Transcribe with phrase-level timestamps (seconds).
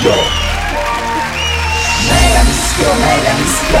[0.00, 0.14] mischio.
[2.08, 3.80] Mega mischio, mega mischio.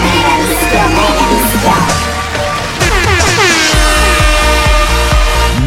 [0.00, 1.72] Mega mischio, mega mischio.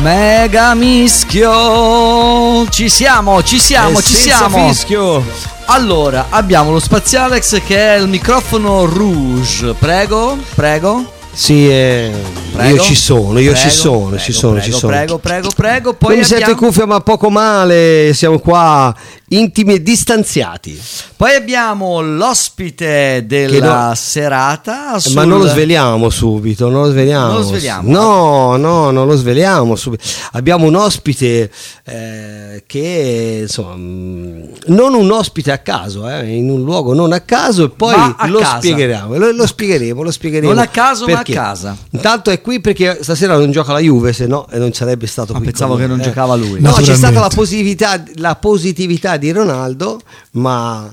[0.01, 2.67] Mega mischio!
[2.69, 4.67] Ci siamo, ci siamo, E ci senza siamo!
[4.69, 5.23] fischio.
[5.65, 9.73] Allora, abbiamo lo Spazialex che è il microfono rouge.
[9.73, 11.11] Prego, prego.
[11.33, 12.11] Sì, eh,
[12.57, 12.75] Prego.
[12.75, 14.91] io ci sono, io ci Prego, sono, prego, ci sono, prego, ci sono.
[14.91, 15.93] Prego, prego, prego.
[15.93, 18.95] Poi Poi mi sento in abbiamo, cuffia ma poco male, siamo qua
[19.29, 20.79] intimi e distanziati.
[21.17, 24.91] poi abbiamo l'ospite della no- serata.
[24.93, 27.27] Ma sul- non lo sveliamo subito, non lo sveliamo.
[27.27, 27.89] Non lo sveliamo.
[27.91, 30.03] No, no, non lo sveliamo subito.
[30.31, 31.51] Abbiamo un ospite
[31.83, 37.19] eh, che, insomma, mm, non un ospite a caso, eh, in un luogo non a
[37.21, 38.57] caso e poi Ma lo casa.
[38.59, 40.53] spiegheremo, lo, lo spiegheremo, lo spiegheremo.
[40.53, 41.33] Non a caso, ma a Perché?
[41.33, 41.75] casa.
[41.91, 45.33] Intanto è qui perché stasera non gioca la Juve, se no eh, non sarebbe stato
[45.33, 45.49] Ma qui.
[45.49, 46.03] pensavo che non eh.
[46.03, 46.61] giocava lui.
[46.61, 49.99] No, c'è stata la positività, la positività di Ronaldo,
[50.31, 50.89] ma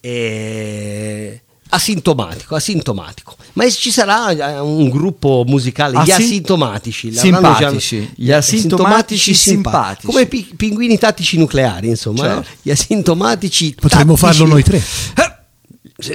[0.00, 3.34] eh, asintomatico, asintomatico.
[3.54, 8.00] Ma ci sarà eh, un gruppo musicale, gli Asin- asintomatici, l'avranno Ah, Simpatici.
[8.00, 10.06] già- Gli asintomatici simpatici.
[10.06, 12.34] come pi- pinguini tattici nucleari, insomma, Certo.
[12.40, 12.44] no?
[12.60, 13.74] gli asintomatici.
[13.80, 14.36] Potremmo tattici.
[14.38, 14.76] farlo noi tre.
[14.76, 15.33] Eh,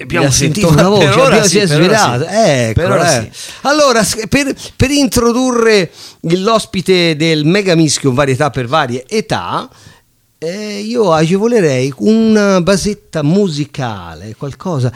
[0.01, 2.23] abbiamo sentito una voce, ora abbiamo sì, si è svelato.
[2.23, 2.29] sì.
[2.31, 3.31] Ecco, Per ora eh.
[3.61, 5.89] Allora, s- per, per introdurre
[6.21, 9.69] l'ospite del Mega Mischio varietà per varie età,
[10.37, 14.91] eh, io agevolerei una basetta musicale, qualcosa,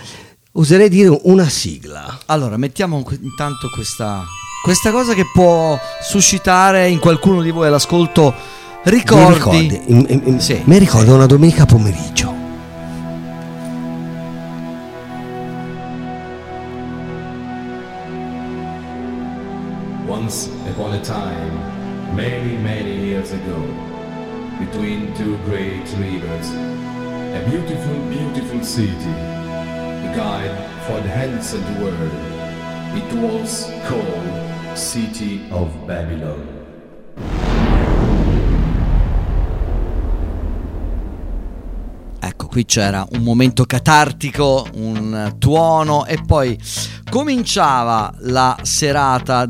[0.53, 2.19] oserei dire una sigla.
[2.25, 4.21] Allora, mettiamo intanto questa,
[4.63, 8.33] questa cosa che può suscitare in qualcuno di voi all'ascolto
[8.85, 9.33] Mi ricordi.
[9.33, 9.81] ricordi?
[9.87, 12.42] In- in- Sì, mi ricordo una domenica pomeriggio.
[20.23, 23.59] Once upon a time, many, many years ago,
[24.57, 29.15] between two great rivers, a beautiful, beautiful city,
[30.07, 32.13] a guide for the handsome world.
[32.95, 36.47] It was called City of Babylon.
[42.21, 46.57] Ecco, qui c'era un momento catartico, un tuono e poi
[47.09, 49.45] cominciava la serata,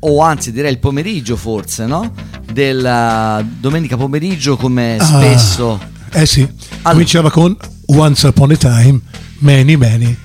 [0.00, 2.12] o anzi direi il pomeriggio forse, no?
[2.52, 5.80] Del eh, domenica pomeriggio come Ah, spesso.
[6.12, 6.90] Eh sì, Allora.
[6.92, 7.56] cominciava con
[7.86, 9.00] Once Upon a Time,
[9.38, 10.16] Many, Many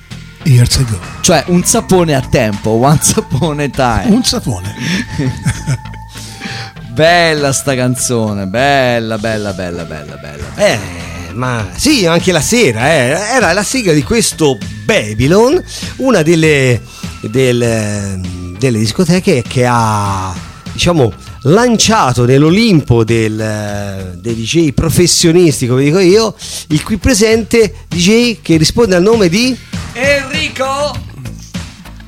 [0.44, 0.98] Years Ago.
[1.20, 4.14] Cioè un sapone a tempo, once upon a time.
[4.14, 4.74] Un sapone.
[6.92, 10.44] Bella sta canzone, bella, bella, bella, bella, bella.
[10.56, 10.78] Eh,
[11.34, 15.62] ma sì, anche la sera, eh, era la sigla di questo Babylon,
[15.96, 16.80] una delle,
[17.20, 18.18] delle,
[18.58, 20.34] delle discoteche che ha,
[20.72, 21.12] diciamo,
[21.42, 26.34] lanciato nell'Olimpo del, dei DJ professionisti, come dico io,
[26.68, 29.56] il qui presente DJ che risponde al nome di...
[29.92, 31.05] Enrico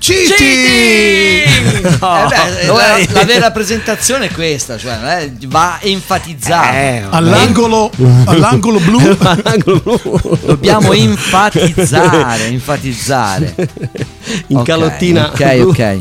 [0.09, 0.27] Citi!
[0.27, 1.57] Citi!
[2.01, 6.73] No, Eh beh, la, la vera presentazione è questa, cioè è- va enfatizzato.
[6.77, 7.91] Eh, All'angolo,
[8.27, 8.99] all'angolo blu.
[9.43, 10.39] Angolo blu.
[10.45, 13.55] Dobbiamo enfatizzare, enfatizzare.
[14.49, 15.31] in Ok, calottina.
[15.33, 15.97] ok, ok.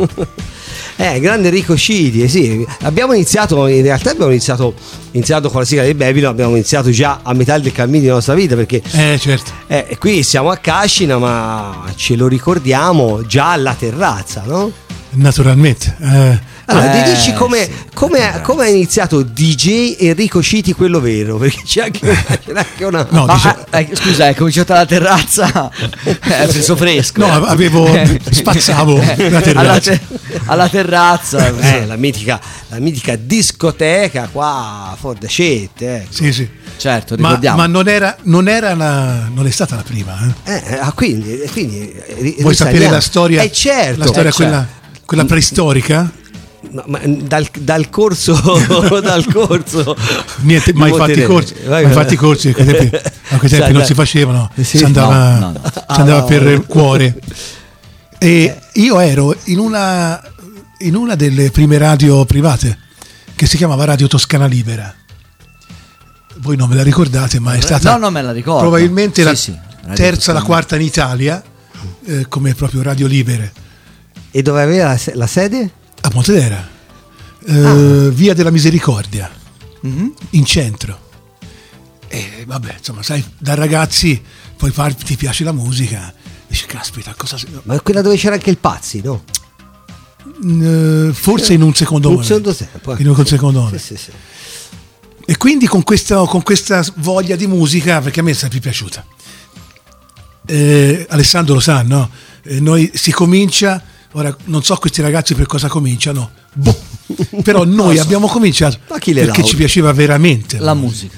[0.99, 2.65] Eh, grande Enrico Citi, eh, sì.
[2.81, 4.73] Abbiamo iniziato, in realtà abbiamo iniziato,
[5.11, 8.33] iniziato con la sigla di Babylon, abbiamo iniziato già a metà del cammino della nostra
[8.33, 9.51] vita perché Eh certo.
[9.67, 14.71] eh, qui siamo a Cascina ma ce lo ricordiamo già alla terrazza, no?
[15.11, 15.95] Naturalmente.
[16.01, 16.55] eh.
[16.69, 18.41] Allora, Eh, dici come, sì, come, terrazza.
[18.41, 21.37] come è iniziato DJ Enrico Citi quello vero?
[21.39, 22.15] Perché c'è anche una...
[22.23, 25.71] c'è anche una- No, Ma, dice- eh, scusa, è cominciato alla terrazza,
[26.03, 27.25] è preso fresco.
[27.25, 27.87] No, avevo-
[28.29, 29.59] spazzavo la terrazza.
[29.61, 29.99] Alla, te-
[30.45, 31.47] alla terrazza.
[31.57, 32.37] Eh, la, mitica,
[32.67, 35.95] la mitica discoteca qua a Fordacette.
[36.01, 36.11] Ecco.
[36.13, 36.49] Sì, sì.
[36.75, 37.57] Certo, Ma, ricordiamo.
[37.57, 40.33] ma non, era, non, era la, non è stata la prima.
[40.43, 40.53] eh.
[40.67, 41.95] Eh, ah, quindi, quindi
[42.41, 43.41] Vuoi sapere la storia?
[43.41, 43.99] Eh certo.
[43.99, 44.67] La storia Eh, quella,
[45.07, 46.11] quella preistorica?
[46.71, 48.33] Ma, ma dal, dal corso
[49.01, 49.95] dal corso
[50.41, 51.55] Niente, mai fatti i corsi.
[51.65, 52.65] Mai fatti i corsi, a quei
[53.49, 54.63] tempi, non si facevano, Sì.
[54.77, 55.61] si andava, No, no, no.
[55.63, 56.25] si andava Ah, no.
[56.27, 57.15] per cuore.
[58.19, 60.19] E io ero in una,
[60.79, 62.75] in una delle prime radio private
[63.35, 64.91] che si chiamava Radio Toscana Libera.
[66.39, 68.61] Voi non ve la ricordate, ma è stata No, non me la ricordo.
[68.61, 69.57] probabilmente Sì, la sì,
[69.93, 71.41] terza, la quarta in Italia
[72.05, 73.53] eh, come proprio Radio Libere
[74.31, 75.71] e dove aveva la, la sede?
[76.01, 76.67] a Montedera,
[77.47, 78.09] eh, Ah.
[78.09, 79.29] via della Misericordia,
[79.81, 80.13] Mhm.
[80.31, 81.05] in centro.
[82.07, 84.21] E vabbè, insomma, sai, da ragazzi
[84.55, 86.13] poi par- ti piace la musica,
[86.47, 87.37] dici, caspita, cosa...
[87.63, 89.23] Ma è quella dove c'era anche il Pazzi, no?
[90.45, 92.53] Mm, eh, forse in un secondo Un momento.
[92.53, 92.95] secondo tempo.
[93.01, 94.11] In un secondo Sì, sì, sì.
[95.25, 99.05] E quindi con questa, con questa voglia di musica, perché a me è sempre piaciuta.
[100.45, 102.09] Eh, Alessandro lo sa, no?
[102.43, 103.83] Eh, noi si comincia,
[104.19, 106.75] ora non so questi ragazzi per cosa cominciano, boh.
[107.43, 109.41] però noi abbiamo cominciato perché lauda?
[109.43, 111.17] ci piaceva veramente La musica.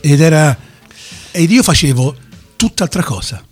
[0.00, 0.56] ed era
[1.30, 2.14] ed io facevo
[2.56, 3.42] tutt'altra cosa.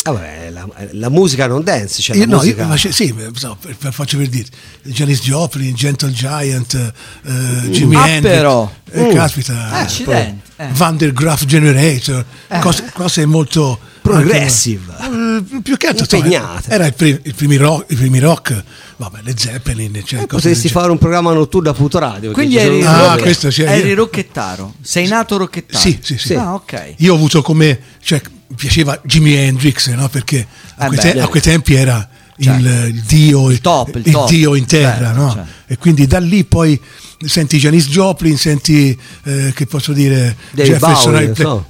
[0.00, 2.62] Vabbè, la, la musica non dance, cioè Io, la no, musica...
[2.62, 4.46] io face- sì, so, per- per- faccio per dire
[4.84, 6.92] Janis Joplin, Gentle Giant,
[7.26, 8.72] eh, Jimi Ah, Hendrix, però.
[8.90, 9.14] eh, Mm.
[9.14, 10.68] caspita, Ah, accidenti, eh.
[10.72, 12.24] Van der Graaf Generator,
[12.60, 14.94] cose, cose molto Progressive.
[14.96, 15.27] anche, eh,
[15.62, 16.70] più che altro Impegnate.
[16.70, 18.62] era il primi, i primi rock, i primi rock,
[18.96, 22.32] vabbè, le Zeppelin, cioè, Eh, Potresti fare un programma notturno a Futoradio.
[22.32, 24.74] Quindi eri, Ah, rock- questo sì, eri io- rocchettaro.
[24.82, 25.78] Sei nato rocchettaro.
[25.78, 26.34] Sì, sì, sì.
[26.34, 26.94] Ah, ok.
[26.98, 28.20] Io ho avuto come, cioè,
[28.56, 30.08] piaceva Jimi Hendrix, no?
[30.08, 30.46] perché
[30.76, 32.08] a, Eh quei beh, te- a quei tempi era
[32.40, 32.60] Certo.
[32.60, 34.28] il, il dio, Il top, il top.
[34.28, 35.32] dio in terra, Certo, no?
[35.32, 35.48] certo.
[35.66, 36.80] e quindi da lì poi
[37.24, 41.64] senti Janis Joplin, senti, eh, che posso dire, David Jefferson Bowie,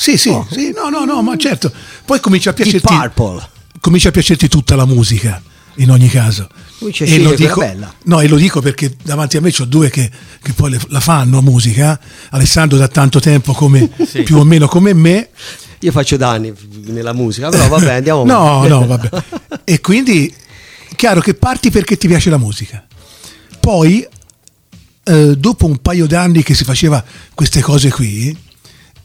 [0.00, 1.72] Sì, sì, sì, no, no, no, ma certo.
[2.04, 2.86] Poi comincia a piacerti,
[3.80, 5.42] comincia a piacerti tutta la musica,
[5.76, 6.48] in ogni caso.
[6.92, 7.94] Scegliere quella bella.
[8.04, 10.08] no, e lo dico perché davanti a me ho due che,
[10.40, 11.98] che poi le- la fanno musica.
[12.30, 14.22] Alessandro da tanto tempo come Sì.
[14.22, 15.30] più o meno come me.
[15.80, 16.52] Io faccio danni
[16.86, 19.10] nella musica, però vabbè, andiamo No, no, vabbè.
[19.64, 20.32] E quindi,
[20.94, 22.86] chiaro che parti perché ti piace la musica.
[23.58, 24.06] Poi,
[25.04, 27.02] eh, dopo un paio d'anni che si faceva
[27.34, 28.36] queste cose qui,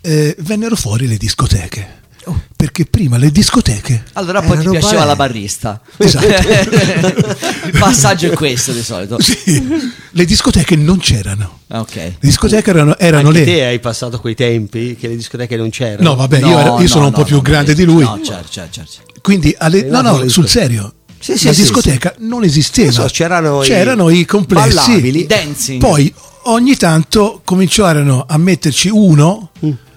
[0.03, 2.01] eh, vennero fuori le discoteche.
[2.25, 2.41] Oh.
[2.55, 5.81] Perché prima le discoteche Allora poi ti piaceva pare- la barista.
[5.97, 6.25] Esatto.
[7.67, 9.19] Il passaggio è questo di solito.
[9.21, 11.59] Sì, le discoteche non c'erano.
[11.67, 11.95] Ah, Ok.
[11.95, 13.45] Le discoteche erano, erano Anche le.
[13.45, 16.09] te hai passato quei tempi che le discoteche non c'erano.
[16.09, 17.77] No, vabbè, io, No, ero- io no, sono un no, po' più no, grande no,
[17.77, 18.03] di lui.
[18.03, 19.13] No, certo, certo, certo.
[19.21, 20.93] Quindi, alle- no, no, sul serio.
[21.19, 22.91] Sì, sì, la sì, discoteca non esisteva.
[22.91, 24.67] So, c'erano i- C'erano i complessi.
[24.75, 25.25] ballabili.
[25.25, 25.79] Dancing.
[25.81, 26.13] Poi
[26.43, 29.51] ogni tanto cominciarono a metterci uno,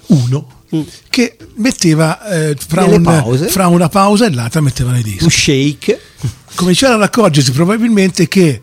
[0.09, 0.47] uno
[1.09, 3.03] che metteva eh, fra, un-
[3.49, 5.25] fra una pausa e l'altra mettevano i dischi.
[5.25, 6.01] Un shake.
[6.55, 8.61] Cominciarono ad accorgersi probabilmente che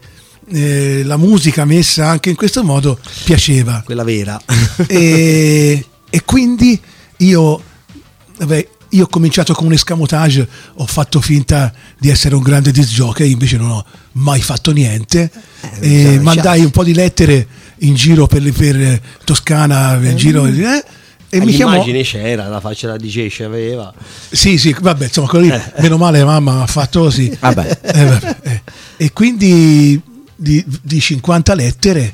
[0.50, 3.81] eh, la musica messa anche in questo modo piaceva.
[3.86, 4.40] Quella vera.
[4.88, 6.80] e, e quindi
[7.18, 7.63] io,
[8.40, 12.92] vabbè, io ho cominciato con un escamotage, ho fatto finta di essere un grande disc
[12.94, 15.31] jockey, invece non ho mai fatto niente.
[15.80, 17.48] Eh, mandai un po' di lettere
[17.80, 20.84] in giro per, le- per eh, Toscana, in giro, eh,
[21.38, 21.71] e mi chiamò.
[21.71, 23.94] L'immagine c'era, la faccia da DJ c'aveva.
[24.30, 27.35] Sì, sì, vabbè, insomma, quello lì, meno male mamma ha fatto così.
[27.39, 27.80] Vabbè.
[27.81, 28.62] Eh, vabbè, eh.
[28.97, 30.00] E quindi
[30.35, 32.13] di, di 50 lettere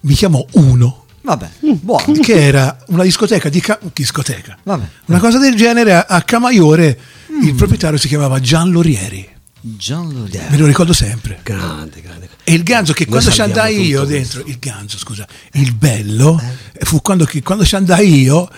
[0.00, 2.12] mi chiamò uno Vabbè, buono.
[2.20, 4.58] che era una discoteca di Ca- discoteca.
[4.62, 4.84] Vabbè.
[5.06, 6.98] Una cosa del genere a, a Camaiore
[7.32, 7.46] Mm.
[7.48, 9.26] il proprietario si chiamava Gian Lorieri,
[9.62, 10.50] Lorenzo.
[10.50, 11.38] me lo ricordo sempre.
[11.42, 12.28] Grande, grande.
[12.42, 16.40] E il ganzo che Noi quando ci andai io dentro, il ganzo scusa, il bello
[16.80, 18.48] fu quando, che, quando ci andai io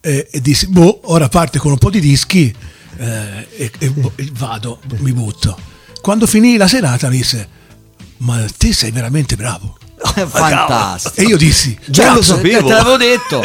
[0.00, 2.52] eh, e dissi, boh, ora parte con un po' di dischi
[2.96, 5.56] eh, e, e boh, vado, mi butto.
[6.00, 7.48] Quando finì la serata mi disse,
[8.18, 9.76] ma te sei veramente bravo.
[10.00, 11.20] Fantastico.
[11.20, 13.42] E io dissi, Già lo "Cazzo, sapevo." Te l'avevo detto.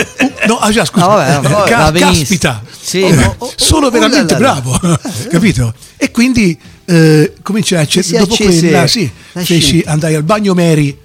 [0.47, 1.05] No, ah, già, scusa.
[1.05, 4.79] No, vabbè, vabbè, Ca- caspita, Sì, Oh, oh, sono oh, veramente oh bravo,
[5.29, 5.73] capito?
[5.97, 10.23] E quindi eh, cominciai a Ti si dopo accese quella, sì, la feci, andai al
[10.23, 10.97] bagno Mary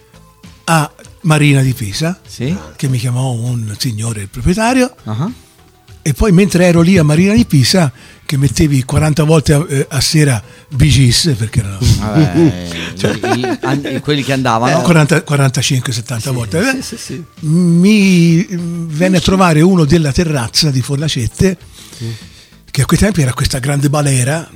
[0.64, 0.90] a
[1.22, 2.54] Marina di Pisa, Sì.
[2.76, 5.30] che mi chiamò un signore, il proprietario, Ah.
[6.02, 7.92] e poi mentre ero lì a Marina di Pisa,
[8.24, 12.68] che mettevi 40 volte a, eh, a sera BGs, perché erano Vabbè,
[13.90, 14.80] i- i- quelli che andavano.
[14.82, 17.24] 40 45-70 volte, eh, Sì, sì, sì.
[17.40, 21.56] mi mm, venne a trovare uno della terrazza di Forlacette,
[22.70, 24.48] che a quei tempi era questa grande balera,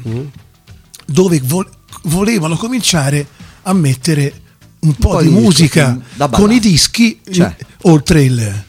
[1.06, 1.68] dove vo-
[2.04, 3.26] volevano cominciare
[3.62, 4.40] a mettere
[4.80, 5.98] un po', po' di, di musica
[6.30, 7.54] con i dischi, Cioè.
[7.58, 8.62] eh, oltre il...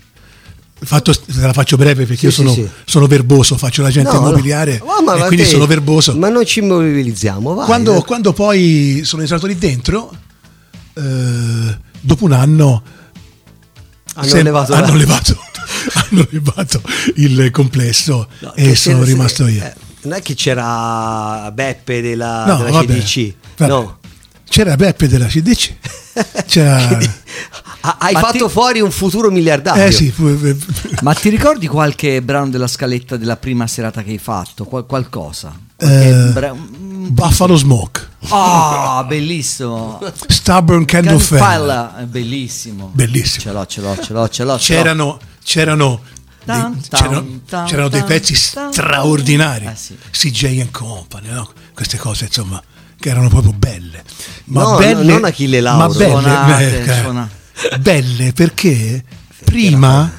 [0.78, 2.70] Fatto, te la faccio breve perché io Sì, sono, sì, sì.
[2.86, 4.28] sono verboso, faccio l'agente No, no.
[4.28, 6.16] immobiliare Ma- ma- e ma quindi te- sono verboso.
[6.16, 7.66] Ma non ci mobilizziamo, vai.
[7.66, 8.02] Quando, dai.
[8.04, 10.12] quando poi sono entrato lì dentro,
[10.94, 12.84] eh, dopo un anno
[14.16, 15.38] hanno sem- levato hanno levato-
[16.12, 16.82] hanno levato
[17.16, 19.64] il complesso No, e sono rimasto io.
[19.64, 19.74] eh,
[20.06, 23.34] non è che c'era Beppe della, No, della vabbè, CDC.
[23.58, 23.72] vabbè.
[23.72, 23.98] No.
[24.48, 25.74] C'era Beppe della CDC,
[26.48, 26.98] c'era...
[27.82, 29.84] Ha- hai Ma fatto ti- fuori un futuro miliardario.
[29.84, 30.56] Eh sì, fu-
[31.02, 34.66] Ma ti ricordi qualche brano della scaletta della prima serata che hai fatto?
[34.66, 35.54] Qual- qualcosa?
[35.76, 40.00] Qualche Eh, bra- Buffalo Smoke, Ah, bellissimo.
[40.28, 41.20] Stubborn Candle.
[41.20, 42.90] Fire, è bellissimo.
[42.92, 43.44] Bellissimo.
[43.44, 44.58] Ce l'ho, ce l'ho, ce l'ho, ce l'ho.
[44.58, 44.80] ce l'ho.
[44.82, 46.02] C'erano, c'erano,
[46.46, 49.98] dei, c'erano, c'erano dei pezzi straordinari, Eh sì.
[50.12, 51.52] CJ and Company, no?
[51.74, 52.62] queste cose insomma
[53.00, 54.04] che erano proprio belle.
[54.46, 55.88] Ma No, belle no, non Achille Lauro.
[55.88, 57.78] ma belle, Suonate, eh, suonate.
[57.80, 59.04] belle perché
[59.44, 60.12] prima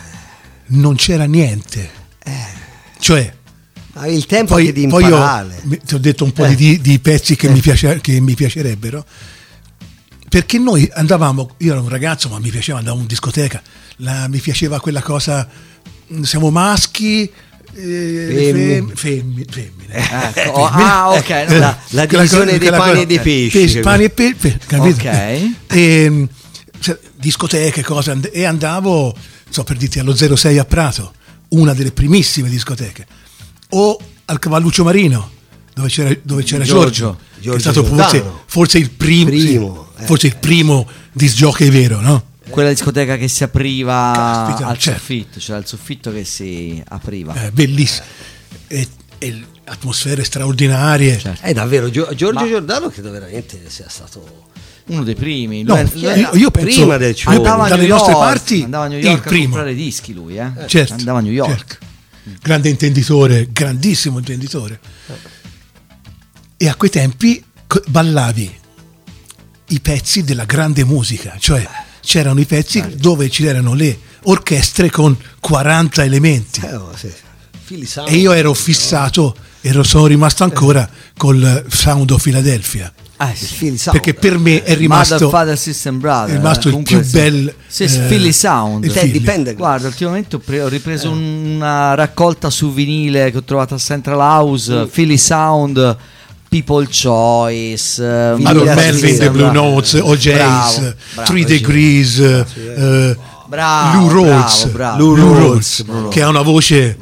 [0.66, 1.90] non c'era niente.
[2.98, 3.34] Cioè,
[3.94, 5.62] Avevi il tempo poi, di poi io imparare.
[5.84, 6.54] ti ho detto un po' Eh.
[6.54, 9.04] di, di- pezzi che, mi piace- che mi piacerebbero.
[10.28, 13.62] Perché noi andavamo, io ero un ragazzo, ma mi piaceva andare in discoteca,
[13.98, 15.48] la- mi piaceva quella cosa,
[16.22, 17.30] siamo maschi, eh,
[18.52, 18.74] Femmine.
[18.74, 20.32] fem- femmi- femmine.
[20.34, 21.28] Ecco, oh, ah, ok.
[21.48, 23.58] no, La- la divisione dei pani e dei pesci.
[23.58, 24.96] Pesci, pani e pe- pe- capito?
[25.06, 25.50] Ok.
[25.68, 26.28] E,
[26.80, 29.14] cioè, discoteche, cose, e andavo,
[29.48, 31.12] so per dirti, allo 06 a Prato,
[31.48, 33.06] una delle primissime discoteche,
[33.70, 35.30] o al Cavalluccio Marino,
[35.74, 37.18] dove c'era, dove c'era Giorgio.
[37.38, 40.06] Giorgio, che è stato forse, forse il primo, Primo, sì, eh.
[40.06, 42.24] forse il primo disc jockey vero, no?
[42.48, 44.98] Quella discoteca che si apriva Caspita, al certo.
[45.00, 47.34] soffitto, c'era il soffitto che si apriva.
[47.46, 48.04] Eh, bellissimo.
[48.68, 48.88] E,
[49.18, 51.18] e atmosfere straordinarie.
[51.18, 51.44] Certo.
[51.44, 54.44] È davvero Gio- Giorgio Ma- Giordano credo veramente sia stato
[54.86, 55.64] Uno dei primi.
[55.64, 57.32] No, Lui- io, era- io penso prima del show.
[57.34, 59.42] andava dalle New nostre York, parti andava a New il York a primo.
[59.44, 60.50] comprare dischi lui, eh.
[60.68, 61.56] Certo, Andava a New York.
[61.56, 61.76] certo.
[62.42, 64.78] Grande intenditore, grandissimo intenditore.
[66.56, 67.42] E a quei tempi
[67.88, 68.54] ballavi
[69.70, 71.68] i pezzi della grande musica, cioè
[72.06, 72.96] c'erano i pezzi Certo.
[72.98, 76.60] dove c'erano le orchestre con 40 elementi.
[76.64, 77.12] eh, oh, sì.
[77.84, 78.08] Sound.
[78.08, 82.92] E io ero fissato, ero, sono rimasto ancora col Sound of Philadelphia.
[83.16, 83.46] Ah, sì.
[83.56, 83.98] Philly Sound.
[83.98, 86.34] Perché per me è rimasto, Father, and Brother.
[86.34, 87.10] è rimasto eh, il più sì.
[87.10, 88.88] bel Sì, sì, eh, Philly Sound.
[88.88, 89.22] film.
[89.24, 89.56] Pendergrass.
[89.56, 94.20] Guarda, ultimamente ho, pre- ho ripreso una raccolta su vinile che ho trovato a Central
[94.20, 95.96] House, Philly Sound,
[96.62, 99.50] People Choice, eh, Allora, Melvin, The Blue.
[99.50, 101.28] Notes, OJ's, Bravo, bravo.
[101.30, 103.16] Three Degrees, eh,
[103.48, 104.98] Bravo, Lou bravo, bravo.
[104.98, 106.96] Lou Rawls, che ha una voce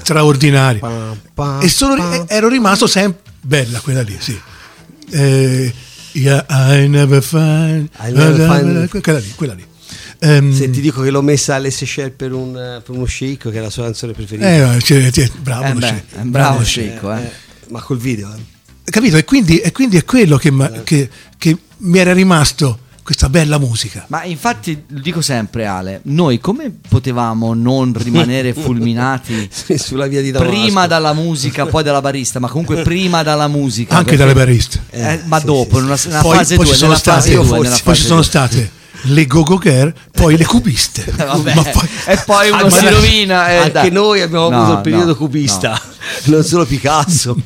[0.00, 0.80] straordinaria.
[0.80, 2.24] Pam, pam, E sono, pam.
[2.28, 4.38] ero rimasto sempre bella quella lì, sì.
[5.10, 5.72] Eh,
[6.12, 9.66] yeah, I never find, I never find- quella lì, quella lì.
[10.20, 13.50] Ehm, Se ti dico che l'ho messa alle Seychelles per, un, eh, per uno sceicco,
[13.50, 14.74] che è la sua canzone preferita.
[14.76, 16.94] eh, cioè, cioè, bravo, Eh beh, è bravo Eh, eh.
[16.94, 17.30] Eh,
[17.68, 18.32] ma col video.
[18.32, 18.51] eh.
[18.84, 19.16] Capito?
[19.16, 21.08] E quindi, e quindi è quello che, ma- che-
[21.38, 24.04] che mi era rimasto questa bella musica.
[24.08, 30.20] Ma infatti lo dico sempre Ale, noi come potevamo non rimanere fulminati Sì, Sulla via
[30.22, 30.50] di Damasco.
[30.52, 33.94] prima dalla musica, poi dalla barista, ma comunque prima dalla musica.
[33.96, 34.82] Anche perché- dalle bariste.
[34.90, 36.08] Eh, Eh, ma sì, dopo, sì, nella, sì.
[36.08, 38.02] nella poi, fase poi 2, ci sono nella fase state, due, poi nella ci fase
[38.02, 38.24] sono due.
[38.24, 38.70] state
[39.06, 41.04] le go-go girl, poi le cubiste.
[41.16, 43.48] Vabbè, Ma poi- e poi uno Anche- si rovina.
[43.50, 43.90] eh, Anche dai.
[43.90, 45.80] noi abbiamo No, avuto il periodo no, cubista,
[46.26, 47.36] non solo Picasso.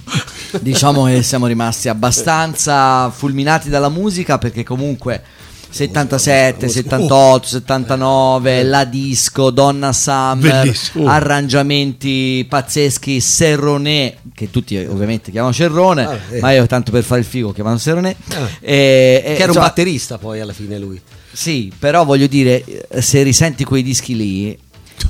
[0.60, 5.22] Diciamo che siamo rimasti abbastanza fulminati dalla musica perché comunque
[5.68, 11.06] 77, 78, 79, la disco, Donna Summer, Bellissimo.
[11.08, 16.40] arrangiamenti pazzeschi, Serronè, che tutti ovviamente chiamano Cerrone, Ah, eh.
[16.40, 18.14] ma io tanto per fare il figo chiamano Serronè.
[18.30, 18.48] Ah.
[18.60, 20.98] E- e, che era un insomma, batterista poi alla fine lui.
[21.32, 24.58] Sì, però voglio dire, eh, se risenti quei dischi lì,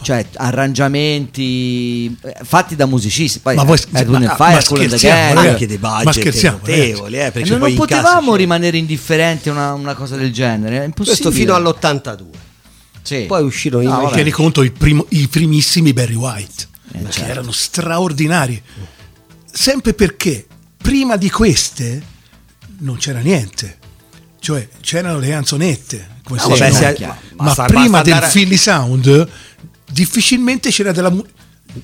[0.03, 0.25] cioè
[1.11, 5.49] arrangiamenti eh, fatti da musicisti, poi Ma voi- Edwin ma- and Fire, ma scherziamo, ragazzi.
[5.49, 8.39] anche dei Ma budget scherziamo, notevoli, eh, perché E non, non potevamo c'è.
[8.39, 11.23] rimanere indifferenti a una, una cosa del genere, è impossibile.
[11.23, 12.25] Questo fino all'82.
[13.03, 13.25] Sì.
[13.27, 14.15] Poi uscirono No, vabbè.
[14.15, 17.31] Tieni conto i, primo- i primissimi Barry White, Eh, che certo.
[17.31, 18.61] erano straordinari.
[19.51, 22.03] Sempre perché prima di queste
[22.81, 23.79] non c'era niente.
[24.39, 27.07] Cioè c'erano le canzonette, come Ah, si vabbè, dice, se- no?
[27.07, 29.29] ma- ma basta- prima basta del andare- Philly Sound
[29.97, 31.25] difficilmente c'era della mu-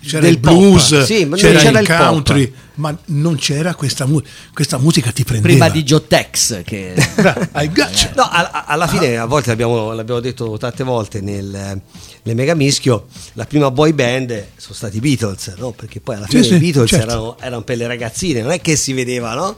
[0.00, 1.04] c'era Del il blues, pop.
[1.04, 2.06] Sì, ma c'era, non c'era il il pop.
[2.06, 4.22] country, ma non c'era questa, mu-
[4.54, 5.48] questa musica ti prendeva.
[5.66, 6.94] Prima di Jotex che.
[8.14, 11.80] No, a- a- alla fine, a volte abbiamo- l'abbiamo detto tante volte nel,
[12.22, 15.72] nel Mega Mischio, la prima boy band sono stati i Beatles, no?
[15.72, 17.06] Perché poi alla fine sì, i Beatles certo.
[17.06, 19.56] erano, erano per le ragazzine, non è che si vedeva, no?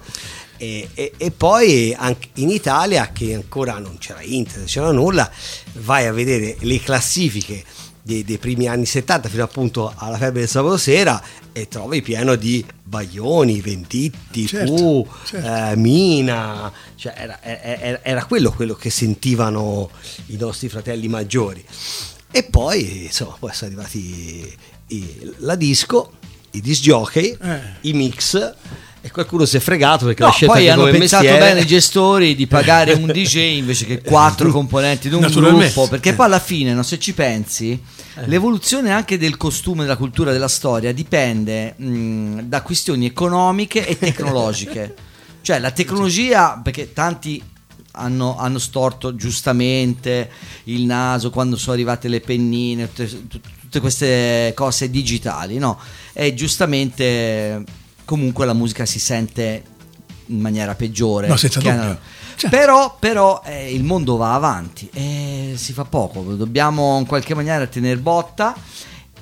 [0.56, 5.30] E, e- e poi anche in Italia, che ancora non c'era internet, non c'era nulla,
[5.74, 7.62] vai a vedere le classifiche
[8.06, 12.34] dei, dei primi anni 70 fino appunto alla febbre del sabato sera e trovi pieno
[12.36, 15.46] di Baglioni, Ventitti, Certo, Fu, certo.
[15.72, 19.90] eh, Mina, cioè era, era- era quello, quello che sentivano
[20.26, 21.64] i nostri fratelli maggiori.
[22.30, 24.54] E poi, insomma, poi sono arrivati
[24.88, 26.12] i- la disco,
[26.50, 27.60] i disc jockey, Eh.
[27.82, 28.54] i mix
[29.00, 31.38] e qualcuno si è fregato perché No, l'ha scelta poi hanno pensato mestiere.
[31.46, 36.14] bene i gestori di pagare un DJ invece che quattro componenti di un gruppo, perché
[36.14, 37.78] poi alla fine, no, se ci pensi,
[38.26, 44.94] l'evoluzione anche del costume, della cultura, della storia dipende mh, da questioni economiche e tecnologiche.
[45.42, 47.42] cioè la tecnologia, perché tanti
[47.92, 50.30] hanno, hanno storto giustamente
[50.64, 55.78] il naso quando sono arrivate le pennine, tutte, tutte queste cose digitali, no?
[56.12, 57.62] E giustamente
[58.04, 59.64] comunque la musica si sente
[60.26, 61.26] in maniera peggiore.
[61.28, 61.98] No, senza dubbio.
[62.36, 62.56] Certo.
[62.56, 67.64] Però, però eh, il mondo va avanti e si fa poco, dobbiamo in qualche maniera
[67.66, 68.54] tenere botta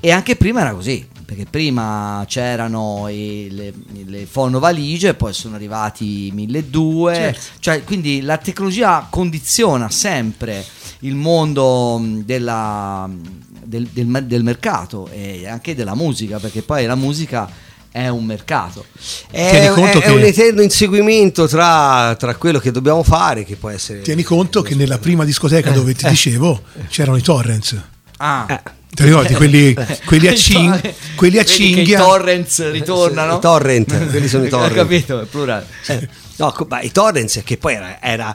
[0.00, 3.72] e anche prima era così, perché prima c'erano i- le,
[4.06, 7.40] le fonovaligie, poi sono arrivati i 1200, Certo.
[7.60, 10.64] cioè, quindi la tecnologia condiziona sempre
[11.00, 13.08] il mondo mh, della-
[13.64, 17.48] del, del mer- del mercato e anche della musica, perché poi la musica
[17.92, 18.86] è un mercato.
[19.30, 24.00] È, è- è un eterno inseguimento tra, tra quello che dobbiamo fare, che può essere.
[24.00, 27.80] Tieni conto che nella prima discoteca dove ti dicevo c'erano i torrents.
[28.16, 28.46] Ah.
[28.48, 28.60] Eh.
[28.94, 30.78] Ti ricordi quelli, quelli a, cin-
[31.14, 31.98] quelli a che I cinghia?
[31.98, 33.36] torrents ritornano.
[33.36, 34.72] I torrent, quelli sono i torrent.
[34.72, 35.66] Ho capito, è plurale.
[35.86, 38.34] Eh, no, ma i torrents che poi era, era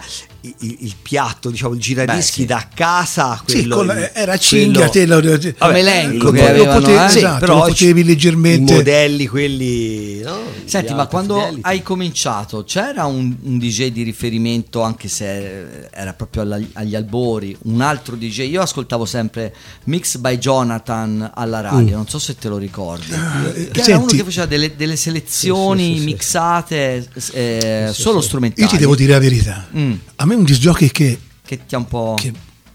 [0.59, 2.59] il, il- piatto, diciamo, il giradischi Beh, sì.
[2.59, 3.41] da casa.
[3.45, 7.05] Sì, Quello, con- il- era cinghia, quello- te lo, Vabbè, elenco che avevano, potevi- eh?
[7.17, 10.39] esatto, però potevi i leggermente- modelli quelli no?
[10.65, 11.61] Senti, ma quando satelliti.
[11.63, 17.55] hai cominciato c'era un, un DJ di riferimento, anche se era proprio alla- agli albori,
[17.63, 18.49] un altro DJ?
[18.49, 23.05] Io ascoltavo sempre Mix by Jonathan alla radio, non so se te lo ricordi.
[23.11, 26.05] eh, che era uno senti- che faceva delle, delle selezioni Sì, sì, sì, sì.
[26.05, 28.63] mixate eh, solo strumentali.
[28.63, 29.67] Io ti devo dire la verità.
[29.75, 29.93] Mm.
[30.17, 32.15] A me un disjockey che, Che ti ha un po'.
[32.17, 32.31] che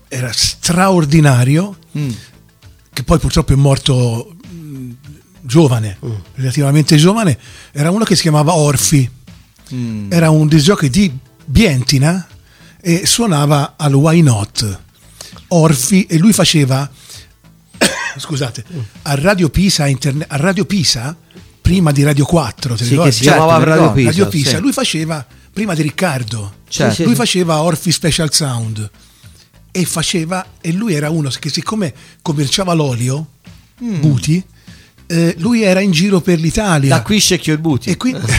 [0.08, 2.10] era straordinario, Mm.
[2.92, 4.90] che poi purtroppo è morto mh,
[5.40, 6.10] giovane, Mm.
[6.36, 7.38] relativamente giovane,
[7.72, 9.08] era uno che si chiamava Orfi.
[9.74, 10.10] Mm.
[10.12, 11.10] Era un disjockey di
[11.44, 12.26] Bientina
[12.80, 14.80] e suonava al Why Not.
[15.48, 16.90] Orfi e lui faceva
[18.18, 18.64] scusate,
[19.02, 21.16] a Radio Pisa, interne- a Radio Pisa
[21.60, 23.10] prima di Radio 4, te Sì, ricordi?
[23.10, 23.92] che si chiamava Certo, Radio.
[23.92, 24.08] Pisa.
[24.10, 24.60] Radio Pisa, sì.
[24.60, 26.54] lui faceva prima di Riccardo.
[26.68, 27.14] Sì, lui sì.
[27.14, 28.90] faceva Orfi Special Sound
[29.70, 31.92] e faceva e lui era uno che siccome
[32.22, 33.26] commerciava l'olio,
[33.82, 33.98] Mm.
[34.00, 34.40] Buti,
[35.06, 36.90] eh, lui era in giro per l'Italia.
[36.96, 37.90] Da qui scecchio il buti.
[37.90, 38.20] E quindi,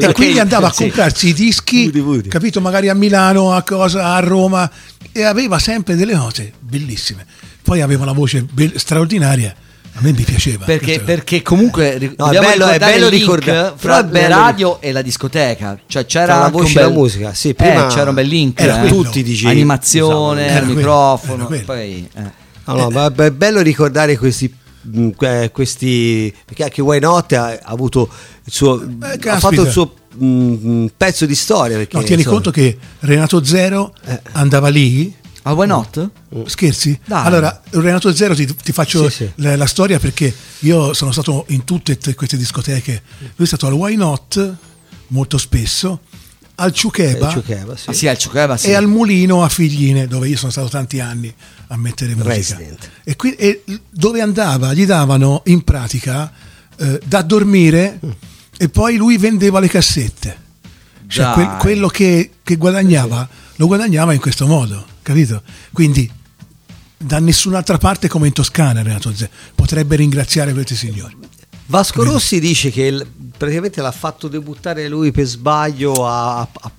[0.00, 0.84] e quindi andava a Sì.
[0.84, 2.28] comprarsi i dischi, Buti, buti.
[2.30, 4.70] capito, magari a Milano, a, cosa, a Roma,
[5.12, 7.26] e aveva sempre delle note bellissime.
[7.62, 9.54] Poi aveva una voce be- straordinaria,
[9.98, 10.64] a me mi piaceva.
[10.64, 15.02] Perché, perché comunque No, è bello- è ricordare bello ricordare- fra bello radio e la
[15.02, 15.78] discoteca.
[15.86, 18.60] Cioè c'era la voce e bel- la musica, sì, prima eh, c'era un bel link.
[18.60, 18.88] era eh.
[18.88, 21.46] tutti DJ Animazione, Era quello, microfono.
[21.46, 21.64] quello.
[21.64, 22.22] Poi, eh.
[22.66, 24.52] No, no, ma è bello ricordare questi.
[25.20, 28.08] eh, questi perché anche Why Not ha, ha avuto
[28.44, 29.38] il suo ha caspita.
[29.38, 33.92] fatto il suo mh, pezzo di storia perché, no, tieni insomma, conto che Renato Zero
[34.06, 34.20] Eh.
[34.32, 35.14] andava lì.
[35.48, 36.10] Ah, why not?
[36.46, 36.98] Scherzi?
[37.06, 37.24] Dai.
[37.26, 39.32] Allora, Renato Zero ti, ti faccio Sì, sì.
[39.36, 43.02] La, la storia perché io sono stato in tutte queste discoteche.
[43.18, 44.56] Lui è stato al Why Not
[45.08, 46.00] molto spesso,
[46.56, 47.88] al Ciucheba Ciucheva, sì.
[47.88, 48.68] Ah, sì, al Ciucava, sì.
[48.68, 51.32] e al Mulino a Figline, dove io sono stato tanti anni
[51.68, 52.34] a mettere musica.
[52.34, 52.90] Resident.
[53.04, 56.30] E, qui, e dove andava gli davano in pratica
[56.76, 57.98] eh, da dormire
[58.58, 60.46] e poi lui vendeva le cassette.
[61.06, 65.42] Cioè quel- quello che, che guadagnava lo guadagnava in questo modo, capito?
[65.72, 66.10] Quindi
[66.98, 71.16] da nessun'altra parte come in Toscana Renato Zero potrebbe ringraziare questi signori.
[71.70, 76.72] Vasco Rossi dice che il- praticamente l'ha fatto debuttare lui per sbaglio a, a-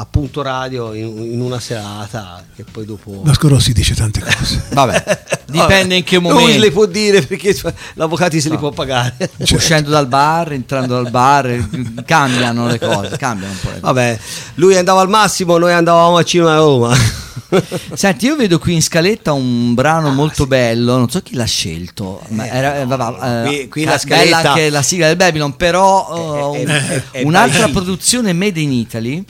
[0.00, 4.62] a Punto Radio in, in una serata che poi dopo Vasco Rossi dice tante cose.
[4.72, 6.58] Vabbè, dipende in che Lui momento.
[6.60, 9.14] le può dire perché cioè, l'avvocato se li può pagare
[9.50, 11.68] Uscendo dal bar, entrando dal bar, eh,
[12.04, 13.80] cambiano le cose, cambiano un po' le cose.
[13.80, 14.18] vabbè
[14.56, 16.96] lui andava al massimo noi andavamo al cinema a Roma
[17.94, 22.20] Senti, io vedo qui in scaletta un brano molto bello, non so chi l'ha scelto,
[22.30, 25.54] ma era, eh, vabbè, eh, qui- qui la scaletta- bella anche la sigla del Babylon,
[25.54, 29.24] però eh, È- è- un- è- è un'altra produzione made in Italy.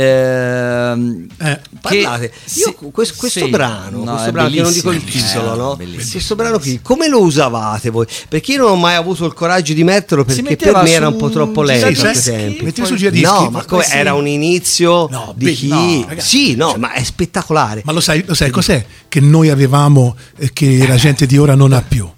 [0.00, 4.90] Ehm, Eh, Parlate, che- io questo, questo sì, brano, no, questo brano che non dico
[4.90, 5.94] il titolo, eh, no?
[5.94, 8.06] questo brano qui, come lo usavate voi?
[8.28, 11.12] Perché io non ho mai avuto il coraggio di metterlo perché per me era su
[11.12, 11.86] un po' troppo lento
[12.22, 12.64] tempi.
[12.64, 13.26] Metteva poi- sul giradischi.
[13.44, 13.96] No, ma come sì.
[13.96, 15.68] era un inizio No, di chi?
[15.68, 17.82] no, ragazzi, sì, no, ma è spettacolare.
[17.84, 21.54] Ma lo sai, lo sai cos'è che noi avevamo e che la gente di ora
[21.54, 22.08] non ha più?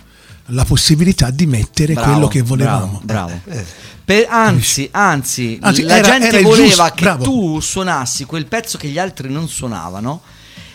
[0.53, 3.01] La possibilità di mettere Bravo, quello che volevamo.
[3.05, 3.41] Bravo.
[3.45, 3.61] bravo.
[4.09, 7.25] Per- anzi, anzi, Anzi, la era- gente era voleva giusto- che bravo.
[7.25, 10.23] tu suonassi quel pezzo che gli altri non suonavano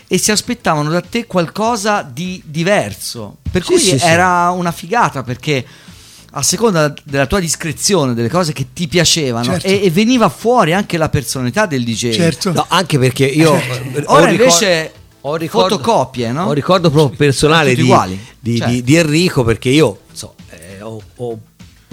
[0.06, 3.38] e si aspettavano da te qualcosa di diverso.
[3.50, 4.04] Per Sì, cui sì, sì.
[4.04, 5.66] era una figata perché
[6.36, 9.66] a seconda della tua discrezione, delle cose che ti piacevano, Certo.
[9.66, 12.12] e, e veniva fuori anche la personalità del DJ.
[12.14, 12.52] Certo.
[12.52, 14.92] No, anche perché io eh, ho Ora ricor- invece
[15.22, 16.44] ho ricordo- fotocopie, no?
[16.46, 18.26] Ho ricordo proprio personale Tutti di, uguali.
[18.38, 18.72] di- Certo.
[18.72, 21.38] di- di Enrico perché io so, eh, ho, ho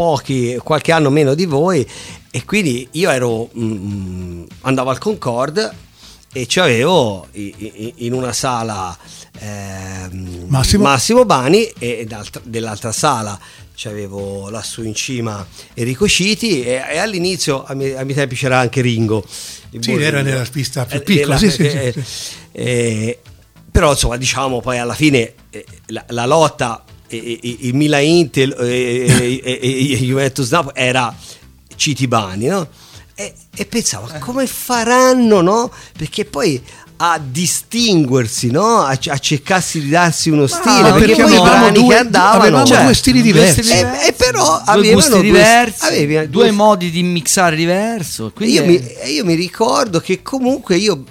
[0.02, 1.88] pochi, qualche anno meno di voi
[2.32, 5.72] e quindi io ero, mm, andavo al Concord
[6.34, 8.98] e c'avevo i- i- in una sala
[9.40, 11.24] ehm, Massimo.
[11.24, 12.08] Bani e
[12.44, 13.40] dell'altra sala
[13.76, 18.82] c'avevo lassù in cima Enrico Citi e, e all'inizio a miei, miei tempi c'era anche
[18.82, 19.24] Ringo.
[19.80, 22.34] Sì, era nella pista più Eh, piccola, nella- sì, sì, sì, eh, sì.
[22.54, 23.20] eh,
[23.72, 28.56] però insomma diciamo poi alla fine eh, la, la lotta eh, eh, il Milan Intel
[28.60, 29.60] e e-
[29.94, 31.14] e- Juventus Napoli era
[31.76, 32.68] Citibani no?
[33.16, 34.14] e, e pensavo Eh.
[34.14, 35.72] "Ma come faranno no?
[35.98, 36.62] perché poi
[37.04, 38.82] a distinguersi no?
[38.82, 42.00] a, a cercarsi di darsi uno stile perché, perché poi i avevamo brani due- che
[42.00, 43.64] andavano avevamo cioè, due stili due diversi.
[43.64, 47.56] stili E- e però due avevano gusti due- diversi, avevi due, due- modi di mixare
[47.56, 48.32] diverso.
[48.40, 51.04] Io è- mi, io mi ricordo che comunque io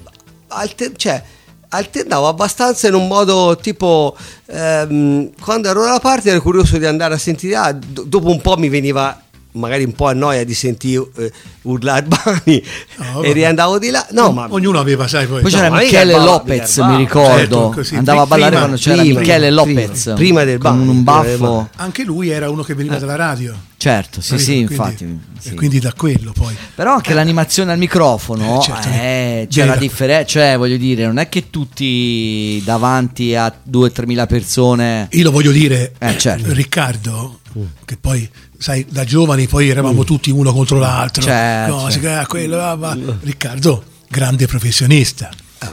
[0.49, 1.23] alter- cioè,
[1.71, 7.15] alternavo abbastanza in un modo tipo ehm, quando ero dalla parte ero curioso di andare
[7.15, 9.21] a sentire ah, do- dopo un po' mi veniva
[9.53, 11.33] magari un po' a noia di sentire eh,
[11.63, 12.63] urlare Bani
[12.97, 15.43] No, e riandavo di là no ma Ognuno aveva, sai, poi.
[15.43, 17.37] Poi No, c'era io Michele garbavo, Lopez, mi ricordo.
[17.37, 20.13] Certo, così, Andava a ballare prima- quando c'era prima, Michele prima, Lopez.
[20.15, 21.55] prima del con Bani, un prima del baffo.
[21.55, 21.69] Bani.
[21.77, 23.55] Anche lui era uno che veniva dalla radio.
[23.77, 25.05] Certo, sì, sì, Quindi- infatti.
[25.05, 25.55] E sì.
[25.55, 26.55] quindi da quello poi.
[26.75, 28.89] Però anche l'animazione al microfono, Eh, certo.
[28.89, 29.79] eh, c'era Vera.
[29.81, 35.09] differenza, cioè voglio dire, non è che tutti davanti a 2-3 mila persone...
[35.13, 36.53] Io lo voglio dire, Eh, certo.
[36.53, 37.39] Riccardo,
[37.87, 38.29] che poi,
[38.61, 41.23] sai, da giovani poi eravamo tutti uno contro l'altro.
[41.23, 42.01] Certo, no, certo.
[42.01, 42.95] si- ah, quello, ah, va.
[43.23, 45.31] Riccardo, grande professionista,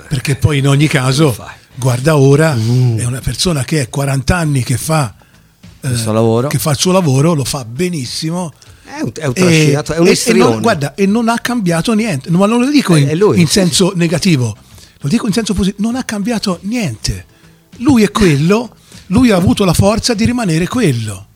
[0.08, 1.36] perché poi in ogni caso,
[1.76, 5.14] guarda ora, è una persona che è 40 anni che fa,
[5.82, 6.48] eh, Il suo lavoro.
[6.48, 8.54] che fa il suo lavoro, lo fa benissimo.
[8.86, 11.94] è un, è un trascinato è un e- e non, guarda, e non ha cambiato
[11.94, 13.42] niente, ma non lo dico Eh, in, lui.
[13.42, 14.56] in senso negativo,
[15.02, 17.26] lo dico in senso positivo, non ha cambiato niente.
[17.80, 18.74] Lui è quello,
[19.08, 21.27] lui ha avuto la forza di rimanere quello.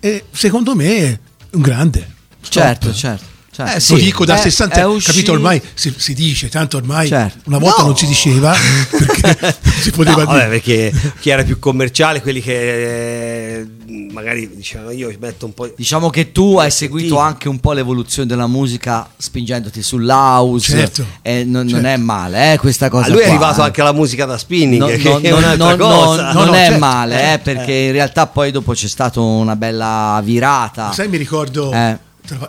[0.00, 1.18] E secondo me è
[1.52, 2.18] un grande.
[2.40, 2.62] Stop.
[2.62, 3.24] Certo, certo.
[3.52, 3.76] Certo.
[3.76, 3.92] Eh, sì.
[3.92, 5.32] Lo dico da È- 60 è anni, uscito- capito?
[5.32, 7.38] Ormai si, si dice, tanto ormai Certo.
[7.46, 7.86] una volta No.
[7.88, 8.54] non si diceva
[8.90, 10.38] perché si poteva No, dire.
[10.38, 13.66] vabbè, perché chi era più commerciale, quelli che eh,
[14.12, 15.72] magari dicevano io metto un po'.
[15.76, 21.44] Diciamo che tu hai seguito anche un po' l'evoluzione della musica spingendoti sull'house Certo, e
[21.44, 21.86] non, non certo.
[21.88, 23.06] è male eh, questa cosa.
[23.06, 23.64] A lui è qua, arrivato eh.
[23.64, 26.22] anche alla musica da spinning, No, che no, è un'altra cosa.
[26.26, 26.78] no, No, non no, è certo.
[26.78, 30.92] male, eh, Eh, perché in realtà poi dopo c'è stata una bella virata.
[30.92, 31.98] Sai, mi ricordo, Eh.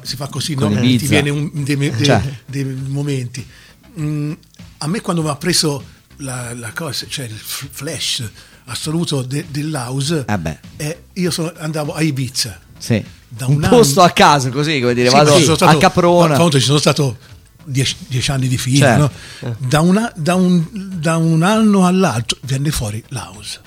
[0.04, 0.70] Si fa così, no?
[0.72, 0.98] Ibiza.
[1.00, 2.22] ti viene un- dei, dei- Cioè.
[2.46, 3.46] dei momenti.
[4.00, 4.32] Mm,
[4.80, 5.84] a me quando mi ha preso
[6.18, 8.24] la, la cosa, cioè il flash
[8.66, 12.60] assoluto de- dell'house, Eh eh, io sono- andavo a Ibiza.
[12.78, 13.04] Sì.
[13.28, 15.78] Da un un anno- posto a caso così, come dire, Sì, vado sono stato- a
[15.78, 16.36] Caprona.
[16.38, 17.18] conto, ci sono stato
[17.64, 19.12] dieci, dieci anni di fila, Certo.
[19.48, 19.56] no?
[19.60, 20.66] da, una- da un,
[21.00, 23.60] da un anno all'altro venne fuori l'house.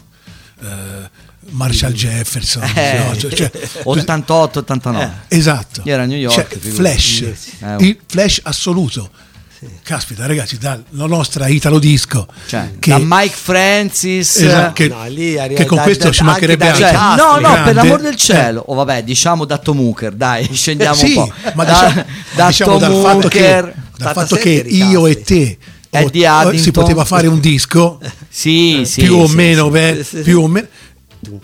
[0.63, 1.11] Eh,
[1.51, 3.17] Marshall Jefferson, Eh, no?
[3.17, 3.51] Cioè- cioè-
[3.85, 5.11] 88, 89.
[5.29, 5.83] Esatto.
[5.85, 7.21] Io ero a New York, Cioè, flash,
[7.61, 9.11] Eh, il flash assoluto.
[9.83, 12.27] Caspita, ragazzi, dalla nostra Italo Disco.
[12.47, 16.11] Cioè, che, da Mike Francis esatto, che, No, lì arriva che con da- questo da-
[16.13, 16.85] ci anche mancherebbe da- altro.
[16.85, 17.63] Cioè, Castri, no, no, grande.
[17.65, 18.65] per l'amor del cielo.
[18.67, 21.33] O vabbè, diciamo da Tom Hooker, dai, scendiamo Sì, un po'.
[21.55, 22.05] ma da, diciamo,
[22.35, 25.59] da diciamo Tom dal fatto che, dal 87 fatto che io e te
[25.91, 26.11] o-
[26.49, 29.03] o- si poteva fare un disco Sì, sì.
[29.03, 29.71] più o sì, meno, sì.
[29.71, 30.67] beh, Sì, sì, più o meno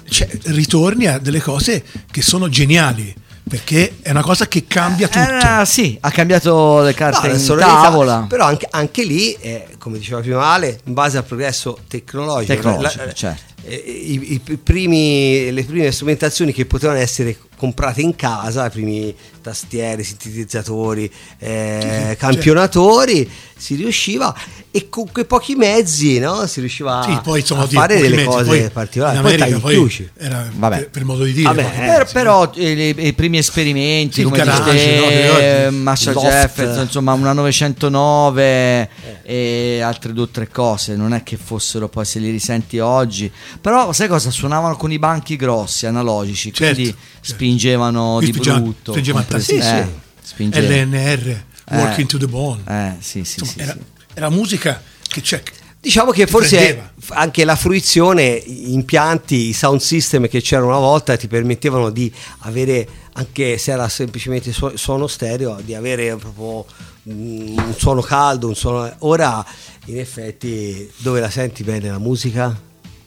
[0.09, 3.15] cioè, ritorni a delle cose che sono geniali
[3.49, 5.61] perché è una cosa che cambia tutto.
[5.61, 7.45] Eh, sì, ha cambiato le No, carte la in
[7.83, 8.25] tavola.
[8.29, 13.05] però anche, anche lì, eh, come diceva prima Ale, in base al progresso tecnologico, Tecnologico,
[13.05, 13.43] la- certo.
[13.65, 19.15] Eh, i- i primi- le prime strumentazioni che potevano essere comprate in casa, i primi
[19.43, 24.35] tastiere, sintetizzatori, eh, sì, campionatori, si riusciva
[24.71, 26.47] e con quei pochi mezzi no?
[26.47, 29.17] si riusciva Sì, poi insomma a fare delle mezzi, cose poi particolari.
[29.17, 30.09] In Poi America poi chiusi.
[30.17, 30.89] era Vabbè.
[30.89, 31.53] per, modo di dire.
[31.53, 35.39] Vabbè, eh, mezzi, però eh, le- i primi esperimenti Sì, come garage, dici te, no,
[35.39, 36.21] eh, Loft.
[36.21, 38.89] Jefferson insomma una 909
[39.23, 43.31] e altre due o tre cose non è che fossero poi se li risenti oggi
[43.61, 47.27] però sai cosa suonavano con i banchi grossi analogici Certo, quindi certo.
[47.33, 49.63] spingevano Qui di spingevano- brutto spingevano tantissimo.
[49.81, 49.89] eh,
[50.23, 50.75] spingevano.
[50.75, 52.63] LNR, Working to the Bone.
[52.69, 53.79] eh sì sì, Insomma, sì, era, sì.
[54.15, 55.43] era musica che c'è.
[55.81, 61.17] Diciamo che forse anche la fruizione, gli impianti, i sound system che c'erano una volta
[61.17, 66.67] ti permettevano di avere, anche se era semplicemente su- suono stereo, di avere proprio
[67.05, 68.93] un suono caldo, un suono...
[68.99, 69.43] Ora
[69.87, 72.55] in effetti dove la senti bene la musica?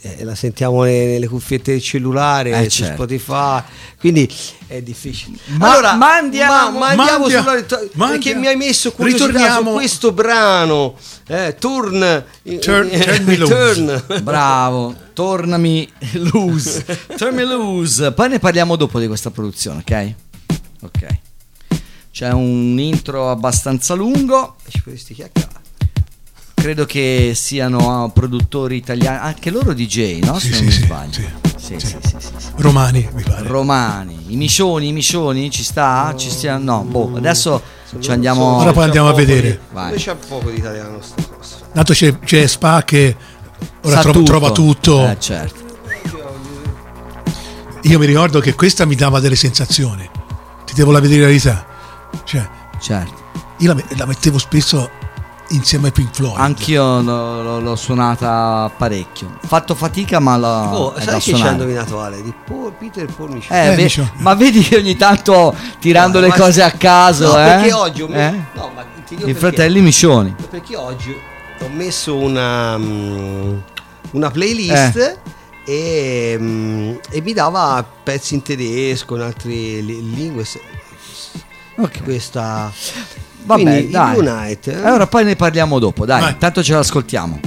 [0.05, 2.93] Eh, la sentiamo ne- nelle cuffiette del cellulare, Eh, su certo.
[2.95, 3.61] Spotify,
[3.97, 4.29] quindi
[4.67, 5.37] è difficile.
[5.57, 10.11] Ma- ma andiamo- ma andiamo mandia- sulla perché mandia- mi hai messo curiosità su questo
[10.11, 10.95] brano,
[11.27, 12.25] eh, Turn,
[12.59, 13.53] Turn- Turn Me Loose.
[14.05, 14.23] Turn.
[14.23, 16.83] Bravo, tornami loose.
[17.15, 18.11] Turn me loose.
[18.11, 20.13] Poi ne parliamo dopo di questa produzione, ok?
[20.81, 21.07] Ok.
[22.11, 24.57] C'è un intro abbastanza lungo.
[24.67, 25.52] Ci potresti chiacchierare.
[26.63, 30.39] Credo che siano produttori italiani, anche loro DJ, no?
[30.39, 31.11] Sì, Se sì, non mi sì, sbaglio.
[31.11, 31.87] sì, Sì, sì.
[31.87, 32.47] sì, sì, sì, sì.
[32.55, 33.45] Romani, mi pare.
[33.49, 36.13] Romani, i miscioni, i miscioni, ci sta?
[36.15, 36.63] Ci stiamo?
[36.63, 37.61] No, boh, adesso
[37.99, 38.59] ci andiamo.
[38.59, 39.59] Ora poi andiamo a vedere.
[39.73, 39.97] Vai.
[39.97, 41.55] C'è poco di italiano sta cosa.
[41.73, 43.13] Tanto c'è, c'è Spa che
[43.81, 44.23] ora trova tutto.
[44.23, 45.09] trova tutto.
[45.09, 45.61] Eh, certo.
[47.81, 50.09] Io mi ricordo che questa mi dava delle sensazioni.
[50.65, 51.65] Ti devo la vedere la verità.
[52.23, 52.47] Cioè,
[52.79, 53.21] Certo.
[53.57, 54.89] io la, la mettevo spesso
[55.53, 56.35] insieme ai Pink Floyd.
[56.37, 59.37] Anch'io l'ho, l'ho- l'ho suonata parecchio.
[59.43, 62.21] Ho fatto fatica, ma la, Oh, sai da che ci ha indovinato Ale?
[62.21, 63.51] Di Paul, Peter Pornici.
[63.51, 67.45] Eh, Eh, ve- ma vedi che ogni tanto tirando le cose a caso, no, eh?
[67.45, 68.09] perché oggi ho Eh?
[68.09, 69.39] messo, no, ma ti dico I perché.
[69.39, 70.35] fratelli Miscioni.
[70.49, 71.15] Perché oggi
[71.59, 73.57] ho messo una, mm,
[74.11, 75.19] una playlist
[75.65, 80.43] e, mm, e mi dava pezzi in tedesco, in altre li- lingue.
[80.45, 80.61] se-
[81.77, 82.03] Ok.
[82.03, 82.71] Questa.
[83.45, 84.17] Vabbè, Quindi, dai.
[84.17, 84.81] Unite.
[84.81, 86.21] E ora poi ne parliamo dopo, dai.
[86.21, 86.31] Vai.
[86.31, 87.39] Intanto ce l'ascoltiamo.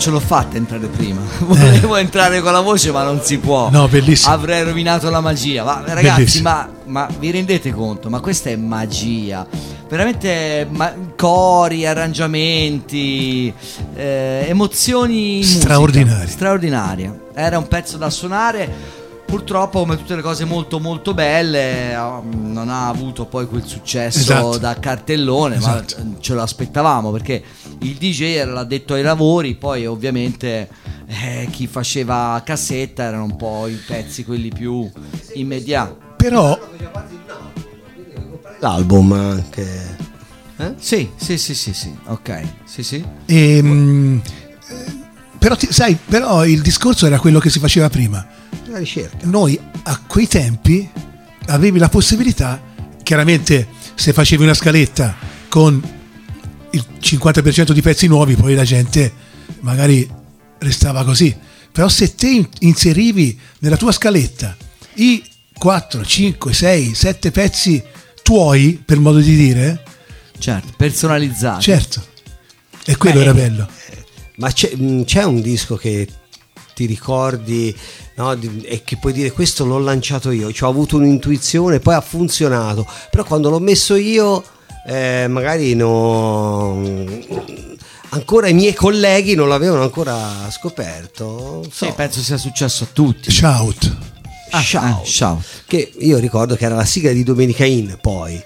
[0.00, 1.20] Ce l'ho fatta entrare prima.
[1.40, 3.68] Volevo entrare con la voce, ma non si può.
[3.68, 3.70] Eh.
[3.70, 4.32] No, bellissimo.
[4.32, 5.62] Avrei rovinato la magia.
[5.62, 8.08] Ma ragazzi, ma, ma vi rendete conto?
[8.08, 9.46] Ma questa è magia.
[9.88, 13.52] Veramente ma- cori, arrangiamenti,
[13.94, 15.42] eh, emozioni.
[15.42, 16.28] Straordinarie.
[16.28, 17.20] Straordinarie.
[17.34, 18.98] Era un pezzo da suonare.
[19.26, 21.94] Purtroppo, come tutte le cose molto molto belle,
[22.32, 24.58] non ha avuto poi quel successo Esatto.
[24.58, 25.94] da cartellone, Esatto.
[25.98, 27.40] ma ce lo aspettavamo perché
[27.80, 30.68] il DJ era l'addetto ai lavori, poi ovviamente
[31.06, 34.90] eh, chi faceva cassetta erano un po' i pezzi quelli più
[35.34, 35.94] immediati.
[36.16, 36.58] Però
[38.60, 39.96] L'album anche.
[40.78, 43.02] Sì, sì, sì, sì, sì, ok, sì, sì.
[43.24, 44.20] Ehm,
[44.68, 44.74] eh,
[45.38, 48.26] però ti- sai, però il discorso era quello che si faceva prima.
[48.66, 49.16] La ricerca.
[49.26, 50.86] Noi a quei tempi
[51.46, 52.60] avevi la possibilità,
[53.02, 55.14] chiaramente se facevi una scaletta
[55.48, 55.82] con
[56.72, 59.12] il 50% di pezzi nuovi, poi la gente
[59.60, 60.08] magari
[60.58, 61.34] restava così.
[61.72, 64.56] Però se te in- inserivi nella tua scaletta
[64.94, 65.22] i
[65.56, 67.82] 4, 5, 6, 7 pezzi
[68.22, 69.82] tuoi, per modo di dire,
[70.38, 71.60] Certo, personalizzato.
[71.60, 72.02] certo.
[72.86, 73.68] E quello Beh, era bello.
[74.36, 76.08] Ma c'è, mh, c'è un disco che
[76.74, 77.76] ti ricordi
[78.16, 82.00] no, e che puoi dire questo l'ho lanciato io, ci ho avuto un'intuizione, poi ha
[82.00, 84.42] funzionato, però quando l'ho messo io
[84.86, 87.08] eh, magari non...
[88.10, 91.64] ancora i miei colleghi non l'avevano ancora scoperto.
[91.70, 91.86] So.
[91.86, 93.30] Sì, penso sia successo a tutti.
[93.30, 93.96] Shout.
[94.50, 95.02] Ah, Shout.
[95.02, 95.44] eh, shout.
[95.66, 98.42] Che io ricordo che era la sigla di Domenica In poi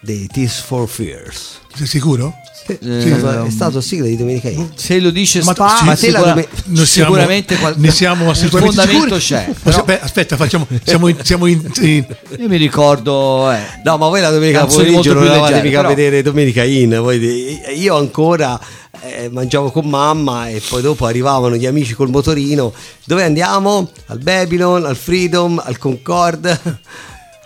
[0.00, 1.60] dei Tears for Fears.
[1.74, 2.34] Sei sicuro?
[2.80, 4.68] Sì, Eh, è stato- è stato sigla di Domenica In.
[4.74, 8.74] Se lo dice Ma- Spa, sì, ma sicura- siamo- sicuramente qual- ne siamo un assolutamente
[8.74, 9.44] fondamento sicuri.
[9.44, 9.52] c'è.
[9.62, 12.06] Però aspetta, aspetta, facciamo, siamo in, siamo in- in-
[12.38, 16.22] io mi ricordo, eh, No, ma voi la domenica pomeriggio non leggere, mica a vedere
[16.22, 16.98] Domenica In.
[17.00, 18.58] voi io ancora
[19.02, 22.72] eh, mangiavo con mamma e poi dopo arrivavano gli amici col motorino.
[23.04, 23.90] Dove andiamo?
[24.06, 26.60] Al Babylon, al Freedom, al Concord.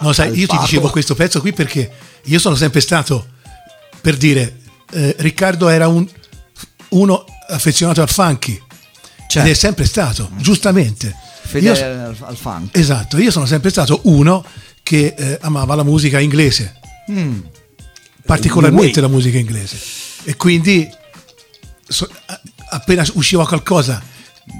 [0.01, 0.63] No, sai, al io ti Paco.
[0.63, 1.89] dicevo questo pezzo qui perché
[2.25, 3.25] io sono sempre stato,
[4.01, 4.57] per dire,
[4.95, 6.07] eh, Riccardo era un,
[6.91, 8.61] uno affezionato al funky.
[9.27, 9.49] Certo.
[9.49, 11.15] Ed è sempre stato, giustamente.
[11.43, 12.77] fedele Io- al, al funk.
[12.77, 14.45] esatto, io sono sempre stato uno
[14.83, 16.79] che eh, amava la musica inglese,
[17.11, 17.41] Mm.
[18.25, 19.79] particolarmente la musica inglese.
[20.25, 20.89] E quindi
[21.87, 22.09] so-
[22.71, 24.03] appena usciva qualcosa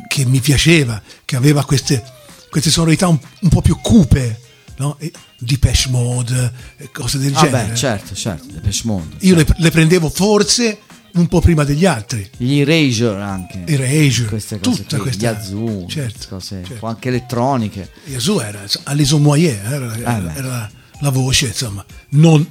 [0.09, 2.03] che mi piaceva, che aveva queste,
[2.51, 4.41] queste sonorità un, un po' più cupe,
[4.77, 4.97] no?
[4.99, 6.53] E Depeche Mode,
[6.93, 7.75] cose del Vabbè, genere.
[7.77, 9.17] certo, certo, Depeche Mode.
[9.21, 10.79] Io le, le prendevo forse
[11.15, 12.29] un po' prima degli altri.
[12.37, 13.63] Gli Erasure anche.
[13.67, 16.87] Erasure, queste cose tutta qui, questa- gli Yazoo, certo, cose, certo.
[16.87, 17.91] anche elettroniche.
[18.07, 20.33] Yazoo era Alison Moyer, era, era- Ah, beh.
[20.35, 22.45] era la, la voce, insomma, non,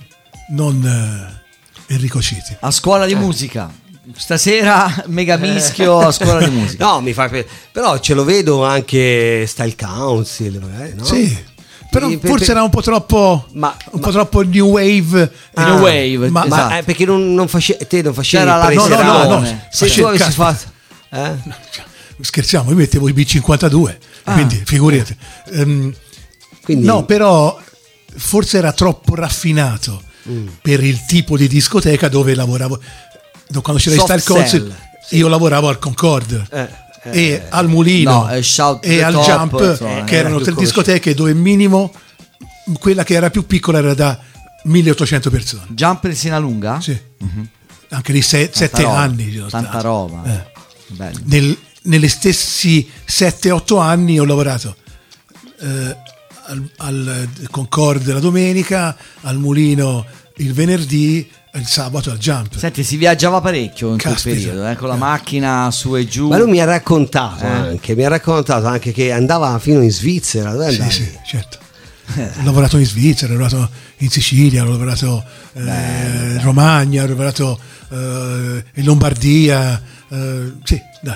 [0.52, 0.82] non
[1.88, 2.56] eh, Enrico Citi.
[2.62, 3.08] A scuola Eh.
[3.10, 3.82] di musica.
[4.16, 6.86] Stasera mega mischio a scuola di musica.
[6.86, 11.04] No, mi fa pe- però ce lo vedo anche Style Council, magari, no?
[11.06, 11.38] Sì,
[11.94, 15.31] però per- forse per- era un po' troppo, Ma- un ma- po' troppo new wave.
[15.54, 16.73] Ah, new wave, ma, Ma Esatto.
[16.75, 19.60] eh, perché non, non face- te non facevi C'era la- il no, no, no, no,
[19.71, 20.31] Se tu avessi cazzo.
[20.44, 20.71] fatto
[21.12, 21.35] eh?
[22.21, 24.33] scherziamo, io mettevo i B52, Ah.
[24.33, 25.15] quindi figurati.
[25.54, 25.94] Ehm,
[26.63, 27.60] Quindi no, però
[28.15, 30.48] forse era troppo raffinato Mm.
[30.62, 32.79] per il tipo di discoteca dove lavoravo.
[33.50, 34.73] Do- Quando c'era il Soft Style Council,
[35.10, 35.17] Cell.
[35.19, 36.48] io lavoravo al Concord.
[36.50, 36.69] Eh,
[37.04, 40.54] e al Mulino No, eh, Shout e al Top, Jump, insomma, che eh, erano tre
[40.54, 41.91] discoteche dove minimo
[42.79, 44.17] quella che era più piccola era da
[44.63, 45.65] 1800 persone.
[45.69, 46.79] Jump in Sinalunga?
[46.79, 46.97] Sì.
[47.89, 49.35] Anche lì se- sette roba, anni.
[49.35, 49.83] Tanta stati.
[49.83, 50.23] roba.
[50.25, 50.51] Eh.
[50.87, 51.19] Bello.
[51.25, 54.75] Nel- nelle stessi 7-8 anni ho lavorato
[55.60, 55.97] eh,
[56.45, 60.06] al, al Concord la domenica, al Mulino
[60.37, 62.56] il venerdì il sabato al jump.
[62.58, 64.35] Senti, si viaggiava parecchio in quel Caspita.
[64.35, 64.97] periodo, eh, con la Eh.
[64.97, 66.27] macchina su e giù.
[66.29, 67.47] Ma lui mi ha raccontato Eh.
[67.47, 70.51] anche, mi ha raccontato anche che andava fino in Svizzera.
[70.51, 71.60] Dove Sì, sì, certo.
[72.15, 75.23] Ho lavorato in Svizzera, ho lavorato in Sicilia, ho lavorato
[75.54, 77.58] eh, in Romagna, ho lavorato
[77.89, 79.81] eh, in Lombardia.
[80.10, 81.15] eh, sì, dai.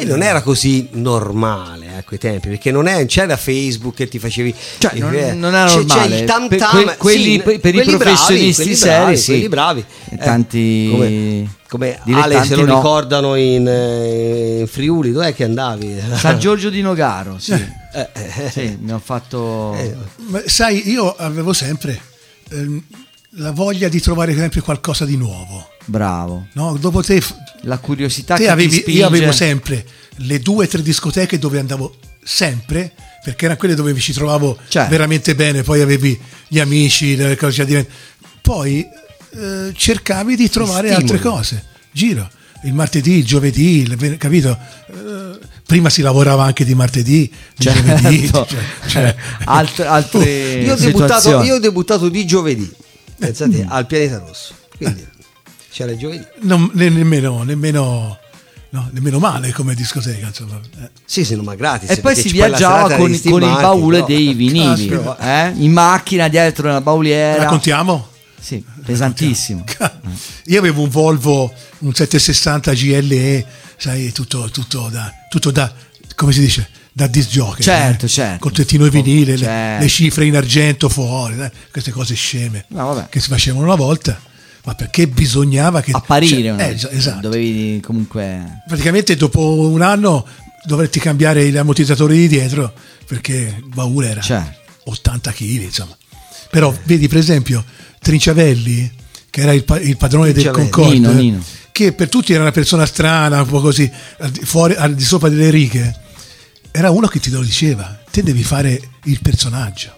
[0.00, 4.06] E non era così normale eh, a quei tempi, perché non è- c'era Facebook che
[4.08, 4.54] ti facevi.
[4.78, 6.08] Cioè, non, eh, non era c'è- normale.
[6.08, 8.96] C'è il tam Per- que- quelli, sì, per, per i quelli bravi, professionisti quelli seri,
[9.00, 9.30] bravi, sì.
[9.32, 9.80] quelli bravi.
[10.10, 12.76] E Eh, tanti come, come Ale se lo no.
[12.76, 16.00] ricordano in, eh, in Friuli, dov'è che andavi?
[16.16, 17.52] San Giorgio di Nogaro, sì.
[17.52, 19.94] Eh, eh, Sì, mi ho fatto eh,
[20.46, 22.00] sai, io avevo sempre
[22.50, 22.82] ehm,
[23.32, 25.68] la voglia di trovare sempre qualcosa di nuovo.
[25.88, 26.46] Bravo.
[26.52, 26.76] No?
[26.78, 27.22] Dopo te,
[27.62, 29.00] La curiosità te che avevi, spinge.
[29.00, 29.84] io avevo sempre
[30.22, 32.92] le due o tre discoteche dove andavo sempre,
[33.24, 34.90] perché erano quelle dove ci trovavo Certo.
[34.90, 36.18] veramente bene, poi avevi
[36.48, 37.88] gli amici, le cose divent-
[38.42, 38.86] poi
[39.30, 41.64] eh, cercavi di trovare altre cose.
[41.92, 42.28] Giro.
[42.64, 44.56] Il martedì, il giovedì, il capito?
[44.88, 48.20] Eh, prima si lavorava anche di martedì, di giovedì.
[48.22, 48.46] Certo.
[48.46, 48.58] cioè-
[48.88, 50.30] cioè- Alt- altre
[50.62, 52.68] io, ho debuttato, io ho debuttato di giovedì,
[53.18, 54.54] pensate, al pianeta rosso.
[54.76, 55.06] Quindi
[55.78, 56.24] c'era il giovedì.
[56.40, 58.18] non- ne- nemmeno, nemmeno,
[58.70, 60.26] no, nemmeno male come discoteca.
[60.26, 60.58] Insomma.
[60.82, 60.90] Eh.
[61.04, 61.88] Sì, sì, no, ma gratis.
[61.90, 64.88] E poi si viaggiava con, con il baule però- dei vinili,
[65.20, 65.52] eh?
[65.56, 67.44] in macchina dietro nella bauliera.
[67.44, 68.08] Raccontiamo?
[68.40, 69.64] Sì, pesantissimo.
[70.46, 75.72] Io avevo un Volvo, un 760 GLE, sai, tutto, tutto da, tutto da,
[76.16, 77.62] come si dice, da disc jockey.
[77.62, 78.08] Certo, eh?
[78.08, 78.38] certo.
[78.40, 79.82] Col tettino e vinile, le- Certo.
[79.84, 81.52] le, cifre in argento fuori, eh?
[81.70, 83.08] queste cose sceme No, vabbè.
[83.10, 84.18] che si facevano una volta,
[84.68, 85.92] ma perché bisognava che...
[85.92, 87.20] Apparire, cioè, eh, es- esatto.
[87.20, 88.60] dovevi comunque...
[88.66, 90.26] Praticamente dopo un anno
[90.66, 92.70] dovresti cambiare gli ammortizzatori di dietro
[93.06, 94.58] perché il baule era Certo.
[94.84, 95.96] 80 kg, insomma.
[96.50, 97.64] Però vedi per esempio
[97.98, 98.92] Trinciavelli,
[99.30, 100.50] che era il, pa- il padrone del.
[100.50, 101.42] Concorde, Nino, Nino.
[101.72, 105.02] che per tutti era una persona strana, un po' così, al di, fuori, al di
[105.04, 105.98] sopra delle righe,
[106.70, 109.94] era uno che ti lo diceva, te devi fare il personaggio.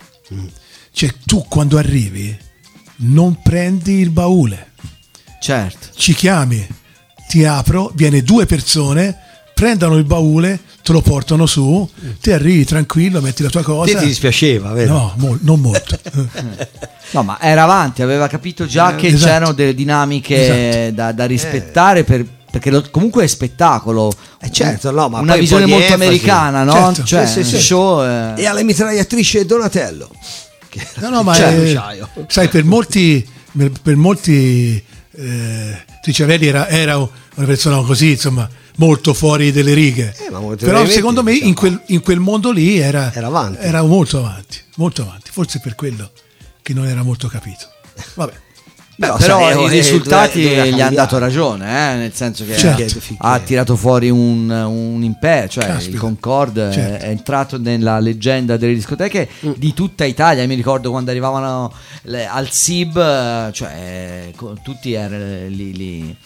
[0.93, 2.37] Cioè tu quando arrivi
[3.03, 4.73] non prendi il baule,
[5.41, 5.89] Certo.
[5.97, 6.67] ci chiami,
[7.29, 9.17] ti apro, viene due persone,
[9.55, 11.89] prendono il baule, te lo portano su,
[12.21, 13.99] ti arrivi tranquillo, metti la tua Te cosa.
[13.99, 14.93] ti dispiaceva, vero?
[14.93, 15.99] No, mol- non molto.
[17.13, 19.25] No, ma era avanti, aveva capito già che Esatto.
[19.25, 20.95] c'erano delle dinamiche Esatto.
[20.95, 24.13] da, da rispettare per- perché lo- comunque è spettacolo.
[24.41, 26.03] Eh, certo, no, ma Una visione molto enfasi.
[26.05, 26.73] americana, no?
[26.73, 27.61] Certo, cioè, sì, sì, sì.
[27.63, 28.05] show.
[28.05, 30.09] eh, E alle mitragliatrice Donatello.
[30.71, 31.79] Che No, no, ma è-
[32.29, 33.29] sai, per molti,
[33.83, 40.15] per molti eh, Triciavelli era, era una persona così, insomma, molto fuori delle righe.
[40.17, 43.59] Eh, Però secondo me in quel, in quel mondo lì era, Era avanti.
[43.63, 45.31] era molto avanti, molto avanti.
[45.33, 46.11] Forse per quello
[46.63, 47.69] che non era molto capito.
[48.15, 48.33] Vabbè.
[49.01, 52.55] Però, però sai, i eh, risultati doveva gli hanno dato ragione, eh, nel senso che
[52.55, 53.01] Certo.
[53.19, 55.91] ha tirato fuori un, un impero, cioè Caspita.
[55.95, 57.05] il Concorde Certo.
[57.07, 59.53] è entrato nella leggenda delle discoteche Mm.
[59.57, 60.47] di tutta Italia.
[60.47, 61.73] Mi ricordo quando arrivavano
[62.03, 66.17] le- al SIB, eh, cioè eh, co- tutti erano lì, lì-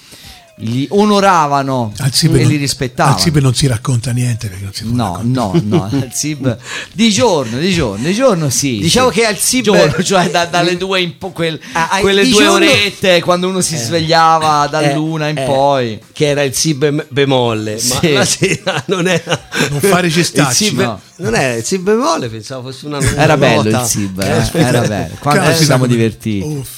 [0.59, 3.17] li onoravano Al Sib e non- li rispettavano.
[3.17, 6.57] Al Sib non si racconta niente perché non si No, no, no, al SIB
[6.95, 8.79] di giorno, di giorno, di giorno sì.
[8.79, 9.19] Diciamo sì.
[9.19, 12.45] che al SIB- giorno, cioè da- dalle due in po', quel- Ah, ah, quelle due
[12.45, 16.01] giorno- orette quando uno si svegliava dall'una in Eh, poi.
[16.13, 17.93] che era il bem- bemolle Sì.
[18.03, 19.41] ma la sera non era
[19.71, 21.01] Non fare cestacci, no.
[21.17, 23.81] non era il si bemolle pensavo fosse una Era una bello nota.
[23.83, 25.15] il SIB, Eh, eh, era bello.
[25.19, 26.47] Quando Caspita, ci siamo divertiti.
[26.47, 26.69] Uff.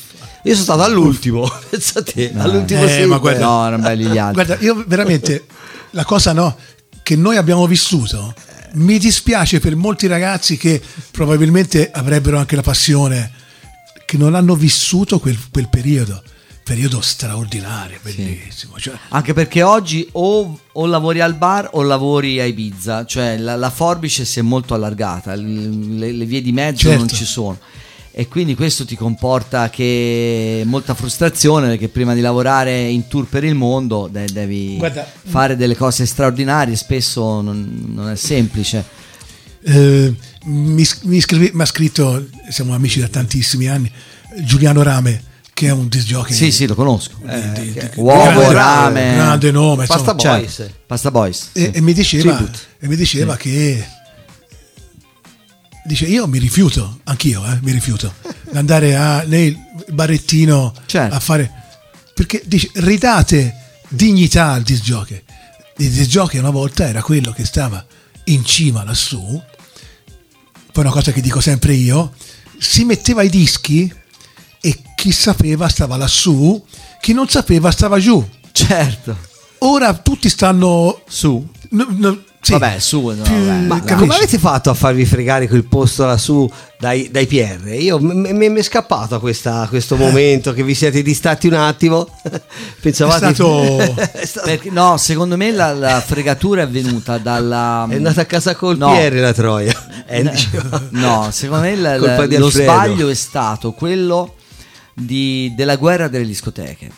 [0.47, 3.05] Io sono stato all'ultimo pensate all'ultimo Eh, SIB.
[3.09, 4.45] ma guarda- No, erano belli gli altri.
[4.45, 5.47] Guarda, io veramente
[5.91, 6.57] la cosa no,
[7.03, 8.35] che noi abbiamo vissuto,
[8.75, 10.81] mi dispiace per molti ragazzi che
[11.11, 13.33] probabilmente avrebbero anche la passione,
[14.05, 16.23] che non hanno vissuto quel, quel periodo,
[16.63, 18.75] periodo straordinario, bellissimo.
[18.79, 23.57] Cioè, Anche perché oggi o, o lavori al bar o lavori a Ibiza, cioè la,
[23.57, 26.99] la forbice si è molto allargata, le, le vie di mezzo Certo.
[26.99, 27.59] non ci sono.
[28.19, 33.45] E quindi questo ti comporta che molta frustrazione perché prima di lavorare in tour per
[33.45, 38.83] il mondo de- devi Guarda- fare delle cose straordinarie, spesso non, non è semplice.
[39.65, 40.15] eh,
[40.45, 43.91] mi, mi scrive- mi ha scritto, siamo amici da tantissimi anni,
[44.45, 46.35] Giuliano Rame, che è un disc jockey.
[46.35, 47.17] Sì, sì, lo conosco.
[47.23, 49.15] di- di- di- Uovo, grande- rame.
[49.15, 50.37] grande nome, Pasta insomma.
[50.39, 50.55] Boys.
[50.55, 51.49] Certo, Pasta Boys.
[51.53, 51.71] E, sì.
[51.71, 53.85] e mi diceva, e mi diceva che
[55.87, 58.15] dice io mi rifiuto, anch'io eh, mi rifiuto,
[58.51, 59.57] di andare a nel
[59.89, 61.15] barrettino Certo.
[61.15, 61.51] a fare
[62.15, 63.55] perché dice ridate
[63.89, 65.23] dignità al disc jockey.
[65.79, 67.85] Il disc jockey una volta era quello che stava
[68.25, 69.43] in cima lassù.
[70.73, 72.13] Poi una cosa che dico sempre io,
[72.59, 73.93] si metteva i dischi
[74.61, 76.61] e chi chi sapeva stava lassù,
[77.01, 78.29] chi non sapeva stava giù.
[78.51, 79.17] Certo.
[79.59, 81.47] Ora tutti stanno Su.
[81.71, 83.61] no, no, sì, Vabbè, su, no, vabbè.
[83.67, 83.95] Ma capisci?
[83.99, 87.67] come avete fatto a farvi fregare quel posto lassù dai, dai PR?
[87.75, 89.69] Io m- m- mi è scappato questa- Eh.
[89.69, 92.09] questo momento che vi siete distratti un attimo.
[92.81, 97.87] Pensavate È stato- è stato- Perché, no, secondo me la, la fregatura è venuta dalla.
[97.89, 98.93] è andata a casa col No.
[98.95, 99.75] PR la Troia.
[100.09, 100.23] Eh.
[100.91, 104.35] No, secondo me Colpa di lo sbaglio è stato quello
[104.95, 106.91] di- della guerra delle discoteche.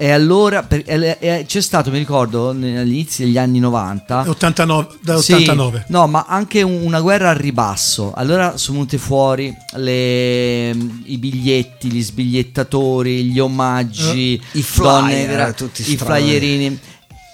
[0.00, 4.24] E allora per- e- e- c'è stato, mi ricordo, agli inizi degli anni 90.
[4.28, 5.86] 89, da Sì, 89.
[5.88, 8.12] no, ma anche un- una guerra al ribasso.
[8.14, 15.72] Allora sono venute fuori le- i biglietti, gli sbigliettatori, gli omaggi, Eh, i flyer, donne
[15.76, 16.22] i strani.
[16.22, 16.78] flyerini.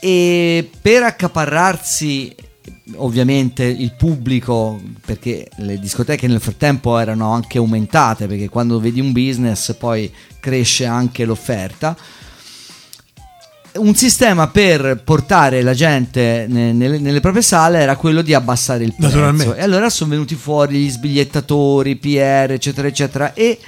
[0.00, 2.34] E per accaparrarsi
[2.96, 9.12] ovviamente il pubblico, perché le discoteche nel frattempo erano anche aumentate, perché quando vedi un
[9.12, 10.10] business poi
[10.40, 11.96] cresce anche l'offerta
[13.76, 18.84] un sistema per portare la gente ne- nelle, nelle proprie sale era quello di abbassare
[18.84, 19.06] il prezzo.
[19.16, 19.56] Naturalmente.
[19.56, 23.34] E allora sono venuti fuori gli sbigliettatori, PR, eccetera, eccetera.
[23.34, 23.58] E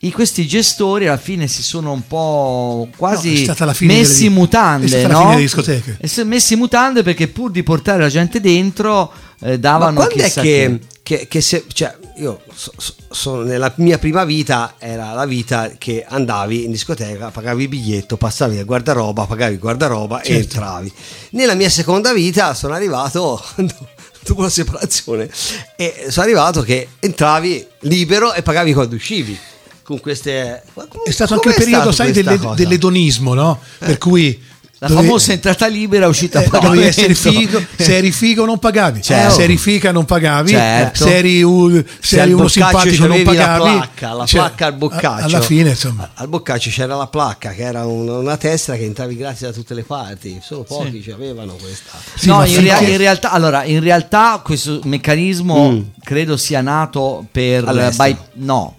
[0.00, 3.94] i- questi gestori alla fine si sono un po' quasi No, è stata la fine
[3.96, 4.84] messi delle- mutande.
[4.86, 5.18] è stata la no?
[5.20, 6.24] fine delle discoteche.
[6.24, 9.10] Messi mutande perché pur di portare la gente dentro
[9.40, 13.42] eh, Ma davano quando è chissà che, che, che se, cioè, io so- so- sono
[13.42, 18.58] nella mia prima vita era la vita che andavi in discoteca, pagavi il biglietto, passavi
[18.58, 20.40] al guardaroba, pagavi il guardaroba e Certo.
[20.42, 20.92] entravi.
[21.30, 23.42] Nella mia seconda vita sono arrivato
[24.24, 25.28] dopo la separazione
[25.76, 29.36] e sono arrivato che entravi libero e pagavi quando uscivi.
[29.82, 33.60] Con queste come- È stato anche il periodo, sai, dell'edonismo, no?
[33.78, 34.40] Per cui
[34.84, 36.82] La dovevi- famosa entrata libera, uscita eh, poi.
[36.82, 39.34] essere figo, se eri figo non pagavi, Certo.
[39.34, 41.04] se eri figa non pagavi, Certo.
[41.04, 43.76] se eri, un- se Se uno simpatico non c'avevi la pagavi.
[43.76, 45.24] placca, la Cioè, placca al boccaccio.
[45.24, 46.10] Alla fine, insomma.
[46.14, 49.74] Al boccaccio c'era la placca che era un- una testa che entravi grazie da tutte
[49.74, 50.40] le parti.
[50.42, 51.90] Solo pochi ci avevano questa.
[52.14, 55.80] Sì, no, in, rea- in realtà, allora, in realtà questo meccanismo Mm.
[56.02, 58.76] credo sia nato per, by- no,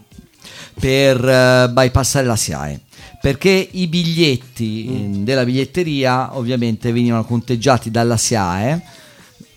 [0.79, 2.79] per eh, bypassare la SIAE.
[3.25, 5.13] Perché i biglietti Mm.
[5.13, 8.81] eh, della biglietteria ovviamente venivano conteggiati dalla SIAE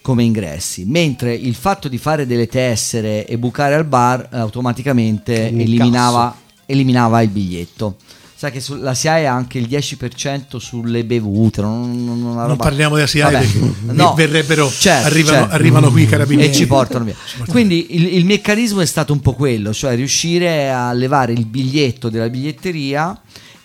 [0.00, 5.48] come ingressi, mentre il fatto di fare delle tessere e bucare al bar eh, automaticamente
[5.48, 7.96] eliminava, eliminava il biglietto.
[8.34, 12.94] Sai che sulla SIAE ha anche il 10% sulle bevute, non, non- Non roba- parliamo
[12.94, 13.46] della SIAE Vabbè,
[13.92, 14.14] no.
[14.14, 15.54] verrebbero, Certo, arrivano, certo.
[15.54, 17.16] arrivano qui i carabinieri e ci portano via.
[17.48, 22.08] Quindi il, il meccanismo è stato un po' quello, cioè riuscire a levare il biglietto
[22.08, 23.20] della biglietteria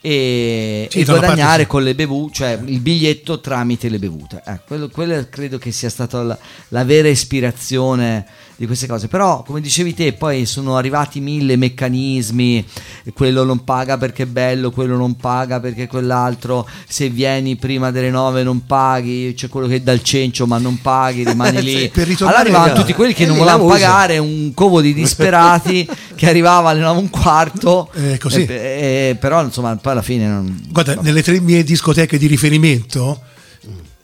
[0.05, 1.69] e, Sì, e parte guadagnare sì.
[1.69, 4.41] con le bevute, cioè il biglietto tramite le bevute.
[4.45, 6.37] Ecco, quello, quello credo che sia stata la,
[6.69, 8.25] la vera ispirazione
[8.63, 9.07] di queste cose.
[9.07, 12.65] Però, come dicevi te, poi sono arrivati mille meccanismi,
[13.13, 18.09] quello non paga perché è bello, quello non paga perché quell'altro, se vieni prima delle
[18.09, 21.77] nove non paghi, c'è quello che dà il cencio ma non paghi, rimani lì.
[21.79, 25.87] Sì, per ritornare- allora arrivavano tutti quelli che non volevano pagare, un covo di disperati
[26.15, 27.89] che arrivava alle nove e un quarto.
[27.93, 28.45] Eh, così.
[28.45, 30.65] E- e- però insomma poi alla fine non...
[30.69, 33.21] Guarda, nelle tre mie discoteche di riferimento,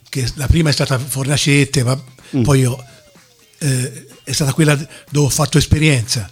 [0.09, 1.99] che la prima è stata Fornacette, ma
[2.35, 2.43] Mm.
[2.43, 2.77] poi io,
[3.57, 6.29] eh, è stata quella dove ho fatto esperienza.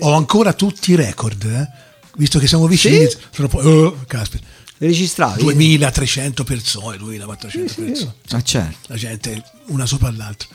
[0.00, 1.68] Ho ancora tutti i record, eh,
[2.16, 3.08] visto che siamo vicini.
[3.08, 3.16] Sì?
[3.30, 4.46] Sono poi, oh, caspita,
[4.78, 5.42] Registravi?
[5.42, 8.14] 2300 persone, 2400 persone.
[8.30, 8.78] Ah, certo.
[8.86, 10.48] La gente una sopra l'altra.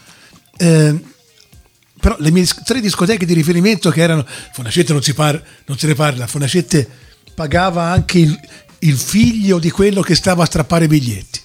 [0.57, 0.99] Eh,
[1.99, 5.88] però le mie tre discoteche di riferimento che erano Fonacette non, si par- non se
[5.88, 6.88] ne parla Fonacette
[7.33, 8.39] pagava anche il,
[8.79, 11.41] il figlio di quello che stava a strappare i biglietti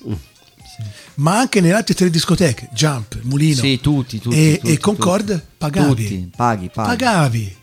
[1.16, 5.26] ma anche nelle altre tre discoteche Jump, Mulino Sì, tutti, tutti, e, tutti, e Concord
[5.30, 5.42] tutti.
[5.58, 6.88] pagavi Tutti, paghi, paghi.
[6.88, 7.56] pagavi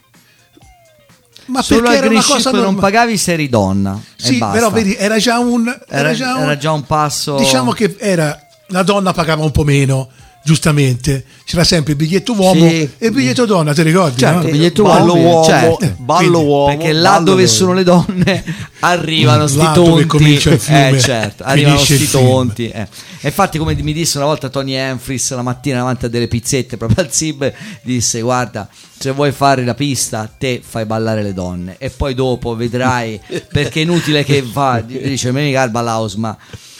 [1.47, 3.99] ma Solo perché era una cosa ship non norma- pagavi se eri donna.
[4.15, 8.83] sì però vedi era già un Era- era già un passo- diciamo che era la
[8.83, 10.09] donna pagava un po' meno
[10.43, 12.89] giustamente c'era sempre il biglietto uomo Sì.
[12.97, 14.45] e il biglietto donna ti ricordi Certo, no?
[14.45, 15.93] il biglietto ballo uomo, uomo, certo.
[15.97, 18.43] ballo Quindi, uomo, Perché là dove sono le donne
[18.79, 20.05] arrivano sti tonti.
[20.05, 22.69] comincia il fiume, eh, certo, arrivano sti tonti.
[22.69, 22.87] eh.
[23.21, 27.03] Infatti, come mi disse una volta Tony Enfris la mattina davanti a delle pizzette proprio
[27.03, 31.75] al Zib, disse: Guarda, se vuoi fare la pista, te fai ballare le donne.
[31.79, 33.19] E poi dopo vedrai
[33.51, 34.81] perché è inutile che fa.
[34.85, 36.37] Dice: mi garba l'house, ma.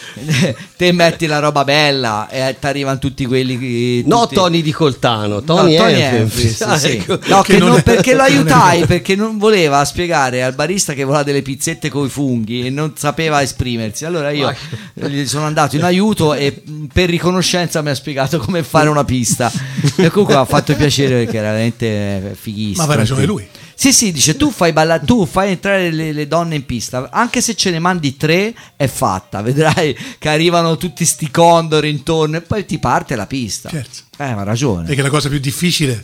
[0.75, 4.71] te metti la roba bella e ti arrivano tutti quelli che No, tutti- Tony di
[4.71, 6.59] Coltano, No, Tony, Tony Enfris.
[6.59, 6.91] Enfris, Ah, sì.
[6.97, 7.19] ecco.
[7.27, 10.93] No, Che che non non- è- perché lo aiutai perché non voleva spiegare al barista
[10.93, 14.05] che voleva delle pizzette con i funghi e non sapeva esprimersi.
[14.05, 14.53] Allora io
[14.93, 19.51] gli sono andato in aiuto e per riconoscenza mi ha spiegato come fare una pista.
[19.95, 22.77] E comunque mi ha fatto piacere perché era veramente fighissimo.
[22.77, 23.47] Ma aveva ragione lui.
[23.81, 27.39] Sì, sì, dice tu fai ballare, tu fai entrare le, le donne in pista, anche
[27.39, 32.41] se ce ne mandi tre è fatta, vedrai che arrivano tutti sti condori intorno e
[32.41, 33.69] poi ti parte la pista.
[33.69, 33.99] Certo.
[34.17, 34.85] Eh, ma ha ragione.
[34.85, 36.03] Perché la cosa più difficile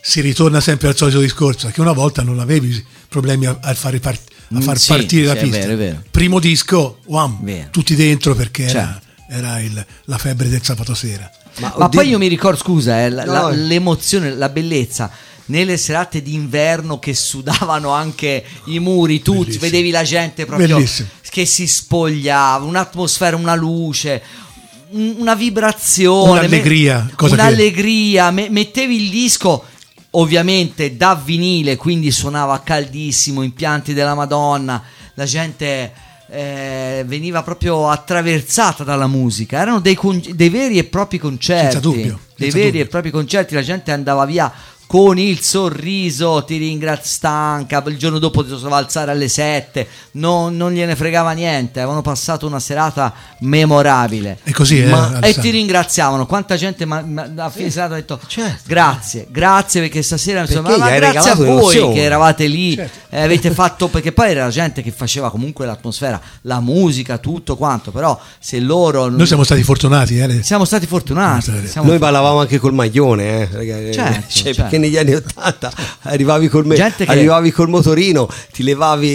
[0.00, 4.00] si ritorna sempre al solito discorso, che una volta non avevi problemi a, a fare
[4.00, 5.58] part- a Mm, far sì, partire la sì, è pista.
[5.58, 6.02] vero, è vero.
[6.10, 7.68] Primo disco, wham, Vero.
[7.70, 9.06] tutti dentro perché era, Certo.
[9.28, 11.30] era il- la febbre del sabato sera.
[11.58, 15.10] Ma oddio- poi io mi ricordo, scusa, eh, la- No, la- l'emozione, la bellezza.
[15.48, 19.60] Nelle serate d'inverno che sudavano anche i muri, tutti, Bellissimo.
[19.64, 21.08] vedevi la gente proprio Bellissimo.
[21.30, 24.22] che si spogliava, un'atmosfera, una luce,
[24.90, 28.30] un- una vibrazione, Un'allegria, cosa che- un'allegria.
[28.30, 29.64] me- mettevi il disco
[30.12, 34.82] ovviamente da vinile, quindi suonava caldissimo, impianti della Madonna,
[35.14, 35.92] la gente
[36.30, 41.80] eh, veniva proprio attraversata dalla musica, erano dei, con- dei veri e propri concerti, Senza
[41.80, 42.84] dubbio, dei senza veri dubbio.
[42.84, 44.52] e propri concerti, la gente andava via
[44.88, 50.56] con il sorriso, ti ringrazio stanca, il giorno dopo ti doveva alzare alle 7, non,
[50.56, 54.38] non gliene fregava niente, avevano passato una serata memorabile.
[54.44, 55.42] E così, eh, Ma- e Alessandro.
[55.42, 58.62] ti ringraziavano, quanta gente ma, ma- a fine serata ha detto Certo.
[58.66, 61.92] grazie, grazie perché stasera insomma, Perché ma hai grazie a voi un'emozione.
[61.94, 62.98] che eravate lì, Certo.
[63.10, 67.90] eh, avete fatto perché poi era gente che faceva comunque l'atmosfera, la musica, tutto quanto,
[67.90, 71.66] però se loro Noi siamo stati fortunati, eh, siamo stati fortunati.
[71.68, 73.92] Siamo Noi ballavamo anche col maglione, eh, ragazzi.
[73.92, 74.76] Certo, Cioè, certo.
[74.78, 75.72] Perché negli anni 80
[76.02, 79.08] arrivavi col, me- Gente che- arrivavi col motorino, ti levavi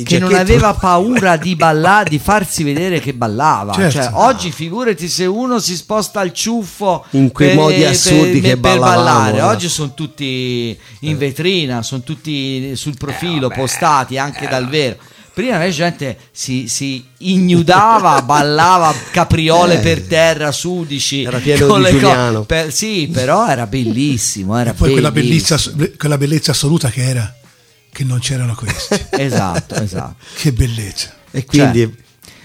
[0.00, 3.72] il che non aveva paura di ballare, di farsi vedere che ballava.
[3.72, 3.90] Certo.
[4.00, 8.78] Cioè, oggi figurati se uno si sposta al ciuffo In quei modi assurdi che per
[8.78, 9.38] ballavamo, ballare.
[9.38, 9.42] eh.
[9.42, 14.96] Oggi sono tutti in vetrina, sono tutti sul profilo, postati anche dal vero.
[15.32, 21.22] Prima la gente si, si ignudava, ballava capriole per terra, sudici.
[21.22, 21.26] Eh.
[21.26, 24.58] Era pieno con di le co- per- sì, però era bellissimo.
[24.58, 25.60] Era E poi quella bellissimo.
[25.74, 27.34] bellezza, quella bellezza assoluta che era
[27.92, 28.98] che non c'erano questi.
[29.10, 30.14] Esatto, esatto.
[30.36, 31.14] che bellezza.
[31.30, 31.94] E quindi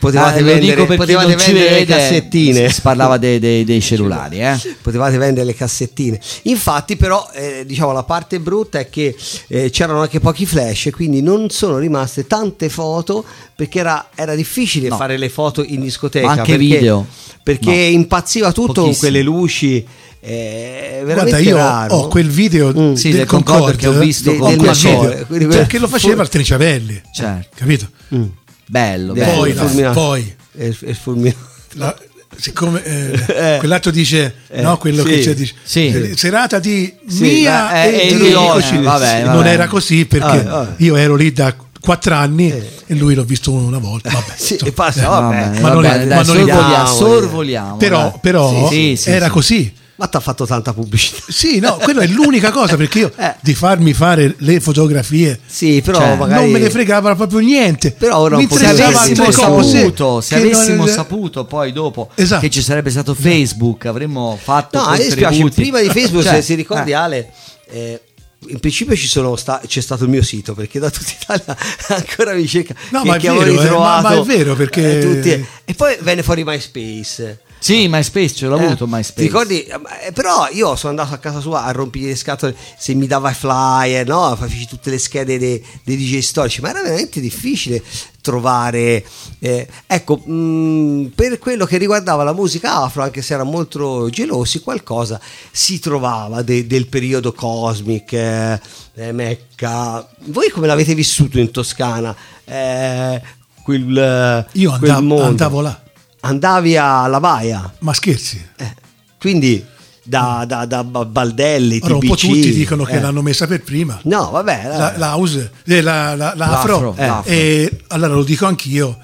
[0.05, 2.69] potevate lo vendere, potevate vendere le cassettine.
[2.69, 4.57] Si parlava dei, dei- dei cellulari, eh?
[4.81, 6.19] Potevate vendere le cassettine.
[6.43, 9.15] Infatti, però, eh, diciamo, la parte brutta è che
[9.47, 13.23] eh, c'erano anche pochi flash, quindi non sono rimaste tante foto
[13.55, 14.97] perché era, era difficile No.
[14.97, 16.25] fare le foto in discoteca.
[16.25, 17.05] Ma anche perché, video?
[17.43, 17.97] Perché No.
[17.99, 18.99] impazziva tutto con Pochissimo.
[18.99, 19.85] quelle luci.
[20.27, 21.95] eh, veramente Guarda, io raro.
[21.95, 22.93] ho quel video Mm.
[22.93, 25.77] Sì, del del Concorde Concorde che ho visto ho con quel Massore, video, cioè, che
[25.77, 27.49] lo faceva al Triciavelli, Certo.
[27.55, 27.87] capito?
[28.15, 28.23] Mm.
[28.67, 29.33] Bello, Bello.
[29.33, 31.37] Poi, la- poi e il fulminato.
[31.73, 31.95] la-
[32.37, 33.11] siccome eh,
[33.55, 33.55] Eh.
[33.59, 35.09] quell'altro dice Eh, no quello sì.
[35.09, 35.87] che c'è dice Sì.
[35.87, 38.33] eh, serata di Sì, mia ma- eh, e e eh,
[38.81, 39.49] vabbè, non vabbè.
[39.49, 40.73] era così perché ah.
[40.77, 44.71] io ero lì da quattro anni e lui l'ho visto una volta vabbè, Sì, e
[44.71, 45.35] passa, eh, vabbè.
[45.45, 49.31] Vabbè, Ma non vabbè, è- dai, ma non è- sorvoliamo, sorvoliamo, però, però era sì.
[49.31, 51.21] così Ma ti ha fatto tanta pubblicità.
[51.31, 53.35] sì no quella è l'unica cosa perché io Eh.
[53.41, 57.91] di farmi fare le fotografie Sì, però Cioè, magari non me ne fregava proprio niente
[57.91, 62.09] Però ora mi un po' se avessimo saputo, se che non- avessimo saputo poi dopo
[62.15, 62.41] Esatto.
[62.41, 65.61] che ci sarebbe stato Facebook, avremmo fatto No, mi dispiace, contributi.
[65.61, 67.31] prima di Facebook, Cioè, se si ricordi eh, Ale,
[67.69, 68.01] eh,
[68.47, 72.33] in principio ci sono sta- c'è stato il mio sito perché da tutta Italia ancora
[72.33, 74.99] mi cerca No, che, ma è che vero, eh, ritrovato, ma- ma è vero, perché-
[74.99, 79.13] eh, tutti- e poi venne fuori MySpace Sì, MySpace ce l'ho Eh, avuto MySpace.
[79.15, 79.63] Ti ricordi?
[79.63, 83.31] Eh, Però io sono andato a casa sua a rompere le scatole se mi dava
[83.31, 84.35] i flyer, no?
[84.35, 87.81] Facevi tutte le schede dei, dei DJ storici, ma era veramente difficile
[88.21, 89.03] trovare.
[89.39, 94.59] eh, ecco, mh, per quello che riguardava la musica afro, anche se erano molto gelosi,
[94.59, 95.19] qualcosa
[95.51, 98.59] si trovava de- del periodo Cosmic, eh,
[98.93, 100.07] eh, Mecca.
[100.25, 102.15] Voi come l'avete vissuto in Toscana?
[102.43, 103.19] Eh,
[103.63, 105.23] quel, io quel andavo, mondo?
[105.23, 105.79] andavo là
[106.25, 107.73] Andavi alla Baia.
[107.79, 108.73] ma scherzi Eh,
[109.19, 109.63] quindi
[110.03, 112.99] da, da, da Ba- Baldelli, Ora, un po' TBC, tutti dicono che eh.
[112.99, 116.95] l'hanno messa per prima No, vabbè, la, eh, la house, eh, la, la, l'afro, L'afro,
[116.97, 117.07] eh.
[117.07, 117.31] l'afro.
[117.31, 118.97] e allora lo dico anch'io,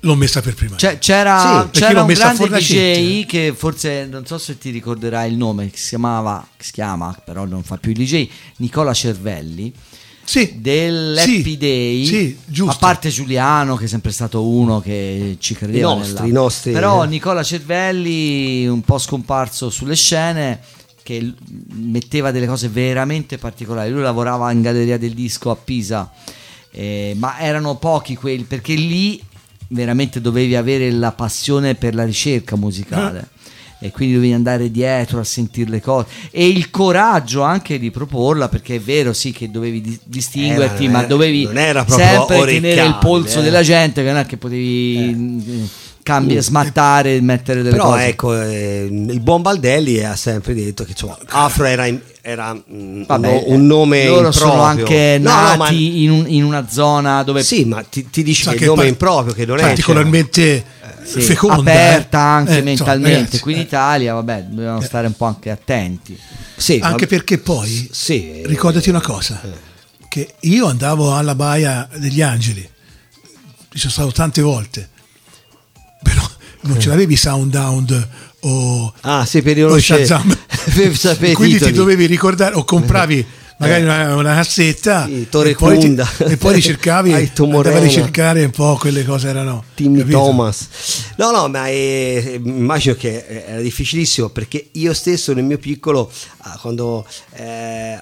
[0.00, 0.76] l'ho messa per prima.
[0.76, 2.58] C'è- c'era Sì, c'era l'ho un messa grande.
[2.58, 6.72] DJ che forse non so se ti ricorderai il nome, che si chiamava, che si
[6.72, 9.70] chiama, però non fa più il DJ, Nicola Cervelli.
[10.30, 15.54] Sì, dell'Happy sì, Day sì, a parte Giuliano che è sempre stato uno che ci
[15.54, 17.06] credeva I nostri, nella- i nostri, però eh.
[17.08, 20.60] Nicola Cervelli un po' scomparso sulle scene
[21.02, 21.34] che
[21.72, 23.90] metteva delle cose veramente particolari.
[23.90, 26.12] Lui lavorava in Galleria del Disco a Pisa
[26.70, 29.20] eh, ma erano pochi quelli perché lì
[29.68, 33.30] veramente dovevi avere la passione per la ricerca musicale
[33.82, 38.48] e quindi dovevi andare dietro a sentire le cose e il coraggio anche di proporla
[38.48, 42.44] perché è vero sì che dovevi di- distinguerti Era- ma dovevi non era proprio sempre
[42.46, 43.42] tenere il polso eh.
[43.42, 45.64] della gente che non è che potevi mm,
[46.02, 48.06] cambi- smattare, mettere delle Però cose.
[48.06, 53.02] ecco, eh, il buon Baldelli ha sempre detto che insomma, Afro era, in- era, mm,
[53.06, 54.84] Vabbè, un, un nome loro sono improprio.
[54.84, 58.22] anche No, no, nati ma- in, un- in una zona dove Sì, ma ti, ti
[58.24, 60.64] che il nome pa- improprio che non è cioè, particolarmente
[61.04, 62.20] sì, feconda aperta eh.
[62.20, 63.18] anche Eh, insomma, mentalmente.
[63.18, 63.62] ragazzi, Qui in eh.
[63.62, 66.18] Italia, vabbè, dobbiamo stare un po' anche attenti.
[66.56, 69.40] Sì, anche vabbè, perché poi sì, ricordati una cosa
[70.08, 72.68] che io andavo alla baia degli angeli
[73.72, 74.88] ci sono stato tante volte
[76.02, 76.28] però
[76.62, 78.08] non ce l'avevi Soundhound
[78.40, 80.36] o, Ah, sì, per o Shazam.
[81.34, 83.24] Quindi ti dovevi ricordare o compravi
[83.60, 85.94] magari una, una cassetta Sì, e, poi ti,
[86.24, 90.18] e poi ricercavi andavi a ricercare un po' quelle cose erano Timmy capito?
[90.18, 90.68] Thomas.
[91.16, 96.10] No, no, ma eh, immagino che eh, era difficilissimo perché io stesso nel mio piccolo,
[96.38, 97.98] ah, quando eh,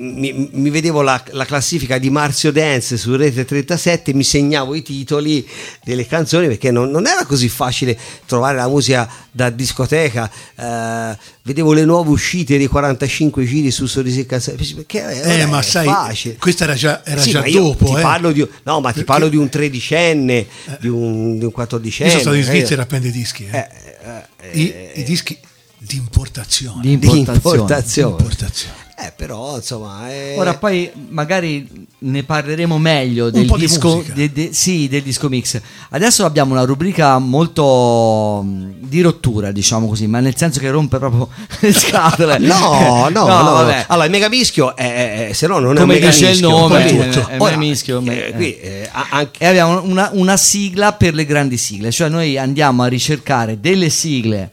[0.00, 4.82] mi, mi vedevo la, la classifica di Marzio Dance su Rete 37, mi segnavo i
[4.82, 5.46] titoli
[5.82, 10.30] delle canzoni perché non, non era così facile trovare la musica da discoteca.
[10.56, 14.56] eh, vedevo le nuove uscite dei 45 giri su Sorrisi e Canzoni.
[14.56, 16.36] Perché eh, ma sai facile.
[16.36, 18.00] questa era già, era Sì, già dopo ti eh.
[18.00, 20.46] parlo di, no, ma ti Perché- parlo di un tredicenne,
[20.80, 22.12] di un, di un quattordicenne.
[22.12, 22.44] io sono stato in.
[22.58, 23.58] Svizzera a prendere dischi eh.
[23.58, 25.36] Eh, eh, I, eh, i dischi
[25.78, 27.56] di importazione Di di importazione.
[27.56, 28.10] importazione.
[28.10, 28.86] Importazione.
[29.00, 34.48] Eh, però, insomma, eh, Ora poi magari ne parleremo meglio del di disco de- de-
[34.52, 35.60] sì, del disco mix.
[35.90, 40.98] Adesso abbiamo una rubrica molto mh, di rottura, diciamo così, ma nel senso che rompe
[40.98, 41.28] proprio
[41.60, 42.38] le scatole.
[42.38, 43.84] No, no, no, vabbè.
[43.86, 46.48] Allora, il megamischio è, è- se no non è Come un dice il megamischio.
[46.50, 47.02] nome, capito?
[47.02, 51.14] è- è Ora, megamischio, eh, me- qui, eh, anche- E abbiamo una, una sigla per
[51.14, 54.50] le grandi sigle, cioè noi andiamo a ricercare delle sigle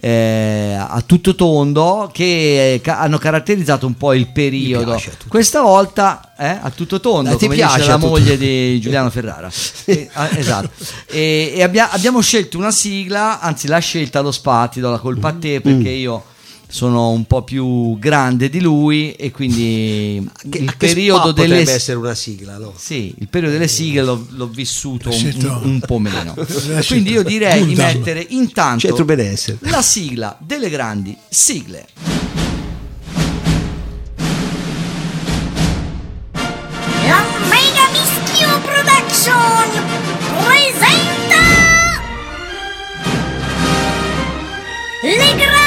[0.00, 5.00] eh, a tutto tondo che eh, ca- hanno caratterizzato un po' il periodo.
[5.28, 9.50] Questa volta eh, a tutto tondo, ti come piace la tutto- moglie di Giuliano Ferrara.
[9.88, 10.70] Eh, ah, esatto.
[11.06, 15.28] E, e abbia- abbiamo scelto una sigla, anzi l'ha scelta lo Spati, do la colpa
[15.28, 16.00] a te perché Mm.
[16.00, 16.24] io
[16.70, 21.96] sono un po' più grande di lui e quindi che- il periodo delle potrebbe essere
[21.98, 22.74] una sigla, no?
[22.76, 26.34] sì, il periodo delle sigle l'ho, l'ho vissuto un, un- po' meno.
[26.86, 28.86] Quindi io direi di mettere intanto
[29.60, 31.86] la sigla delle grandi sigle.
[37.06, 39.70] La Mega Mischio Production
[40.44, 41.40] presenta
[45.02, 45.57] le grandi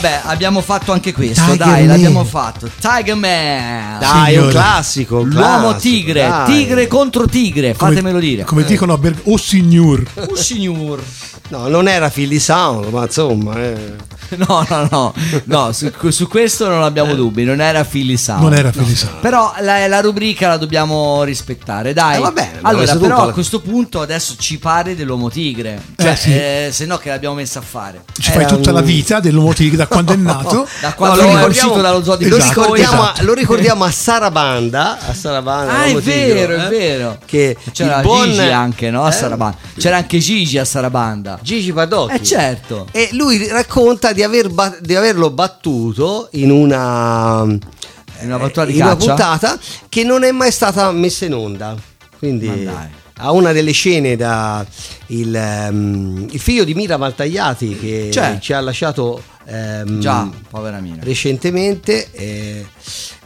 [0.00, 1.86] Vabbè, abbiamo fatto anche questo, Tiger dai, Man.
[1.88, 2.70] l'abbiamo fatto.
[2.80, 3.98] Tiger Man.
[3.98, 5.18] Dai, è un classico.
[5.18, 6.46] un L'uomo classico, tigre, dai.
[6.56, 8.44] tigre contro tigre, Come- fatemelo dire.
[8.44, 10.02] Come dicono a Berg- oh signor.
[10.14, 11.02] Oh, signor.
[11.48, 13.54] No, non era Philly Sound, ma insomma.
[13.56, 13.94] eh.
[14.48, 15.14] No, no, no,
[15.44, 18.42] no su, su questo non abbiamo dubbi, non era Philly Sound.
[18.42, 19.20] Non era Philly Sound.
[19.20, 22.16] Però la, la rubrica la dobbiamo rispettare, dai.
[22.16, 23.28] Eh, va bene, allora, però tutto.
[23.28, 25.80] a questo punto adesso ci pare dell'uomo tigre.
[25.96, 26.32] Cioè, Eh, sì.
[26.32, 28.04] eh, se no che l'abbiamo messa a fare.
[28.18, 30.66] Ci Era fai tutta un- la vita dell'uomo tigre da quando è nato.
[30.80, 32.62] Da quando No, lo è ricordiamo- uscito dallo zoo di lo Viscoia.
[32.66, 33.24] ricordiamo, esatto.
[33.24, 34.98] lo ricordiamo a Sarabanda.
[35.08, 37.18] A Sarabanda Ah, è l'uomo tigre, vero, eh, è vero.
[37.24, 39.04] Che C'era buon- Gigi anche, no?
[39.04, 39.12] A eh?
[39.12, 39.56] Sarabanda.
[39.76, 41.38] C'era anche Gigi a Sarabanda.
[41.42, 42.14] Gigi Padocchi.
[42.14, 42.86] Eh certo.
[42.92, 47.60] E lui racconta di, aver ba- di averlo battuto in una, In
[48.26, 49.58] una battuta di in una puntata
[49.88, 51.76] che non è mai stata messa in onda.
[52.18, 52.68] Quindi
[53.22, 54.64] a una delle scene da
[55.06, 58.38] il, ehm, il figlio di Mira Valtagliati che C'è.
[58.40, 60.28] ci ha lasciato ehm, Già,
[61.00, 62.10] recentemente.
[62.12, 62.66] E,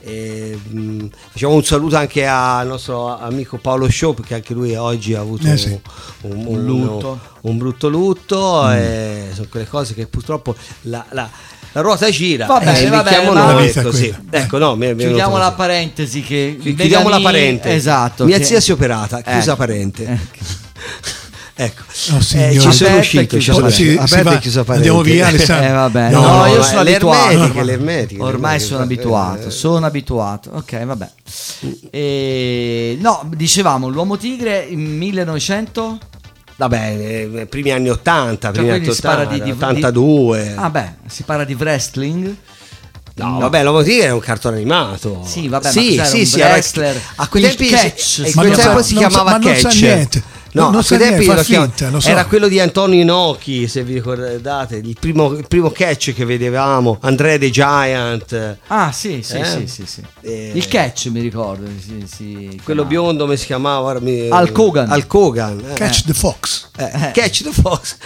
[0.06, 5.14] e, mh, facciamo un saluto anche al nostro amico Paolo Show perché anche lui oggi
[5.14, 5.78] ha avuto Eh sì.
[6.22, 7.18] un, Un lutto.
[7.42, 8.70] un brutto lutto Mm.
[8.72, 11.28] e sono quelle cose che purtroppo la, la-
[11.72, 14.08] la ruota gira Va bene, Eh, va bene, è così.
[14.10, 14.44] quella.
[14.44, 18.24] ecco no mi- mi Chiudiamo la parentesi che Chi- chiudiamo la Vegani- parente Esatto.
[18.26, 19.56] mia che- zia si è operata chiusa Ecco.
[19.56, 20.20] parente
[21.56, 21.82] ecco
[22.12, 24.22] Oh, Eh, ci sono uscito ci sono si aperta
[24.62, 25.66] va- e andiamo via, Alessandro.
[25.68, 27.30] Eh vabbè, No, no, io no, sono le abituato.
[27.30, 29.50] ermetiche, le ermetiche, le Ormai sono abituato, Eh.
[29.50, 30.50] sono abituato.
[30.52, 31.10] Ok, vabbè.
[31.90, 35.98] E, no, dicevamo l'uomo tigre in 1900
[36.56, 40.70] vabbè eh, primi anni 80 primi quindi anni si parla 80 di- di- 82 Ah
[40.70, 42.36] beh, si parla di wrestling.
[43.16, 45.22] No, vabbè, l'uomo tigre è un cartone animato.
[45.24, 47.00] Sì, vabbè, ma sì, cos'era, sì, un sì, era- wrestler?
[47.16, 49.36] A quei tempi, catch, a si quel Ma tempo si sa- non sa- chiamava ma
[49.38, 49.80] non sa catch.
[49.82, 50.22] niente.
[50.54, 52.08] No, Non a quei tempi lo finta, lo so.
[52.08, 56.98] era quello di Antonio Inoki, se vi ricordate, il primo, il primo catch che vedevamo,
[57.00, 59.44] Andrea The Giant, Ah, sì, sì, Eh?
[59.44, 60.02] sì, sì, sì.
[60.20, 60.52] Eh.
[60.54, 63.98] Il catch mi ricordo, sì, sì, quello biondo come si chiamava?
[63.98, 64.90] Mi- Hulk Hogan.
[64.90, 65.74] Hulk Hogan, eh.
[65.74, 66.68] Catch the Fox.
[66.76, 67.96] Eh, Catch the Fox.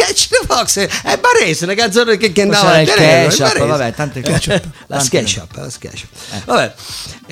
[0.00, 4.62] Catch the Fox è barese, una canzone che, che andava è ketchup, vabbè, tante cose.
[4.86, 6.08] La SketchUp, la SketchUp.
[6.46, 6.74] Vabbè,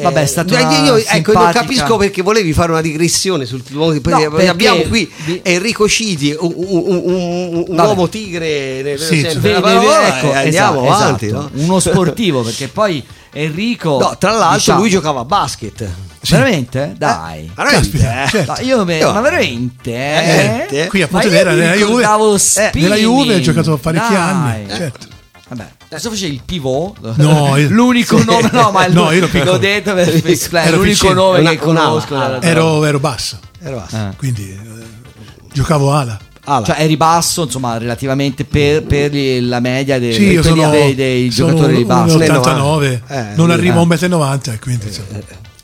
[0.03, 3.63] Vabbè, è stata io, una io- ecco, non capisco perché volevi fare una digressione sul
[3.63, 5.11] poi perché abbiamo qui
[5.43, 10.85] Enrico Citi, un, un- un- un- uomo tigre Sì, Vedi, vedi, parola, ecco, e andiamo
[10.85, 11.27] esatto, avanti.
[11.27, 11.51] esatto.
[11.53, 11.63] no?
[11.65, 13.99] Uno sportivo, perché poi Enrico.
[13.99, 15.89] No, tra l'altro diciamo- lui giocava a basket.
[16.21, 16.95] Veramente?
[16.99, 17.51] Dai.
[17.55, 18.29] Veramente, Caspita, eh?
[18.29, 18.63] certo.
[18.63, 19.91] Io me- Io- ma veramente?
[19.95, 20.27] Eh?
[20.27, 20.87] Veramente?
[20.89, 24.21] Qui a Ma io Pontedera mi nella Juve, eh, nella Juve ha giocato parecchi Dai.
[24.21, 24.69] anni.
[24.69, 25.07] Certo.
[25.51, 27.15] Vabbè, cosa facevi il pivot?
[27.17, 28.25] No, io- l'unico sì.
[28.27, 29.53] nome, no, ma il- No, io ero piccolo.
[29.53, 32.19] l'ho detto per explain, Ero l'unico nome Una- che conosco.
[32.19, 34.11] della- Ero, ero basso, Era basta.
[34.11, 34.17] Eh.
[34.17, 36.19] quindi eh, giocavo ala.
[36.45, 36.65] Ah, là.
[36.67, 39.11] Cioè eri basso, insomma, relativamente per, per
[39.43, 42.31] la media dei, Sì, io sono, dei, dei sono giocatori di basket.
[42.31, 43.53] 1,89, Eh, non eh.
[43.53, 45.07] arrivo a 1,90 m e quindi insomma,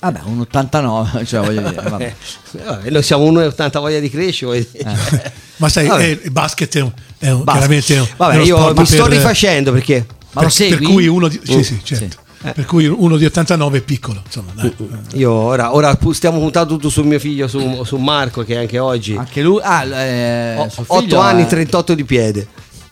[0.04, 2.04] Vabbè, un 89, cioè voglio dire, vabbè.
[2.52, 4.46] Eh, vabbè, noi siamo 1,80 voglia di crescere.
[4.50, 5.32] voglio dire.
[5.56, 6.02] ma sai, Vabbè.
[6.04, 9.12] eh, il basket è, un, è un- chiaramente è un, Vabbè, io mi sto per-
[9.12, 10.76] rifacendo perché Ma lo per, segui?
[10.78, 11.60] per cui uno di, sì, Mm.
[11.60, 12.04] sì, certo.
[12.04, 12.50] Sì.
[12.52, 14.74] Per cui uno di 89 è piccolo, insomma, dai.
[15.14, 19.16] io ora, ora stiamo puntando tutto su mio figlio, su, su Marco, che anche oggi
[19.16, 22.46] Anche lui, ah, eh, ho suo 8 figlio anni, è- 38 di piede.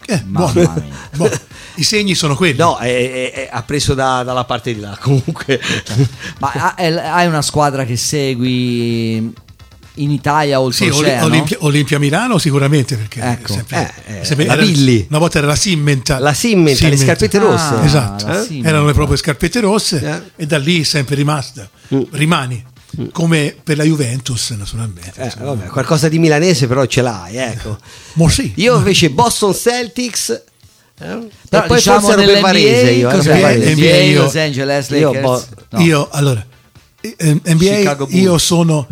[0.07, 0.73] Eh, Mamma buono.
[0.75, 0.97] mia.
[1.15, 1.35] Buono.
[1.77, 2.59] I segni sono quelli.
[2.59, 4.97] No, è- è- è- ha preso da- dalla parte di là.
[5.01, 5.61] Comunque,
[6.39, 9.33] Ma hai una squadra che segui
[9.97, 11.25] in Italia Sì, oltreoceano?
[11.27, 13.53] Oli- Olimpia, Olimpia Milano sicuramente perché Ecco.
[13.53, 15.07] sempre, Eh, eh, sempre- la Billy.
[15.11, 17.75] una volta era la Simmental la Simmental, le scarpette rosse.
[17.75, 18.61] Ah, esatto Eh?
[18.65, 20.01] Erano le proprie scarpette rosse
[20.37, 20.43] Eh.
[20.45, 21.69] e da lì è sempre rimasta
[22.13, 22.65] rimani
[23.13, 27.79] come per la Juventus naturalmente Eh, vabbè, qualcosa di milanese però ce l'hai, ecco.
[28.15, 28.53] Mo sì.
[28.57, 30.43] Io invece Boston Celtics
[31.03, 31.29] eh?
[31.49, 33.31] Però e poi diciamo forse ero per Varese io, ero cos'è?
[33.33, 33.75] per Varese.
[33.75, 35.23] NBA io- Los Angeles io Lakers.
[35.23, 35.81] bo- No.
[35.83, 36.47] io allora
[37.01, 38.21] eh, NBA Chicago Bulls.
[38.23, 38.87] io sono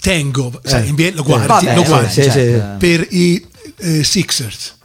[0.00, 0.90] tengo sai, Eh.
[0.92, 2.30] NBA lo guardi, Vabbè, lo guardi sì, sì.
[2.30, 2.76] certo.
[2.78, 3.46] per i
[3.78, 4.76] eh, Sixers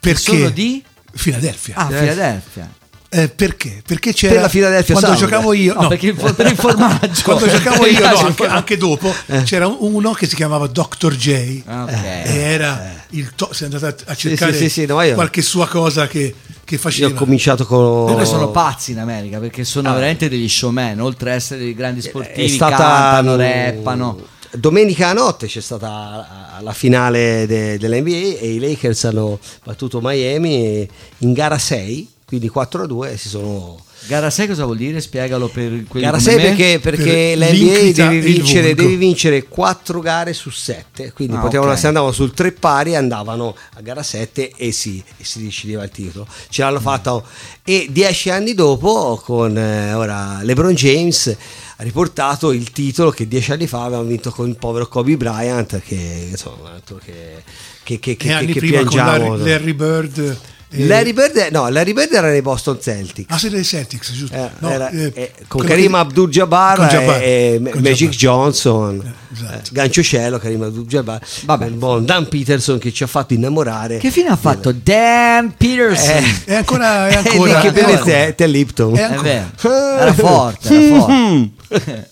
[0.00, 0.82] perché Sono di?
[1.16, 2.70] Philadelphia Ah, Philadelphia.
[3.16, 3.80] Eh, perché?
[3.86, 5.30] Perché c'era Per la Philadelphia quando Sound.
[5.30, 7.08] giocavo io, No, no, perché per il formaggio.
[7.22, 11.14] quando giocavo io, no, anche, anche dopo, c'era uno che si chiamava Dr.
[11.14, 11.62] J.
[11.66, 11.92] Ah, ok.
[11.92, 16.08] E era il to- sei andato a- cercare sì, sì, no, io- qualche sua cosa
[16.08, 16.34] che,
[16.64, 17.08] che Io faceva.
[17.10, 21.36] ho cominciato con Loro sono pazzi in America perché sono veramente degli showman, oltre ad
[21.36, 24.20] essere dei grandi è sportivi, stata cantano, rappano.
[24.56, 30.88] Domenica notte c'è stata la finale de- dell'NBA e i Lakers hanno battuto Miami
[31.18, 35.00] in gara 6, quindi 4 a 2 e si sono Gara 6 cosa vuol dire?
[35.00, 36.42] Spiegalo per quelli Gara come 6 me.
[36.42, 41.70] perché, perché Per l'NBA devi vincere, devi vincere 4 gare su 7 quindi Ah, potevano,
[41.72, 41.78] ok.
[41.78, 45.90] se andavano sul 3 pari andavano a gara 7 e si, e si decideva il
[45.90, 47.22] titolo ce l'hanno fatta
[47.62, 51.34] e 10 anni dopo con eh, ora LeBron James
[51.76, 55.80] ha riportato il titolo che 10 anni fa avevamo vinto con il povero Kobe Bryant
[55.80, 57.42] che insomma che,
[57.82, 60.38] che, che, che, e anni che prima con piangiamo Larry, Larry Bird.
[60.76, 64.34] E- Larry Bird, no, Larry Bird era nei Boston Celtics Ah, siete dei Celtics, giusto?
[64.34, 68.10] eh, No, era- eh, eh, con Karim che- Abdul-Jabbar con Jabbar, e, e con Magic
[68.10, 68.14] Jabbar.
[68.16, 69.54] Johnson, Eh, esatto.
[69.54, 71.66] eh, Gancio Cielo, Karim Abdul-Jabbar, Vabbè.
[71.66, 73.98] il buon Dan Peterson che ci ha fatto innamorare.
[73.98, 76.16] Che fine ha fatto Dan Peterson?
[76.16, 78.94] Eh, È ancora, è e ancora, che è ancora- te, te Lipton.
[78.96, 79.52] è È ancora-.
[80.00, 81.50] Era forte, era forte.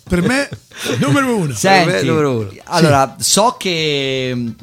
[0.09, 0.49] Per me
[0.99, 1.55] numero uno.
[1.55, 2.51] Senti, numero uno.
[2.65, 4.55] allora so che mh,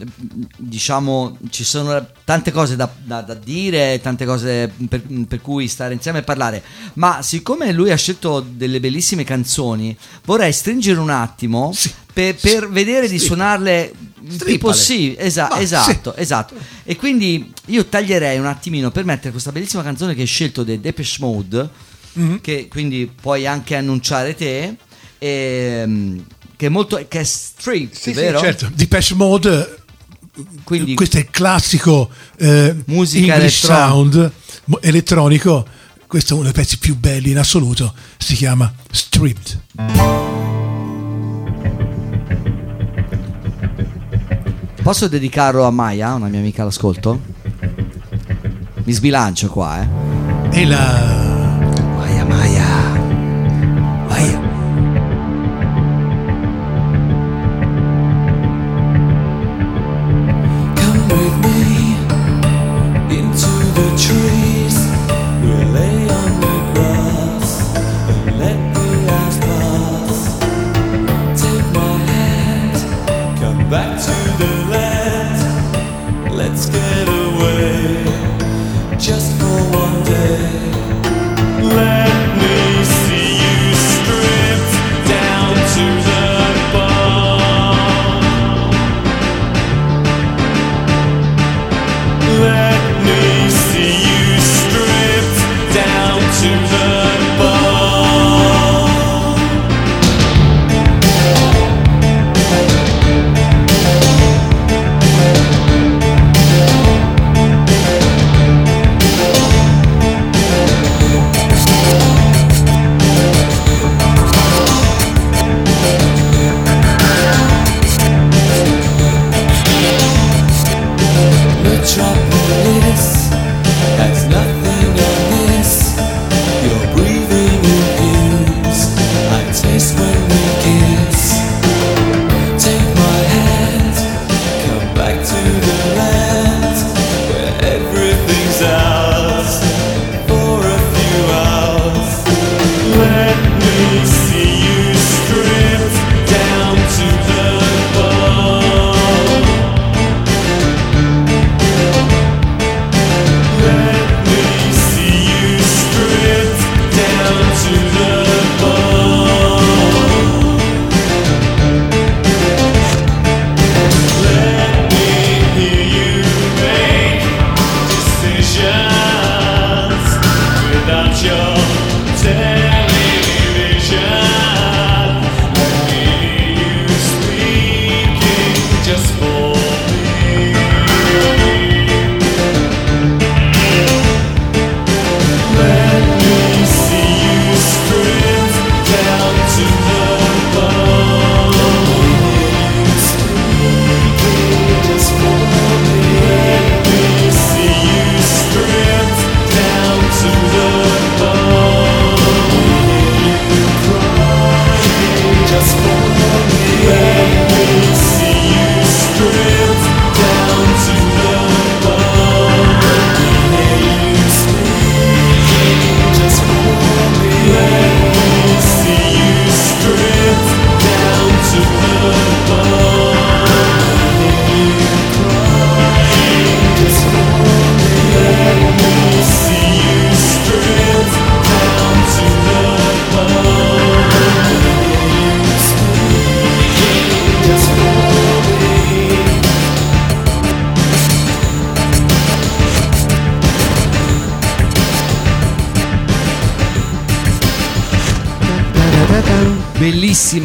[0.57, 5.93] diciamo ci sono tante cose da, da- da dire, tante cose per, per cui stare
[5.93, 6.63] insieme e parlare,
[6.95, 9.95] ma siccome lui ha scelto delle bellissime canzoni,
[10.25, 11.73] vorrei stringere un attimo
[12.13, 13.81] per, per vedere di suonarle
[14.21, 14.57] il più Strippale.
[14.73, 15.17] possibile.
[15.21, 16.53] Esa- Va, esatto, esatto.
[16.83, 20.79] E quindi io taglierei un attimino per mettere questa bellissima canzone che hai scelto dei
[20.81, 21.69] Depeche Mode,
[22.41, 24.75] che quindi puoi anche annunciare te.
[25.19, 28.39] Ehm, che è molto che è street, Sì, sì, vero?
[28.39, 28.69] certo.
[28.73, 29.77] Depeche Mode,
[30.63, 34.31] Quindi questo è il classico eh, Musica English sound
[34.81, 35.65] elettronico.
[36.07, 37.93] Questo è uno dei pezzi più belli in assoluto.
[38.17, 39.61] Si chiama Stripped.
[44.81, 47.21] posso dedicarlo a Maya, una mia amica all'ascolto?
[48.83, 50.59] Mi sbilancio qua, eh.
[50.61, 51.18] E la.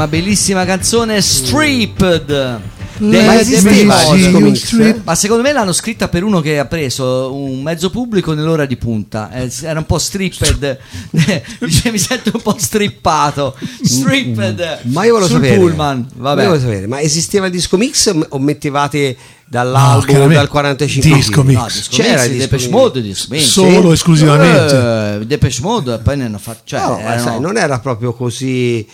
[0.07, 2.61] Bellissima, bellissima canzone Stripped.
[2.96, 5.00] Ma dei esisteva eh?
[5.02, 8.76] Ma secondo me l'hanno scritta per uno che ha preso un mezzo pubblico nell'ora di
[8.76, 9.30] punta.
[9.32, 10.78] Eh, era un po' stripped.
[11.59, 13.57] Dice mi sento un po' strippato.
[13.82, 14.80] Stripped.
[14.84, 16.09] Ma io volevo sapere, pullman.
[16.16, 16.42] ma Vabbè.
[16.42, 21.16] io volevo sapere, ma esisteva il disco mix o mettevate No, dall'album chiaramente, dal 45
[21.16, 21.57] disco mix.
[21.59, 22.72] No, disco C'era mix, il Depeche mix.
[22.72, 23.42] Mode, disco mix.
[23.44, 25.18] Solo esclusivamente.
[25.20, 26.61] Eh, Depeche Mode poi ne hanno fatto.
[26.64, 28.86] Cioè, No, ma erano- sai, non era proprio così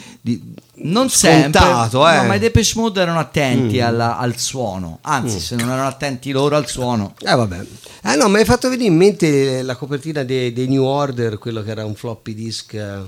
[0.83, 2.17] non sempre, scontato, eh.
[2.17, 4.99] no, ma i Depeche Mode erano attenti alla- al suono.
[5.03, 7.61] Anzi, se non erano attenti loro al suono, Eh vabbè.
[8.03, 11.63] Eh no, mi hai fatto venire in mente la copertina dei, dei New Order, quello
[11.63, 12.99] che era un floppy disk, eh,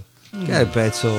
[0.44, 1.10] che era il pezzo...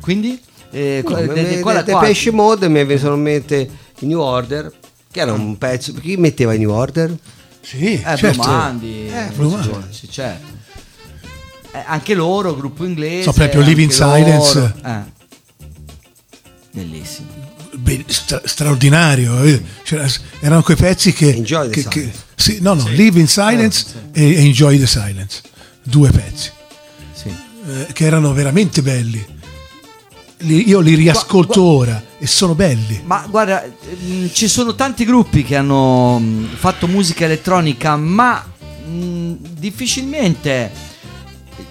[0.00, 0.40] quindi
[0.70, 4.72] eh, No, de- de- quale- Depeche Mode mi è venuto in mente i New Order,
[5.10, 5.92] che era un pezzo...
[5.94, 7.16] Chi metteva i New Order?
[7.62, 8.42] Sì, eh, certo.
[8.42, 9.72] Blumandi, Eh, sì, Blumandi.
[9.90, 10.55] sì, certo.
[11.76, 13.22] Eh, anche loro, gruppo inglese.
[13.24, 14.42] So proprio Live in anche loro.
[14.42, 14.74] Silence.
[14.84, 15.14] Eh.
[16.72, 17.28] Bellissimo.
[17.76, 19.42] Be- stra- straordinario.
[19.42, 19.62] eh.
[19.82, 20.06] C'era-
[20.40, 21.34] erano quei pezzi che.
[21.34, 25.42] Enjoy the che- che- sì, no, no, Live in Silence e e Enjoy the Silence.
[25.82, 26.50] Due pezzi
[27.12, 27.28] Sì.
[27.28, 29.24] eh, che erano veramente belli.
[30.40, 33.00] Li- io li riascolto ora e sono belli.
[33.04, 38.44] Ma guarda, ehm, ci sono tanti gruppi che hanno mh, fatto musica elettronica, ma
[38.86, 40.70] mh, difficilmente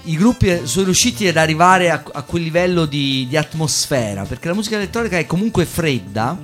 [0.06, 4.53] i gruppi sono riusciti ad arrivare a, a quel livello di, di atmosfera, perché la
[4.53, 6.38] musica elettronica è comunque fredda,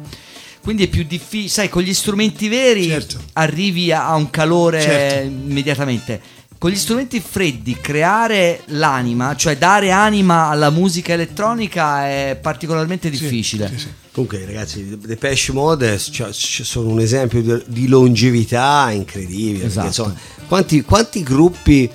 [0.62, 3.20] quindi è più difficile, sai, con gli strumenti veri Certo.
[3.34, 5.28] arrivi a, a un calore Certo.
[5.28, 6.22] immediatamente.
[6.58, 13.68] Con gli strumenti freddi creare l'anima, cioè dare anima alla musica elettronica è particolarmente difficile.
[13.68, 13.88] Sì, sì.
[14.12, 19.64] Comunque ragazzi, Depeche Mode cioè, sono un esempio di, longevità incredibile.
[19.64, 19.88] perché, Esatto.
[19.88, 20.16] insomma,
[20.48, 21.90] quanti, quanti gruppi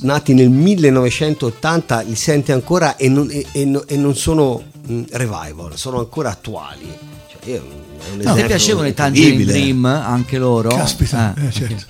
[0.00, 5.02] nati nel 1980 li senti ancora e non, e- e no- e non sono mh,
[5.10, 6.86] revival, sono ancora attuali.
[7.30, 9.44] Cioè, io- A te esempio piacevano i Tangerine.
[9.44, 10.68] Dream anche loro?
[10.70, 11.46] Caspita, Eh.
[11.46, 11.84] eh, certo.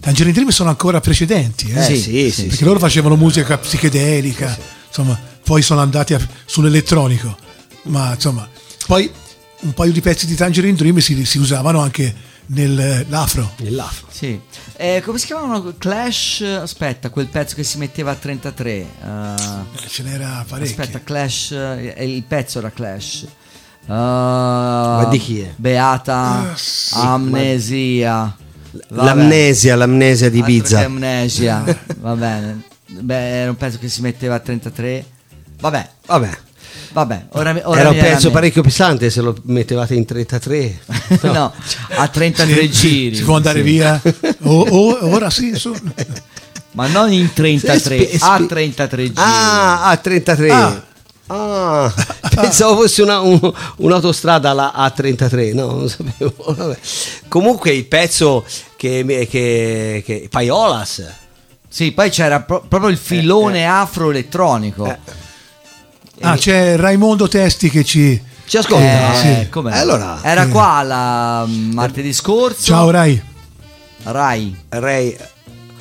[0.00, 1.78] Tangerine Dream sono ancora precedenti, eh?
[1.80, 2.64] Eh, Sì, sì, sì, perché sì.
[2.64, 4.56] loro facevano musica psichedelica,
[4.88, 7.36] insomma, poi sono andati a- sull'elettronico,
[7.84, 8.48] ma insomma,
[8.86, 9.10] poi
[9.60, 12.14] un paio di pezzi di Tangerine Dream si, si usavano anche
[12.46, 13.52] nell'afro.
[13.58, 14.06] Nell'afro.
[14.10, 14.40] Sì.
[14.76, 15.74] Eh, come si chiamavano?
[15.78, 16.40] Clash.
[16.42, 18.70] Aspetta, quel pezzo che si metteva a 33.
[18.72, 18.86] eh,
[19.82, 20.70] Eh, Ce n'era parecchi.
[20.80, 21.50] aspetta, Clash.
[21.52, 23.26] eh, il pezzo era Clash.
[23.88, 25.52] Ma di chi è?
[25.56, 28.36] Beata Ah, sì, Amnesia.
[28.88, 29.04] Vabbè.
[29.04, 30.84] L'amnesia, l'amnesia di Ibiza.
[30.84, 31.62] Amnesia.
[32.00, 32.62] Va bene.
[32.88, 35.04] Beh, era un pezzo che si metteva a 33.
[35.60, 36.30] Vabbè, Vabbè,
[36.96, 37.26] vabbè.
[37.32, 40.78] Ora, ora era un pezzo a parecchio pesante se lo mettevate in 33.
[41.22, 41.52] no,
[41.96, 43.16] a 33 Sì, giri.
[43.16, 43.64] Si può andare Sì.
[43.64, 44.00] via.
[44.44, 45.74] O- o- ora sì, su-
[46.72, 49.14] Ma non in 33, Spe- a spe- 33 giri.
[49.16, 50.50] Ah, a 33.
[50.50, 50.82] Ah.
[51.28, 51.92] Ah,
[52.34, 56.32] pensavo fosse una- un- un'autostrada alla A33, no, non sapevo.
[56.54, 56.78] Vabbè.
[57.28, 58.44] Comunque il pezzo
[58.76, 61.02] che, che, che Paiolas,
[61.68, 64.86] Sì, poi c'era pro- proprio il filone afro-elettronico.
[64.86, 65.24] Eh.
[66.20, 68.20] Ah, c'è Raimondo Testi che ci.
[68.46, 69.12] ci ascolta?
[69.12, 69.48] Eh, sì.
[69.50, 69.72] com'è?
[69.72, 70.48] Eh, allora, Era sì.
[70.50, 72.62] qua la mm, martedì scorso.
[72.62, 73.22] Ciao Rai.
[74.04, 74.56] Rai.
[74.70, 75.16] Ray,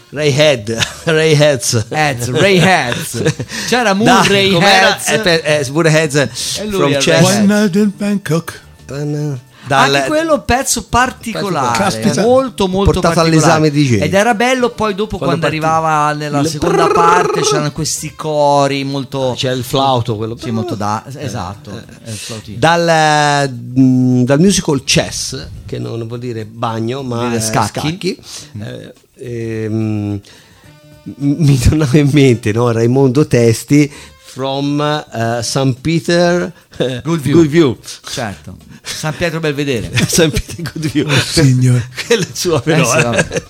[0.10, 1.86] Ray Head, Ray Heads.
[1.90, 3.24] Heads, Ray Heads.
[3.68, 4.54] C'era Moon Dai, Ray?
[4.62, 5.10] Heads.
[5.10, 7.24] Eh, pe- eh, Moon Heads E lui from era Chess.
[7.24, 8.62] One night in Bangkok.
[9.68, 12.22] Dal- Anche quello pezzo particolare, Caspita.
[12.22, 13.36] molto molto Portato particolare.
[13.46, 14.00] all'esame di Jay.
[14.02, 16.94] Ed era bello poi dopo quando, Quando arrivava nella Il seconda prrrr.
[16.94, 20.38] parte c'erano questi cori molto C'è il flauto, quello.
[20.38, 22.58] Sì, molto da esatto, il flautino.
[22.60, 28.20] Dal, mm, dal musical Chess, che non vuol dire bagno, ma dire è scacchi.
[28.62, 30.20] eh, ehm,
[31.18, 32.72] mi tornava in mente no?
[32.72, 33.92] Raimondo Testi
[34.36, 35.78] from eh, St.
[35.80, 37.78] Peter eh, Goodview.
[38.06, 38.58] Certo.
[38.82, 39.90] San Pietro Belvedere.
[40.06, 40.28] St.
[40.28, 41.10] Peter Goodview.
[41.10, 41.88] signore.
[42.06, 42.82] Quello è il suo però.
[42.82, 43.04] Eh sì, eh.
[43.04, 43.44] vabbè.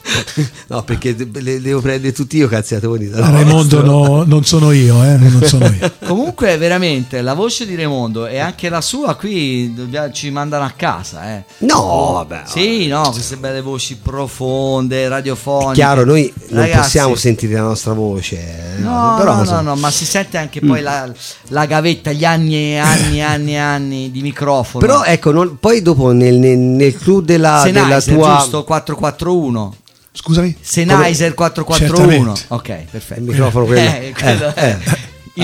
[0.68, 3.18] no, perché le devo prendere tutti io, cazziate bonita.
[3.20, 5.91] No, Raimondo no- non sono io, eh, non sono io.
[6.06, 10.74] Comunque, veramente, la voce di Raimondo e anche la sua qui dobbiamo- ci mandano a
[10.76, 11.36] casa.
[11.36, 11.44] Eh.
[11.60, 12.44] No, vabbè.
[12.45, 15.74] Sì, no, queste belle voci profonde, radiofoniche.
[15.74, 18.74] Chiaro, noi non Ragazzi, possiamo sentire la nostra voce.
[18.78, 21.11] No, però no, no, no, ma si sente anche poi la,
[21.49, 24.85] la gavetta, gli anni e anni e anni e anni di microfono.
[24.85, 28.38] Però ecco, non- poi dopo nel, nel, nel clou della, della tua...
[28.39, 28.64] giusto?
[28.64, 29.76] 441.
[30.11, 30.56] Scusami?
[30.60, 31.97] Sennheiser 441.
[32.35, 32.41] Certamente.
[32.47, 33.19] Ok, perfetto.
[33.22, 33.81] Il microfono quello.
[33.91, 34.77] Eh, quello- Eh, eh.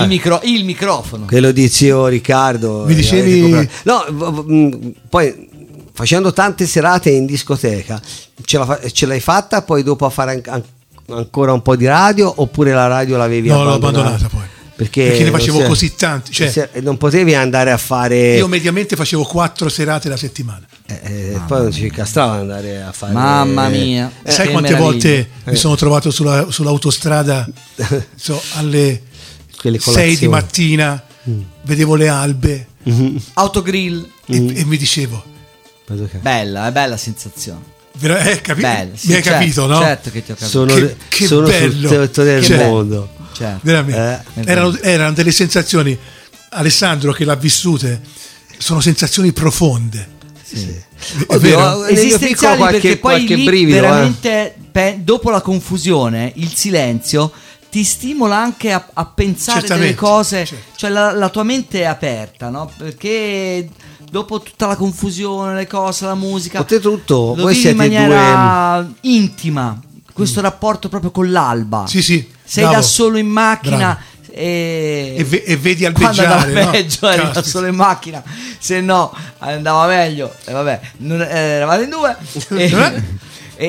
[0.00, 1.26] il, micro- il microfono.
[1.26, 2.84] Quello di zio Riccardo.
[2.86, 4.44] Mi dicevi- eh, comprato.
[4.46, 5.50] No, poi
[5.92, 8.00] facendo tante serate in discoteca,
[8.44, 11.84] ce, la ce l'hai fatta poi dopo a fare an- an- ancora un po' di
[11.86, 14.14] radio oppure la radio l'avevi No, l'ho abbandonata?
[14.14, 14.51] abbandonata poi.
[14.82, 18.36] Perché, Perché ne facevo non si- così tanti, cioè- se- non potevi andare a fare.
[18.36, 20.66] Io mediamente facevo quattro serate la settimana.
[20.86, 21.00] eh,
[21.34, 23.12] eh, poi non ci castrava andare a fare.
[23.12, 24.10] Mamma mia.
[24.22, 24.78] Eh, Sai quante meraviglia.
[24.90, 27.48] volte mi sono trovato sulla- sull'autostrada
[28.16, 29.02] so, alle
[29.56, 31.40] Quelle 6 di mattina, Mm.
[31.62, 32.66] vedevo le albe
[33.34, 34.06] Autogrill.
[34.26, 34.48] e, Mm.
[34.56, 35.22] e mi dicevo,
[36.20, 37.60] Bella, è bella sensazione.
[37.98, 39.78] vera- eh, capi- Bella, sì, mi hai certo, capito, no?
[39.80, 40.50] Certo che ti ho capito.
[40.50, 41.88] Sono, Che- che sono bello.
[41.88, 42.62] sul tetto del bello.
[42.64, 43.08] mondo.
[43.32, 43.60] Certo.
[43.62, 44.24] Veramente.
[44.34, 44.42] Eh.
[44.50, 45.96] erano, erano delle sensazioni,
[46.50, 48.00] Alessandro che l'ha vissute,
[48.58, 50.20] sono sensazioni profonde.
[50.52, 53.78] È Oddio, piccolo esistenziali qualche, perché poi lì brivido.
[53.78, 53.80] eh.
[53.80, 57.32] veramente pe- dopo la confusione il silenzio
[57.70, 60.64] ti stimola anche a, a pensare Certamente, delle cose certo.
[60.76, 62.70] cioè la, la tua mente è aperta no?
[62.76, 63.66] perché
[64.10, 68.86] dopo tutta la confusione le cose la musica Oltretutto, lo voi vivi in siete maniera
[69.00, 69.80] intima
[70.12, 72.76] questo rapporto proprio con l'alba Sì, sì, sei bravo.
[72.80, 73.98] da solo in macchina
[74.30, 76.70] e, E ve- e vedi andava albeggiare, no?
[76.70, 78.22] peggio eri da solo in macchina
[78.58, 80.34] se no andava meglio.
[80.44, 81.26] E vabbè non, eh,
[81.56, 82.16] eravate in due.
[82.50, 83.02] E,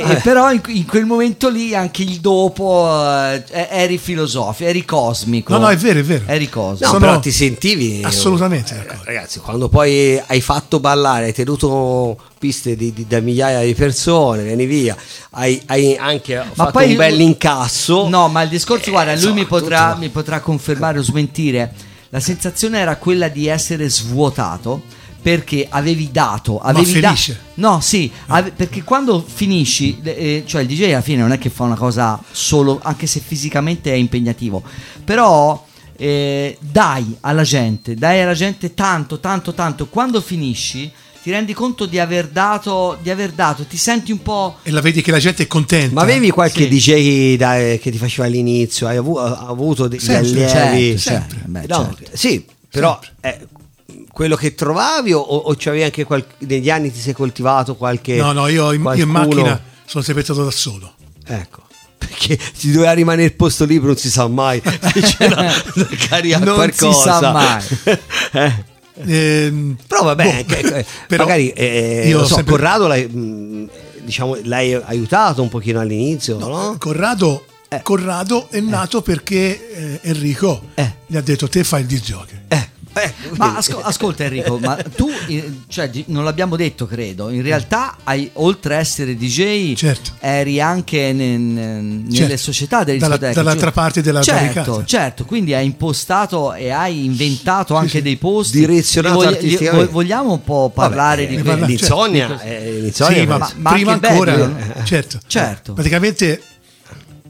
[0.02, 4.86] e- e però in, in quel momento lì anche il dopo eh, eri filosofico eri
[4.86, 6.24] cosmico No, no, è vero, è vero.
[6.28, 11.26] eri cosmico No, Sono però ti sentivi assolutamente Eh, ragazzi, quando poi hai fatto ballare,
[11.26, 14.96] hai tenuto piste di, di- da migliaia di persone, vieni via,
[15.32, 18.08] hai, hai anche fatto poi- un bel incasso.
[18.10, 21.02] No, ma il discorso, Eh, guarda, lui insomma, mi potrà, tutto- mi potrà confermare o
[21.04, 21.74] smentire.
[22.10, 24.82] La sensazione era quella di essere svuotato
[25.24, 27.40] perché avevi dato, avevi da- felice.
[27.56, 31.50] No, sì, ave- perché quando finisci, eh, cioè il DJ alla fine non è che
[31.50, 34.62] fa una cosa solo, anche se fisicamente è impegnativo,
[35.04, 39.88] però eh, dai alla gente, dai alla gente tanto, tanto, tanto.
[39.88, 40.92] Quando finisci
[41.22, 44.58] ti rendi conto di aver dato, di aver dato, ti senti un po'...
[44.64, 45.94] E la vedi che la gente è contenta.
[45.94, 46.68] Ma avevi qualche Sì.
[46.68, 48.88] DJ da- che ti faceva all'inizio?
[48.88, 51.00] Hai avu- ha avuto degli Sempre, allievi?
[51.00, 51.42] certo, sempre.
[51.46, 52.12] beh, No, certo.
[52.18, 53.40] Sì, però eh,
[54.14, 58.16] quello che trovavi o, o c'avevi anche qual- negli anni ti sei coltivato qualche...
[58.18, 60.94] No, no, io in, io in macchina sono sempre stato da solo.
[61.26, 61.64] Ecco.
[61.98, 64.62] Perché ti doveva rimanere il posto libero, non si sa mai.
[64.64, 65.36] Se c'era
[65.74, 67.20] da caricare Non si qualcosa.
[67.20, 67.64] sa mai.
[68.34, 68.72] Eh.
[69.46, 73.08] Ehm, Però vabbè, boh, anche- eh, però magari eh, io lo so, sempre- Corrado l'hai,
[73.08, 73.70] mh,
[74.04, 76.76] diciamo, l'hai aiutato un pochino all'inizio, no?
[76.78, 77.82] Corrado, Eh.
[77.82, 80.94] Corrado è nato perché eh, Enrico Eh.
[81.08, 82.40] gli ha detto te fai il disc jockey.
[82.50, 87.30] Eh, eh, Ma asco- ascolta Enrico, ma tu, eh, cioè, di- non l'abbiamo detto credo,
[87.30, 90.12] in realtà hai, oltre a essere DJ, Certo.
[90.20, 92.38] eri anche ne- ne- nelle Certo.
[92.38, 93.36] società delle Dalla- discoteche.
[93.36, 93.82] dall'altra giusto?
[93.82, 94.86] parte della certo, barricata.
[94.86, 98.02] Certo, quindi hai impostato e hai inventato anche sì.
[98.02, 98.60] dei posti.
[98.60, 99.86] Direzionato Li voglia- li- artisticamente.
[99.86, 101.66] vo- vogliamo un po' parlare Vabbè, di eh, quello?
[101.66, 102.44] l'insonnia, Certo.
[102.44, 104.74] eh, Sì, ma, ma prima ancora, Babylon.
[104.86, 105.20] certo.
[105.26, 105.74] Certo.
[105.74, 106.42] Praticamente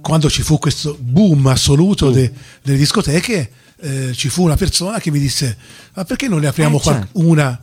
[0.02, 2.12] quando ci fu questo boom assoluto Mm.
[2.14, 2.32] de-
[2.62, 3.50] delle discoteche,
[3.84, 5.58] eh, ci fu una persona che mi disse:
[5.94, 7.08] Ma perché non ne apriamo Eh, certo.
[7.14, 7.60] una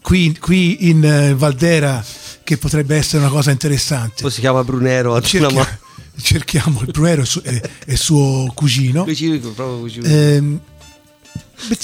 [0.00, 2.04] qui, qui in eh, Valdera
[2.44, 4.22] che potrebbe essere una cosa interessante?
[4.22, 5.20] Poi si chiama Brunero.
[5.20, 5.78] Cerchia-
[6.20, 9.04] cerchiamo il Bruero e, su- e- e suo cugino.
[9.04, 10.06] proprio vicino.
[10.06, 10.60] Ehm,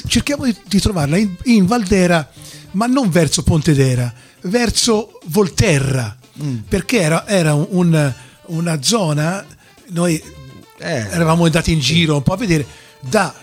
[0.08, 2.28] cerchiamo di, di trovarla in, in Valdera,
[2.72, 4.12] ma non verso Pontedera,
[4.42, 6.56] verso Volterra, Mm.
[6.68, 8.14] perché era, era un- un-
[8.48, 9.42] una zona,
[9.88, 10.22] noi
[10.78, 10.86] Eh.
[11.10, 12.66] eravamo andati in giro un po' a vedere,
[13.00, 13.34] da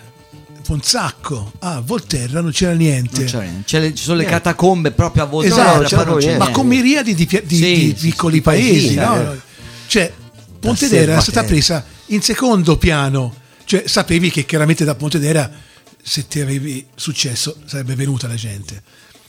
[0.63, 3.19] Fonzacco a Volterra non c'era niente.
[3.19, 3.41] Non c'è
[3.81, 3.95] niente.
[3.95, 7.63] Ci sono le catacombe proprio a Volterra, Esatto, c'era ma con miriadi di, di- Sì,
[7.65, 9.33] di sì, piccoli sì, paesi, paesini, no?
[9.33, 9.39] eh.
[9.87, 10.13] Cioè,
[10.59, 13.33] Pontedera era stata presa in secondo piano,
[13.65, 15.51] cioè sapevi che chiaramente da Pontedera
[16.01, 18.81] se ti avevi successo sarebbe venuta la gente,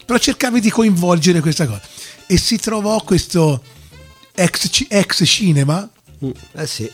[0.06, 1.81] però cercavi di coinvolgere questa cosa
[2.27, 3.62] e si trovò questo
[4.32, 5.89] ex, ex cinema,
[6.52, 6.89] Eh sì.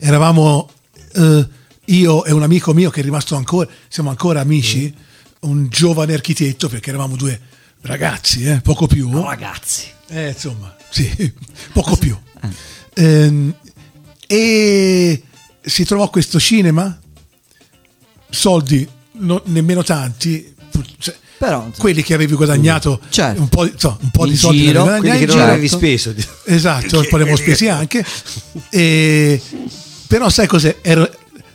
[0.00, 0.68] eravamo
[1.14, 1.48] eh,
[1.86, 4.92] io e un amico mio che è rimasto ancora, siamo ancora amici,
[5.40, 7.38] un giovane architetto perché eravamo due
[7.82, 9.10] ragazzi, eh, poco più.
[9.22, 9.86] Ragazzi.
[10.08, 11.32] Eh, insomma, sì,
[11.72, 12.16] poco più.
[12.94, 13.54] Ehm,
[14.26, 15.22] e
[15.60, 16.98] si trovò questo cinema,
[18.30, 20.54] soldi no- nemmeno tanti,
[20.98, 23.40] cioè, Però, quelli che avevi guadagnato Certo.
[23.40, 25.78] un po', di- insomma, un po' di soldi giro, li che non in avevi giro.
[25.78, 26.14] speso.
[26.44, 28.04] Esatto, un po' le abbiamo spesi anche.
[28.70, 29.40] E-
[30.06, 30.78] però sai cos'è?
[30.80, 31.10] Era-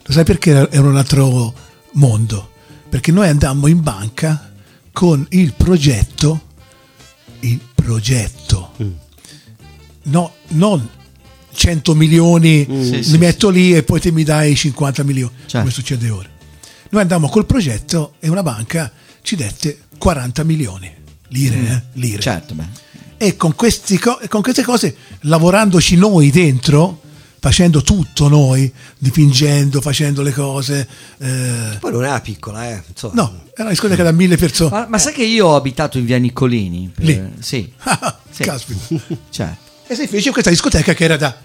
[0.10, 1.54] lo sai perché era, un altro
[1.94, 2.50] mondo?
[2.90, 4.52] Perché noi andammo in banca
[4.92, 6.48] con il progetto,
[7.42, 8.74] il progetto,
[10.06, 10.90] no, non
[11.54, 15.60] 100 milioni Sì, li sì, metto lì e poi te mi dai 50 milioni, Certo.
[15.60, 16.28] come succede ora.
[16.90, 18.92] Noi andammo col progetto e una banca
[19.22, 20.92] ci dette 40 milioni
[21.28, 22.20] lire, eh, lire.
[22.20, 22.56] certo.
[23.16, 27.02] E con, questi co- con queste cose, lavorandoci noi dentro,
[27.40, 30.88] facendo tutto noi, dipingendo, facendo le cose.
[31.20, 32.84] eh, Poi non era piccola, eh.
[32.88, 33.14] insomma.
[33.16, 34.70] no, era una discoteca da mille persone.
[34.72, 36.92] Ma, ma sai che io ho abitato in via Niccolini?
[36.94, 37.32] Per- Lì?
[37.40, 37.72] Sì,
[38.30, 38.44] sì.
[38.44, 38.80] Caspita.
[39.30, 39.68] certo.
[39.88, 41.36] E si fece questa discoteca che era da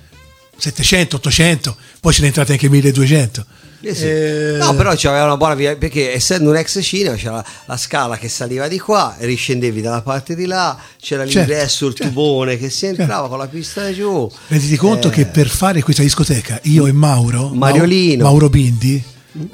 [0.56, 3.46] 700, 800, poi ce ne entrate anche 1200.
[3.86, 4.04] Eh sì.
[4.06, 7.76] Eh, No, però c'aveva una buona via perché essendo un ex cinema c'era la, la
[7.76, 11.94] scala che saliva di qua e riscendevi dalla parte di là, c'era Certo, l'ingresso, il
[11.94, 12.10] certo.
[12.12, 13.28] tubone che si entrava Certo.
[13.28, 14.30] con la pista giù.
[14.48, 18.22] Renditi conto Eh, che per fare questa discoteca io e Mauro, Mariolino.
[18.22, 19.02] Mau- Mauro Bindi,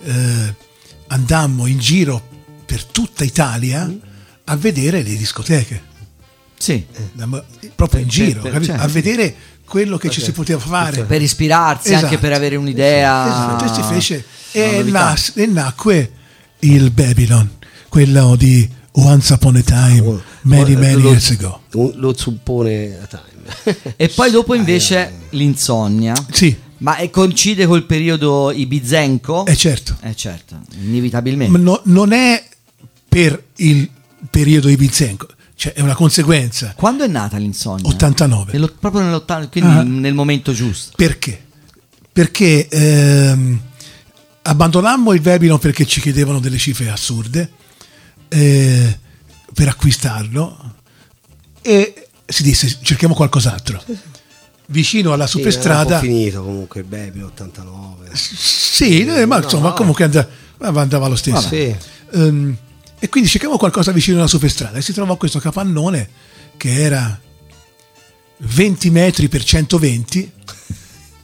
[0.05, 0.55] eh,
[1.09, 2.23] andammo in giro
[2.65, 3.97] per tutta Italia Mm.
[4.45, 5.89] a vedere le discoteche.
[6.57, 6.87] Sì.
[7.13, 7.43] Andammo
[7.75, 8.71] proprio in Per- giro, per- capito?
[8.73, 8.87] certo.
[8.87, 9.35] a vedere
[9.71, 11.05] quello che ci si poteva fare.
[11.05, 12.07] Per ispirarsi, Esatto.
[12.07, 13.27] anche per avere un'idea.
[13.29, 16.11] Esatto, e si fece e, nas- e nacque
[16.61, 17.49] il Babylon,
[17.89, 21.61] quello di Once Upon a Time, many many lo, years ago.
[21.71, 23.95] lo zuppone a time.
[23.95, 26.15] E poi dopo invece l'insonnia.
[26.33, 29.47] Sì, Ma è- coincide col periodo ibizenco?
[29.47, 29.97] è certo.
[30.01, 31.57] Eh certo, inevitabilmente.
[31.57, 32.43] Ma no- non è
[33.09, 33.89] per il
[34.29, 35.29] periodo ibizenco,
[35.61, 36.73] cioè è una conseguenza.
[36.75, 37.87] Quando è nata l'insonnia?
[37.87, 38.53] 89.
[38.53, 39.83] Nello- proprio nell'80, quindi Ah.
[39.83, 40.93] nel momento giusto.
[40.97, 41.39] Perché?
[42.11, 43.61] Perché ehm,
[44.41, 47.51] abbandonammo il Babylon perché ci chiedevano delle cifre assurde
[48.29, 48.99] eh,
[49.53, 50.77] per acquistarlo
[51.61, 53.83] e si disse cerchiamo qualcos'altro.
[54.69, 58.09] Vicino alla Sì, era un superstrada, po' finito comunque il baby 89.
[58.15, 59.75] sì, eh, ma No, insomma no.
[59.75, 61.49] comunque andava, andava lo stesso.
[61.49, 61.77] Sì.
[62.13, 62.57] Ehm,
[63.01, 66.09] e quindi cerchiamo qualcosa vicino alla superstrada e si trovò questo capannone
[66.57, 67.19] che era
[68.39, 70.33] 20 metri per 120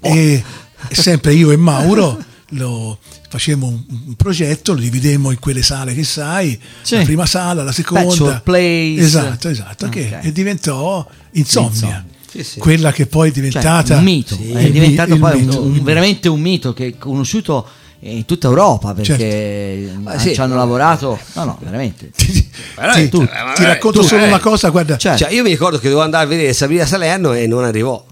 [0.01, 0.45] e
[0.91, 2.99] sempre io e Mauro lo
[3.29, 6.97] facemmo un, un progetto, lo dividemmo in quelle sale che sai, Sì.
[6.97, 8.41] la prima sala, la seconda.
[8.41, 9.01] Place.
[9.01, 10.25] Esatto, esatto, che Ok.
[10.27, 11.71] e diventò Insomnia.
[11.71, 12.07] Insomnia.
[12.31, 12.59] Sì, sì.
[12.59, 16.41] Quella che poi è Cioè, diventata un mito, è diventato poi un- un- veramente un
[16.41, 17.67] mito che è conosciuto
[18.01, 20.01] in tutta Europa perché Certo.
[20.01, 20.35] Ma sì.
[20.35, 21.19] ci hanno lavorato.
[21.35, 22.11] No, no, veramente.
[22.15, 24.27] Ti, Veramente, ti- eh, ti racconto tu, solo eh.
[24.29, 24.97] una cosa, guarda.
[24.97, 28.05] Cioè, Cioè, io mi ricordo che dovevo andare a vedere Sabrina Salerno e non arrivò.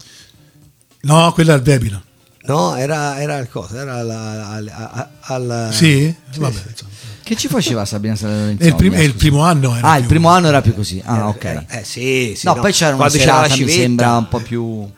[1.02, 2.02] No, quella è il Babylon.
[2.46, 3.80] No, era, era il cosa?
[3.80, 6.90] Era la- al, al- al- Sì, vabbè, insomma.
[7.22, 9.74] che ci faceva Sabrina Salerno È il, prim- è il primo anno.
[9.76, 11.00] era Ah, il primo anno era più così.
[11.04, 11.44] Ah, ok.
[11.44, 12.46] era- eh sì, sì.
[12.46, 14.62] no, poi c'era una Quando c'era serata, mi sembra un po' più...
[14.62, 14.90] No,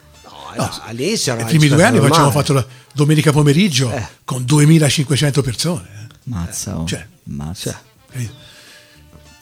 [0.53, 2.31] era- all'inizio era I primi due anni facevamo normale.
[2.45, 2.65] fatto la
[2.97, 4.05] domenica pomeriggio Eh.
[4.25, 5.87] con 2500 persone.
[5.93, 6.15] eh.
[6.23, 6.85] Mazza, oh.
[6.85, 7.79] Cioè, Mazza.
[8.11, 8.33] capito?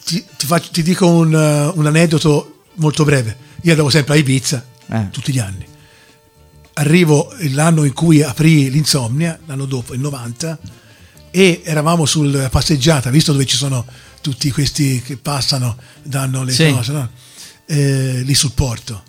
[0.06, 3.36] Ti, ti faccio- ti dico un, uh, un aneddoto molto breve.
[3.61, 5.10] Io andavo sempre a Ibiza Eh.
[5.10, 5.65] tutti gli anni.
[6.73, 10.60] Arrivo l'anno in cui aprì l'insomnia, l'anno dopo, il 90,
[11.32, 13.86] e eravamo sul passeggiata, visto dove ci sono
[14.22, 16.72] tutti questi che passano, danno le Sì.
[16.72, 17.10] cose, no?
[17.65, 19.03] Eh, lì sul porto.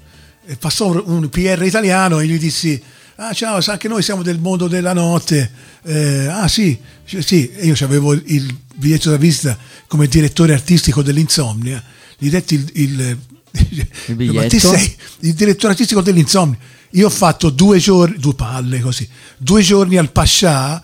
[0.46, 2.80] E passò un PR italiano e gli dissi,
[3.16, 5.50] ah ciao, sa che noi siamo del mondo della notte.
[5.82, 9.56] Eh, ah sì, sì, io avevo il biglietto da visita
[9.86, 11.82] come direttore artistico dell'Insomnia.
[12.18, 13.18] Gli detti il, il,
[14.14, 14.40] biglietto?
[14.40, 16.58] Ma ti sei il direttore artistico dell'Insomnia.
[16.90, 20.82] Io ho fatto due giorni, due palle così, due giorni al Pascià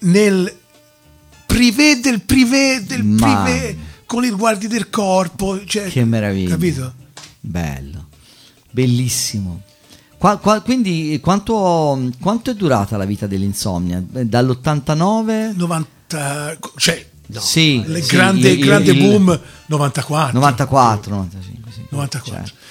[0.00, 0.52] nel
[1.46, 5.64] privé del privé del Ma- privé con il guardi del corpo.
[5.64, 6.50] Cioè, Che meraviglia.
[6.50, 6.94] Capito?
[7.40, 8.08] Bello.
[8.70, 9.62] Bellissimo.
[10.24, 14.02] Qua- qua- quindi quanto, quanto è durata la vita dell'insomnia?
[14.14, 15.54] Eh, Dall'89?
[15.54, 17.06] 90, cioè,
[17.40, 20.32] Sì, il sì, grande, il- grande il- boom 94.
[20.32, 21.80] 94, 95, sì.
[21.90, 22.42] 94.
[22.42, 22.62] Certo.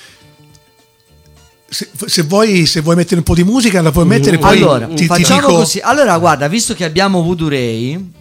[1.70, 4.58] Se, se vuoi, se vuoi mettere un po' di musica, la puoi mettere poi.
[4.58, 5.78] allora, ti, ti facciamo dico, così.
[5.78, 8.12] Allora, guarda, visto che abbiamo Voodoo Ray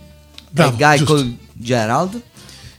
[0.50, 2.20] Bravo, e Guy Gerald,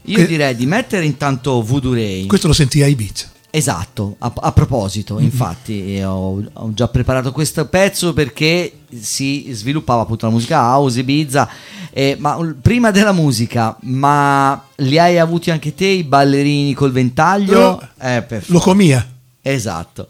[0.03, 2.27] io Que- direi di mettere intanto Voodoo Ray.
[2.27, 3.31] Questo lo senti a Ibiza.
[3.55, 5.23] Esatto, a, a proposito, Mm-hmm.
[5.23, 10.99] infatti eh, ho, ho già preparato questo pezzo perché si sviluppava appunto la musica house,
[11.01, 11.47] Ibiza,
[11.91, 17.79] eh, ma prima della musica, ma li hai avuti anche te i ballerini col ventaglio?
[17.99, 18.25] Eh.
[18.47, 19.07] Locomia.
[19.43, 20.07] Esatto.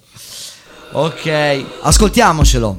[0.94, 2.78] Ok, ascoltiamocelo.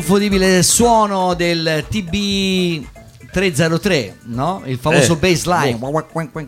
[0.00, 2.84] L'inconfondibile suono del TB
[3.32, 4.60] 303, no?
[4.66, 5.78] Il famoso Eh, baseline,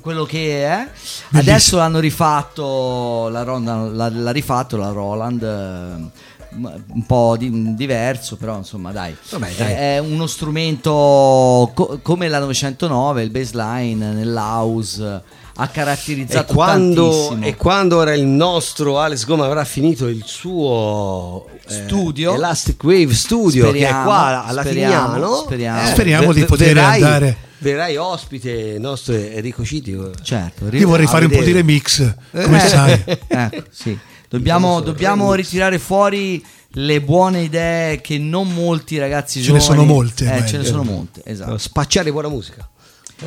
[0.03, 0.87] quello che è.
[1.33, 5.43] Adesso l'hanno rifatto, la, Ronda- la- l'ha rifatto la Roland.
[5.43, 9.73] eh, un po' di- diverso, però insomma, dai, Vabbè, dai.
[9.75, 15.23] è uno strumento co- come la 909, il baseline nell'house
[15.61, 17.45] ha E caratterizzato quando, tantissimo.
[17.47, 22.35] e quando ora il nostro Alex Goma avrà finito il suo eh, Studio.
[22.35, 25.87] Elastic Wave Studio che è Speriamo, qua alla speriamo, Tignano speriamo.
[25.89, 27.37] Speriamo di poter verrai- andare.
[27.59, 31.59] verrai ospite nostro Enrico Citi Certo, Io vorrei fare un po' di vedere.
[31.59, 33.05] remix, come Eh, sai.
[33.27, 33.99] ecco, sì.
[34.29, 39.85] Dobbiamo, dobbiamo ritirare fuori le buone idee che non molti ragazzi Ce ne giovani- sono
[39.85, 41.57] molte, Eh, ce ne sono molte, esatto.
[41.59, 42.69] spacciare buona musica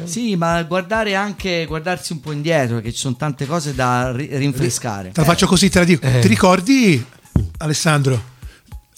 [0.04, 4.30] Sì, ma guardare anche, guardarsi un po' indietro, perché ci sono tante cose da ri-
[4.32, 5.12] rinfrescare.
[5.12, 6.06] Te la faccio così, te la dico.
[6.06, 6.20] Eh.
[6.20, 7.06] Ti ricordi,
[7.58, 8.30] Alessandro?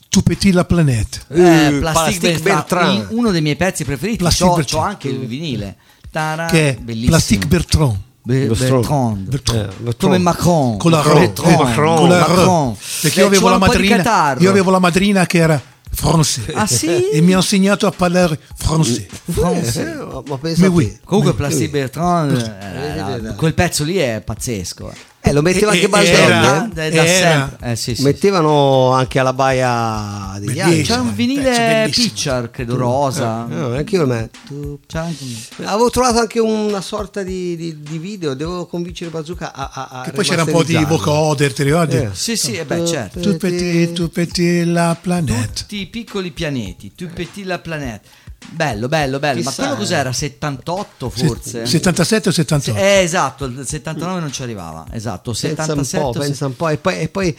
[0.10, 1.22] Tu petit la planète.
[1.30, 3.18] Eh, Eh, Plastic Plastic Bertrand, Bertrand.
[3.18, 4.18] uno dei miei pezzi preferiti.
[4.18, 4.84] Plastic C'ho, Bertrand.
[4.84, 5.76] c'ho anche il vinile.
[6.11, 7.10] Tara, Che è bellissimo.
[7.10, 7.98] Plastic Bertrand.
[8.26, 8.70] Be- Bertrand.
[8.80, 9.28] Bertrand.
[9.30, 9.88] Bertrand.
[9.88, 9.95] Eh.
[9.98, 10.78] Come Macron.
[10.78, 11.15] Con la Macron.
[11.15, 11.20] R.
[11.20, 11.52] Bertrand.
[11.52, 11.95] Eh, Macron.
[11.98, 12.28] con la R.
[12.30, 12.76] Macron.
[13.02, 15.61] Perché io Eh, avevo, madrina, io avevo la madrina che era
[15.94, 16.52] francese.
[16.53, 17.10] Ah, sì?
[17.10, 19.07] E mi ha insegnato a parlare francese.
[19.32, 19.82] France.
[19.82, 20.86] Eh, ma, ma pensa Mais a oui.
[20.91, 20.99] te.
[21.06, 24.91] Comunque Plastic Bertrand, eh, era- quel pezzo lì è pazzesco.
[25.24, 25.30] Eh.
[25.30, 27.72] Eh, lo metteva E- anche era- eh?
[27.72, 33.45] Eh, sì, sì, mettevano anche alla baia degli altri C'era un vinile picture, credo rosa.
[33.45, 34.80] No, anche io lo metto.
[34.86, 39.54] C'era anche un- Avevo trovato anche una sorta di, di- di video, devo convincere Bazooka
[39.54, 41.95] a, a, a Che poi c'era un po' di vocoder, ti ricordi?
[41.95, 42.10] Eh.
[42.14, 43.20] Sì, sì, eh beh, certo.
[43.20, 45.52] Tu petit, tu petit la planète.
[45.54, 48.08] Tutti i piccoli pianeti, tu petit la planète.
[48.49, 49.41] Bello, bello, bello.
[49.41, 49.78] Ma Chissà, quello eh.
[49.78, 50.11] cos'era?
[50.14, 51.65] 78 forse?
[51.65, 52.80] 77 o 78?
[52.80, 54.86] Eh, esatto, il 79 non ci arrivava.
[54.91, 56.03] Esatto, Pensa un 77.
[56.03, 57.38] po', pensa un po', e poi, e poi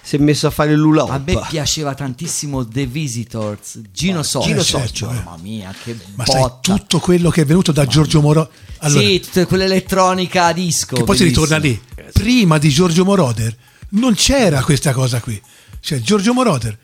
[0.00, 4.46] si è messo a fare il lula A me piaceva tantissimo The Visitors, Gino Soccio.
[4.48, 5.14] Gino Soccio, eh.
[5.14, 6.74] Mamma mia, che Ma sai, botta.
[6.74, 8.50] tutto quello che è venuto da Giorgio Moro...
[8.78, 10.96] Allora, sì, tutta quell'elettronica a disco.
[10.96, 11.80] che poi si ritorna lì.
[12.12, 13.56] Prima di Giorgio Moroder
[13.90, 15.40] non c'era questa cosa qui.
[15.80, 16.76] Cioè, Giorgio Moroder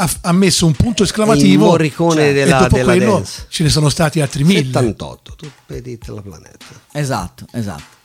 [0.00, 3.46] ha, ha messo un punto esclamativo Il Morricone cioè, della- e dopo della quello dance.
[3.48, 4.64] ce ne sono stati altri mille.
[4.64, 6.66] 78, tu vedi la planeta.
[6.92, 7.98] Esatto, esatto.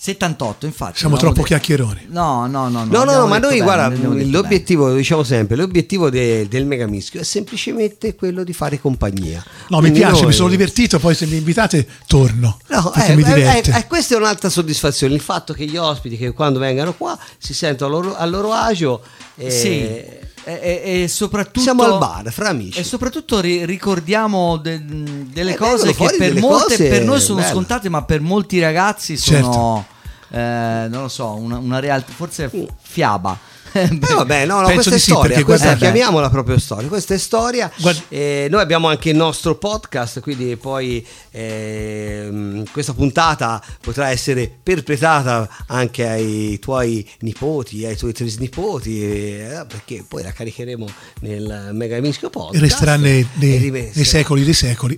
[0.00, 0.98] 78, infatti.
[0.98, 2.06] Siamo troppo detto- chiacchieroni.
[2.10, 2.84] No, no, no.
[2.84, 3.88] No, no, no, ma noi bene, guarda,
[4.26, 9.42] l'obiettivo, lo diciamo sempre, l'obiettivo de- del Megamischio è semplicemente quello di fare compagnia.
[9.68, 12.58] No, mi Quindi piace, noi- mi sono divertito, poi se mi invitate torno.
[12.68, 13.72] No, eh, mi eh, diverte.
[13.76, 17.52] eh, questa è un'altra soddisfazione, il fatto che gli ospiti che quando vengano qua si
[17.52, 19.02] sentono a loro, a loro agio.
[19.34, 22.78] eh, Sì, e, e- e soprattutto Siamo al bar, fra amici.
[22.80, 24.82] E soprattutto ri- ricordiamo de-
[25.30, 27.50] delle Eh, cose che per molte cose per noi sono belle.
[27.52, 29.84] scontate, ma per molti ragazzi sono
[30.30, 32.50] eh, non lo so, una, una realtà, forse
[32.82, 33.38] fiaba.
[33.78, 37.14] Eh, vabbè, no, no, Penso questa è sì, storia, questa guarda- chiamiamola proprio storia, questa
[37.14, 37.70] è storia.
[37.78, 44.50] Guarda- Eh, noi abbiamo anche il nostro podcast, quindi poi ehm, questa puntata potrà essere
[44.62, 50.86] perpetrata anche ai tuoi nipoti, ai tuoi trisnipoti, eh, perché poi la caricheremo
[51.20, 52.60] nel Mega Mischio podcast.
[52.62, 54.96] Resterà nei, nei- nei secoli dei secoli.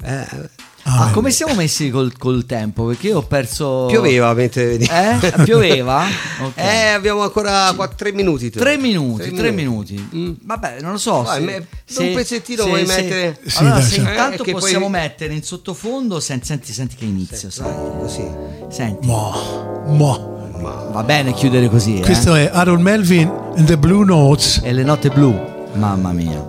[0.83, 2.85] Eh, Ah, Ma come siamo messi col, col tempo?
[2.85, 3.87] Perché io ho perso.
[3.87, 4.85] pioveva mentre vedi.
[4.91, 5.33] Eh?
[5.45, 6.05] Pioveva?
[6.43, 6.53] Ok.
[6.57, 8.51] Eh, abbiamo ancora 3 minuti.
[8.51, 8.59] tu.
[8.59, 10.09] Tre minuti, Tre tre minuti.
[10.15, 10.33] Mm.
[10.43, 11.23] Vabbè, non lo so.
[11.23, 13.39] Vai, se- me- se- un pezzettino se- vuoi se- mettere?
[13.45, 13.99] Sì, allora, dai, se sì.
[14.01, 17.73] intanto Eh, che possiamo poi- mettere in sottofondo, sen- senti, senti che inizio, sai.
[18.01, 18.25] Così.
[18.71, 20.91] Senti, Mo, mo.
[20.93, 21.99] va bene chiudere così.
[21.99, 22.03] eh?
[22.03, 24.61] Questo è Aaron Melvin and the Blue Notes.
[24.65, 25.39] E le note blu,
[25.75, 26.43] mamma mia.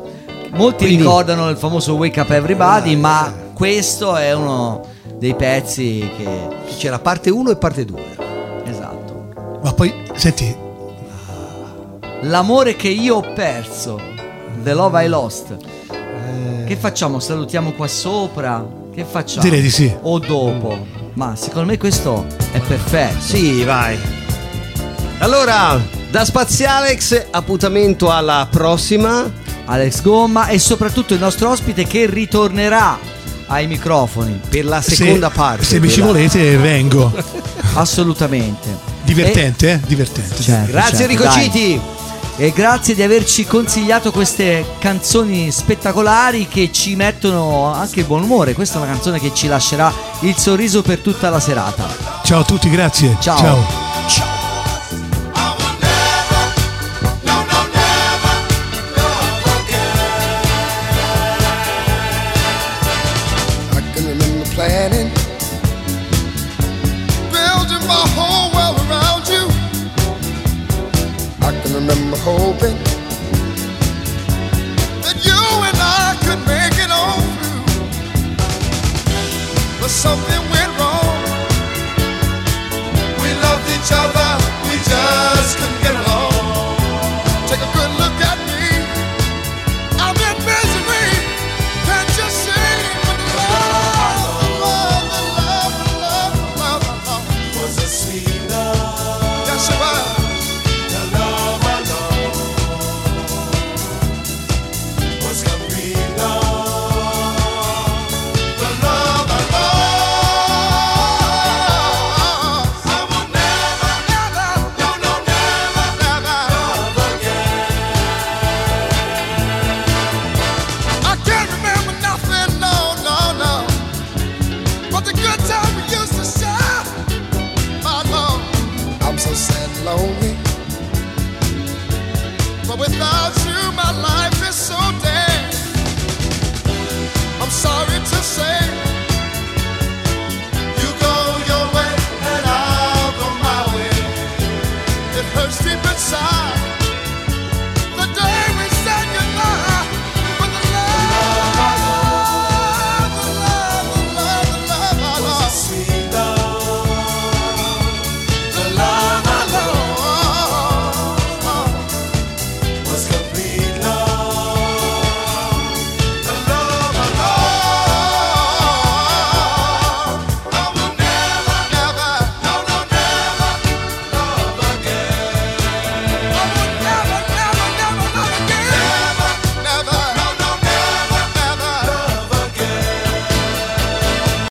[0.54, 3.32] Molti Quindi- ricordano il famoso Wake Up Everybody, ma
[3.62, 4.84] questo è uno
[5.20, 6.60] dei pezzi che.
[6.80, 8.02] C'era parte 1 e parte 2.
[8.66, 9.60] Esatto.
[9.62, 10.56] Ma poi, senti,
[12.22, 14.02] L'amore che io ho perso,
[14.64, 15.58] The Love I Lost.
[16.66, 17.20] Che facciamo?
[17.20, 18.66] Salutiamo qua sopra?
[18.92, 19.44] Che facciamo?
[19.44, 19.96] Direi di sì.
[20.02, 20.84] O dopo?
[21.14, 23.20] Ma secondo me questo è perfetto.
[23.20, 23.96] Sì, vai.
[25.20, 25.80] Allora,
[26.10, 29.32] da Spazialex, appuntamento alla prossima.
[29.66, 33.20] Alex Gomma e soprattutto il nostro ospite che ritornerà
[33.52, 34.40] ai microfoni.
[34.50, 35.64] Per la se, seconda parte.
[35.66, 37.12] se mi ci volete vengo.
[37.74, 38.78] Assolutamente.
[39.04, 39.80] Divertente, eh?
[39.86, 40.36] Divertente.
[40.38, 41.44] E- certo, Grazie certo, Enrico dai.
[41.44, 41.82] Citi.
[42.38, 48.54] E grazie di averci consigliato queste canzoni spettacolari che ci mettono anche il buon umore.
[48.54, 51.88] Questa è una canzone che ci lascerà il sorriso per tutta la serata.
[52.24, 53.18] Ciao a tutti, grazie.
[53.20, 53.38] Ciao.
[53.38, 53.91] Ciao.